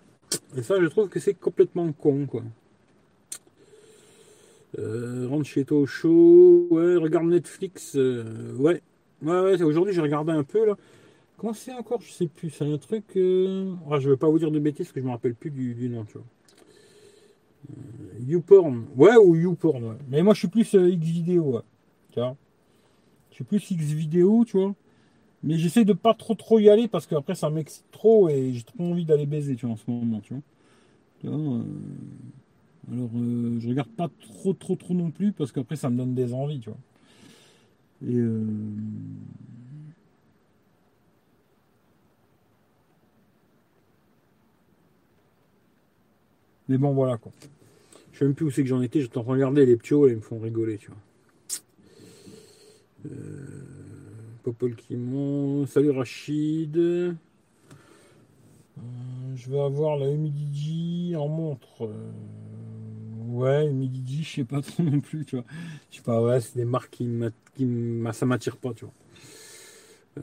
[0.57, 2.43] Et ça, je trouve que c'est complètement con, quoi.
[4.79, 8.83] Euh, rentre chez toi au chaud, ouais, regarde Netflix, euh, ouais.
[9.23, 10.75] Ouais, ouais, aujourd'hui j'ai regardé un peu là.
[11.37, 13.05] Comment c'est encore Je sais plus, c'est un truc.
[13.17, 13.75] Euh...
[13.91, 15.89] Ah, je vais pas vous dire de bêtises parce que je me rappelle plus du,
[15.89, 16.27] nom, tu vois.
[17.71, 19.97] Euh, YouPorn, ouais, ou YouPorn, ouais.
[20.09, 21.63] Mais moi je suis plus X vidéo, ouais.
[22.13, 22.37] Tu vois.
[23.31, 24.75] Je suis plus X vidéo, tu vois.
[25.43, 28.63] Mais j'essaie de pas trop trop y aller parce qu'après ça m'excite trop et j'ai
[28.63, 30.43] trop envie d'aller baiser tu vois, en ce moment, tu vois.
[31.33, 31.63] Euh,
[32.91, 36.15] alors euh, je regarde pas trop trop trop non plus parce qu'après ça me donne
[36.15, 36.79] des envies, tu vois.
[38.07, 38.17] Et
[46.69, 47.33] Mais bon voilà quoi.
[48.13, 50.13] Je sais même plus où c'est que j'en étais, je t'en regardais les ptios et
[50.13, 50.99] ils me font rigoler, tu vois.
[53.07, 53.67] Euh...
[54.47, 55.67] Popol qui monte.
[55.67, 56.77] Salut Rachid.
[56.79, 57.13] Euh,
[59.35, 61.85] je vais avoir la Humidigi en montre.
[61.85, 62.13] Euh,
[63.27, 65.45] ouais, Humidigi, je sais pas trop non plus, tu vois.
[65.91, 67.09] Je sais pas, ouais, c'est des marques qui,
[67.57, 67.69] qui
[68.13, 68.95] ça m'attire pas, tu vois.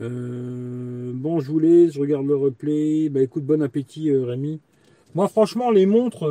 [0.00, 3.10] Euh, bon, je voulais, je regarde le replay.
[3.10, 4.58] Bah écoute, bon appétit, Rémi.
[5.14, 6.28] Moi, franchement, les montres,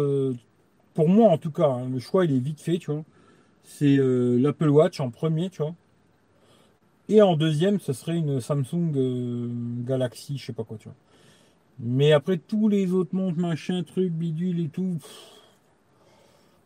[0.93, 3.03] pour moi en tout cas, hein, le choix il est vite fait, tu vois.
[3.63, 5.75] C'est l'Apple Watch en premier, tu vois.
[7.09, 9.49] Et en deuxième, ce serait une Samsung euh,
[9.85, 10.95] Galaxy, je sais pas quoi, tu vois.
[11.79, 14.97] Mais après, tous les autres montres, machin, truc, bidule et tout.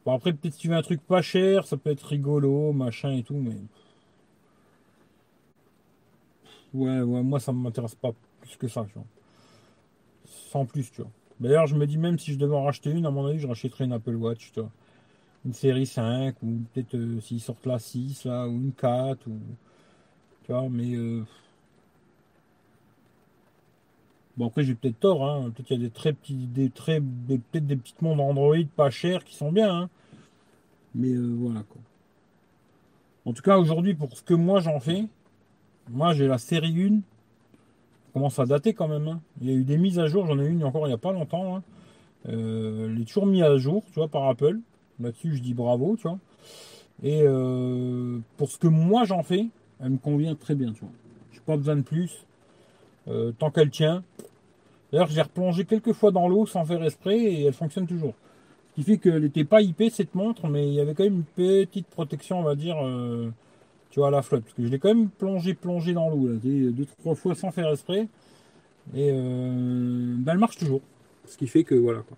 [0.06, 3.12] Bon, après, peut-être si tu veux un truc pas cher, ça peut être rigolo, machin
[3.12, 3.56] et tout, mais.
[6.74, 8.12] Ouais, ouais, moi, ça ne m'intéresse pas
[8.42, 9.06] plus que ça, tu vois.
[10.52, 11.12] Sans plus, tu vois.
[11.40, 13.48] D'ailleurs, je me dis, même si je devais en racheter une, à mon avis, je
[13.48, 14.72] rachèterais une Apple Watch, tu vois.
[15.46, 19.40] Une série 5, ou peut-être euh, s'ils sortent la 6, là, ou une 4, ou
[20.70, 20.96] mais.
[20.96, 21.24] Euh,
[24.38, 25.52] bon, après, j'ai peut-être tort, hein.
[25.52, 26.48] Peut-être qu'il y a des très petits.
[26.48, 27.00] Des très.
[27.02, 29.90] Peut-être des petites montres Android pas chères qui sont bien, hein.
[30.96, 31.82] Mais euh, voilà, quoi.
[33.26, 35.06] En tout cas, aujourd'hui, pour ce que moi j'en fais,
[35.90, 37.00] moi j'ai la série 1.
[38.18, 39.08] Commence à dater quand même.
[39.08, 39.22] Hein.
[39.42, 41.00] Il y a eu des mises à jour, j'en ai une encore il n'y a
[41.00, 41.56] pas longtemps.
[41.56, 41.64] Hein.
[42.30, 44.60] Euh, elle est toujours mise à jour, tu vois, par Apple.
[45.00, 46.18] Là-dessus, je dis bravo, tu vois.
[47.04, 47.24] Et
[48.38, 49.46] pour ce que moi j'en fais,
[49.80, 50.90] elle me convient très bien, tu vois.
[51.32, 52.26] J'ai pas besoin de plus.
[53.08, 54.04] Euh, tant qu'elle tient.
[54.92, 58.14] D'ailleurs, j'ai replongé quelques fois dans l'eau sans faire esprit et elle fonctionne toujours.
[58.70, 61.24] Ce qui fait qu'elle n'était pas IP cette montre, mais il y avait quand même
[61.38, 63.30] une petite protection, on va dire, euh,
[63.90, 64.44] tu vois, à la flotte.
[64.44, 67.70] Parce que je l'ai quand même plongé, plongé dans l'eau, deux, trois fois sans faire
[67.70, 68.08] esprit.
[68.96, 70.82] Et euh, ben, elle marche toujours.
[71.26, 72.18] Ce qui fait que voilà quoi.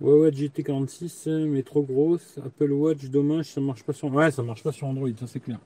[0.00, 2.38] Ouais, ouais, GT46, mais trop grosse.
[2.44, 4.12] Apple Watch, dommage, ça marche pas sur.
[4.12, 5.58] Ouais, ça marche pas sur Android, ça c'est clair.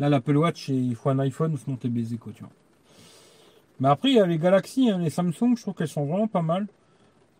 [0.00, 2.50] Là, l'Apple Watch, il faut un iPhone, sinon t'es baisé, quoi, tu vois.
[3.78, 6.26] Mais après, il y a les Galaxy, hein, les Samsung, je trouve qu'elles sont vraiment
[6.26, 6.66] pas mal.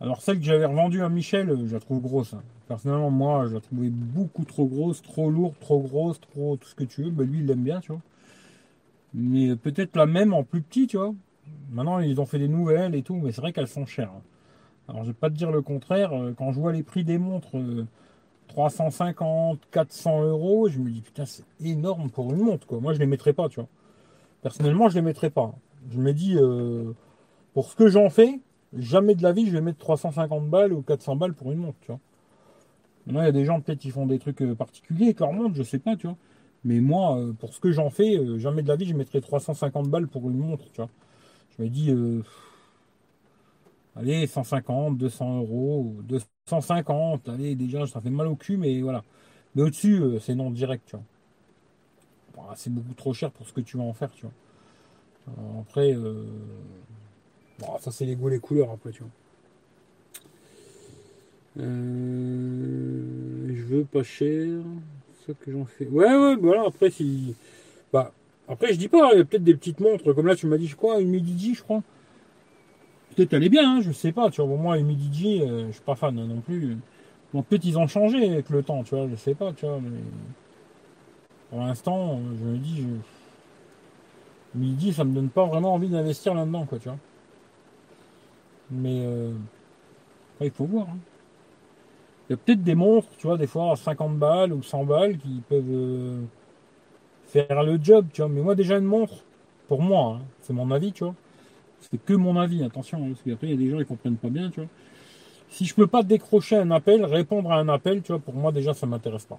[0.02, 2.34] Alors, celle que j'avais revendue à Michel, euh, je la trouve grosse.
[2.34, 2.42] Hein.
[2.66, 6.74] Personnellement, moi, je la trouvais beaucoup trop grosse, trop lourde, trop grosse, trop tout ce
[6.74, 7.10] que tu veux.
[7.10, 8.00] Ben, lui, il l'aime bien, tu vois.
[9.14, 11.14] Mais peut-être la même en plus petit, tu vois.
[11.70, 14.10] Maintenant, ils ont fait des nouvelles et tout, mais c'est vrai qu'elles sont chères.
[14.10, 14.22] Hein.
[14.88, 16.12] Alors, je vais pas te dire le contraire.
[16.12, 17.56] Euh, quand je vois les prix des montres,
[18.48, 22.66] 350, euh, 400 euros, je me dis putain, c'est énorme pour une montre.
[22.66, 22.80] Quoi.
[22.80, 23.68] Moi, je les mettrais pas, tu vois.
[24.42, 25.54] Personnellement, je les mettrais pas.
[25.92, 26.92] Je me dis, euh,
[27.54, 28.40] pour ce que j'en fais,
[28.78, 31.78] jamais de la vie, je vais mettre 350 balles ou 400 balles pour une montre,
[31.82, 32.00] tu vois.
[33.06, 35.62] il y a des gens peut-être qui font des trucs particuliers avec leur montre, je
[35.62, 36.16] sais pas, tu vois.
[36.64, 40.06] Mais moi, pour ce que j'en fais, jamais de la vie, je mettrais 350 balles
[40.08, 40.90] pour une montre, tu vois.
[41.58, 41.92] Je me dis,
[43.96, 49.02] allez, 150, 200 euros, 250, allez, déjà, ça fait mal au cul, mais voilà.
[49.54, 51.04] Mais au-dessus, euh, c'est non direct, tu vois.
[52.36, 54.32] Bah, c'est beaucoup trop cher pour ce que tu vas en faire, tu vois.
[55.28, 56.24] Euh, après, euh,
[57.62, 59.10] bah, ça c'est les goûts, les couleurs, après, tu vois.
[61.56, 61.62] je
[63.64, 64.60] veux pas cher,
[65.26, 65.86] ça que j'en fais.
[65.86, 67.34] Ouais, ouais, voilà, après, si.
[67.92, 68.12] Bah,
[68.48, 70.58] après, je dis pas, il y a peut-être des petites montres, comme là, tu m'as
[70.58, 71.82] dit, je crois, une midi je crois.
[73.14, 74.30] Peut-être elle est bien, hein, je sais pas.
[74.30, 76.78] Tu vois, moi, les Midi euh, je suis pas fan non plus.
[77.32, 79.80] Bon, peut-être ils ont changé avec le temps, tu vois, je sais pas, tu vois.
[79.80, 79.98] Mais
[81.50, 82.86] pour l'instant, je me dis,
[84.54, 86.98] Midi, ça me donne pas vraiment envie d'investir là-dedans, quoi, tu vois.
[88.72, 89.32] Mais euh...
[90.40, 90.88] il faut voir.
[90.88, 90.98] Hein.
[92.28, 94.84] Il y a peut-être des monstres, tu vois, des fois à 50 balles ou 100
[94.84, 96.22] balles qui peuvent euh,
[97.26, 98.30] faire le job, tu vois.
[98.30, 99.14] Mais moi, déjà, une montre,
[99.68, 101.14] pour moi, hein, c'est mon avis, tu vois.
[101.80, 104.16] C'est que mon avis, attention, hein, parce qu'après, il y a des gens qui comprennent
[104.16, 104.68] pas bien, tu vois.
[105.50, 108.52] Si je peux pas décrocher un appel, répondre à un appel, tu vois, pour moi,
[108.52, 109.38] déjà, ça m'intéresse pas.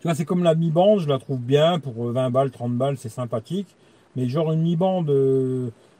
[0.00, 2.74] Tu vois, c'est comme la mi-bande, je la trouve bien, pour 20 euh, balles, 30
[2.74, 3.74] balles, c'est sympathique.
[4.14, 5.10] Mais genre, une mi-bande,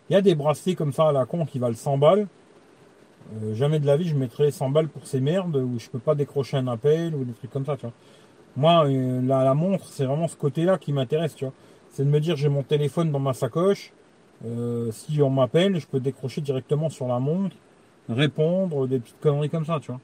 [0.09, 2.27] il y a des bracelets comme ça à la con qui valent 100 balles.
[3.43, 5.99] Euh, jamais de la vie, je mettrais 100 balles pour ces merdes où je peux
[5.99, 7.77] pas décrocher un appel ou des trucs comme ça.
[8.57, 11.55] Moi, la, la montre, c'est vraiment ce côté-là qui m'intéresse, tu vois.
[11.91, 13.93] C'est de me dire, j'ai mon téléphone dans ma sacoche,
[14.45, 17.57] euh, si on m'appelle, je peux décrocher directement sur la montre,
[18.09, 20.01] répondre, des petites conneries comme ça, tu vois.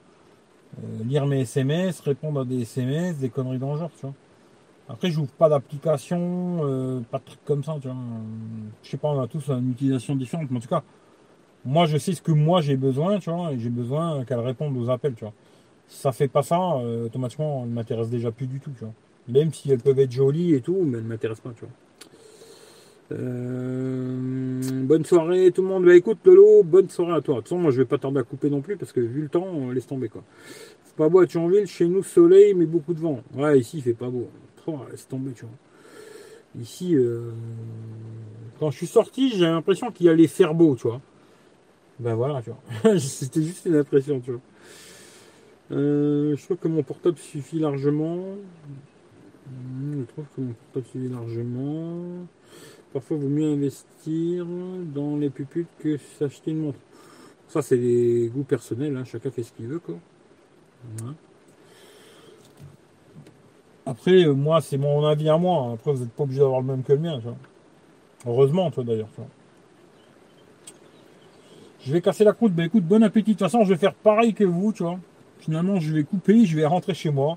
[0.83, 4.15] Euh, lire mes SMS, répondre à des SMS, des conneries dans genre, tu vois.
[4.89, 7.97] Après, j'ouvre pas d'application, euh, pas de trucs comme ça, tu vois.
[8.83, 10.83] Je sais pas, on a tous une utilisation différente, mais en tout cas,
[11.65, 14.77] moi, je sais ce que moi j'ai besoin, tu vois, et j'ai besoin qu'elle réponde
[14.77, 15.33] aux appels, tu vois.
[15.89, 16.59] Si ça fait pas ça,
[17.07, 18.95] automatiquement, elle m'intéresse déjà plus du tout, tu vois.
[19.29, 21.73] Même si elles peuvent être jolies et tout, mais elles m'intéressent pas, tu vois.
[23.13, 25.85] Euh, bonne soirée tout le monde.
[25.85, 27.37] Bah écoute Lolo, bonne soirée à toi.
[27.37, 29.23] De toute façon, moi je vais pas tarder à couper non plus parce que vu
[29.23, 30.23] le temps, on laisse tomber quoi.
[30.97, 33.21] Pas beau à Thionville, chez nous soleil mais beaucoup de vent.
[33.35, 34.29] Ouais, ici il fait pas beau.
[34.67, 35.55] Oh, laisse tomber, tu vois.
[36.61, 37.33] Ici, euh,
[38.59, 41.01] quand je suis sorti, j'ai l'impression qu'il allait faire beau, tu vois.
[41.99, 42.99] Ben voilà, tu vois.
[42.99, 44.41] C'était juste une impression, tu vois.
[45.73, 48.37] Euh, je trouve que mon portable suffit largement.
[49.47, 52.27] Hmm, je trouve que mon portable suffit largement.
[52.93, 56.79] Parfois, il vaut mieux investir dans les puputes que s'acheter une montre.
[57.49, 58.97] Ça, c'est des goûts personnels.
[58.97, 59.05] Hein.
[59.05, 59.81] Chacun fait ce qu'il veut.
[59.81, 59.97] Quoi.
[63.87, 65.73] Après, euh, moi, c'est mon avis à moi.
[65.75, 67.21] Après, vous n'êtes pas obligé d'avoir le même que le mien.
[68.27, 69.09] Heureusement, toi d'ailleurs.
[71.81, 72.55] Je vais casser la croûte.
[72.55, 73.33] Ben écoute, bon appétit.
[73.33, 74.99] De toute façon, je vais faire pareil que vous, tu vois.
[75.39, 77.37] Finalement, je vais couper, je vais rentrer chez moi.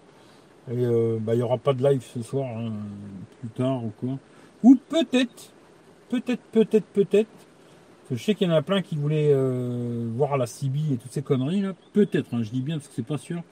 [0.69, 2.73] Et euh, ben, il n'y aura pas de live ce soir, hein,
[3.39, 4.17] plus tard ou quoi.
[4.63, 5.51] Ou peut-être,
[6.09, 7.29] peut-être, peut-être, peut-être,
[8.11, 11.11] je sais qu'il y en a plein qui voulaient euh, voir la CB et toutes
[11.11, 11.73] ces conneries là.
[11.93, 13.43] Peut-être, hein, je dis bien parce que c'est pas sûr.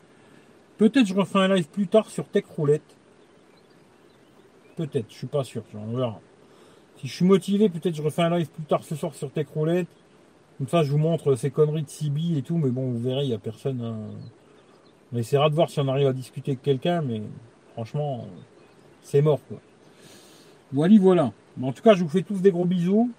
[0.78, 2.96] Peut-être je referai un live plus tard sur Tech Roulette.
[4.76, 6.20] Peut-être, je suis pas sûr, on verra.
[6.98, 9.48] Si je suis motivé, peut-être je refais un live plus tard ce soir sur Tech
[9.54, 9.88] Roulette.
[10.58, 13.24] Comme ça, je vous montre ces conneries de CB et tout, mais bon, vous verrez,
[13.24, 13.82] il n'y a personne.
[13.82, 13.98] Hein.
[15.14, 17.22] On essaiera de voir si on arrive à discuter avec quelqu'un, mais
[17.74, 18.28] franchement,
[19.02, 19.58] c'est mort quoi.
[20.74, 21.32] Voilà, voilà.
[21.62, 23.12] En tout cas, je vous fais tous des gros bisous.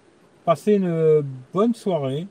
[0.44, 1.24] Passez une
[1.54, 2.26] bonne soirée.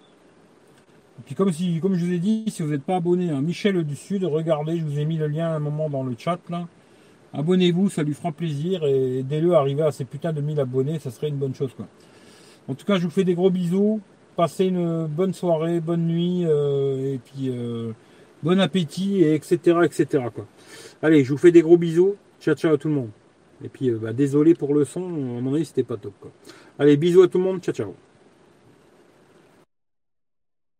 [1.19, 3.41] Et puis comme, si, comme je vous ai dit, si vous n'êtes pas abonné à
[3.41, 6.15] Michel du Sud, regardez, je vous ai mis le lien à un moment dans le
[6.17, 6.67] chat là.
[7.33, 10.99] Abonnez-vous, ça lui fera plaisir et aidez-le à arriver à ces putains de 1000 abonnés,
[10.99, 11.87] ça serait une bonne chose quoi.
[12.67, 14.01] En tout cas, je vous fais des gros bisous.
[14.35, 17.49] Passez une bonne soirée, bonne nuit, et puis
[18.43, 19.77] bon appétit, et etc.
[19.85, 20.25] etc.
[20.33, 20.45] Quoi.
[21.01, 22.15] Allez, je vous fais des gros bisous.
[22.41, 23.11] Ciao, ciao à tout le monde.
[23.63, 26.15] Et puis, bah, désolé pour le son, à mon avis, c'était pas top.
[26.19, 26.31] Quoi.
[26.79, 27.61] Allez, bisous à tout le monde.
[27.61, 27.93] Ciao, ciao.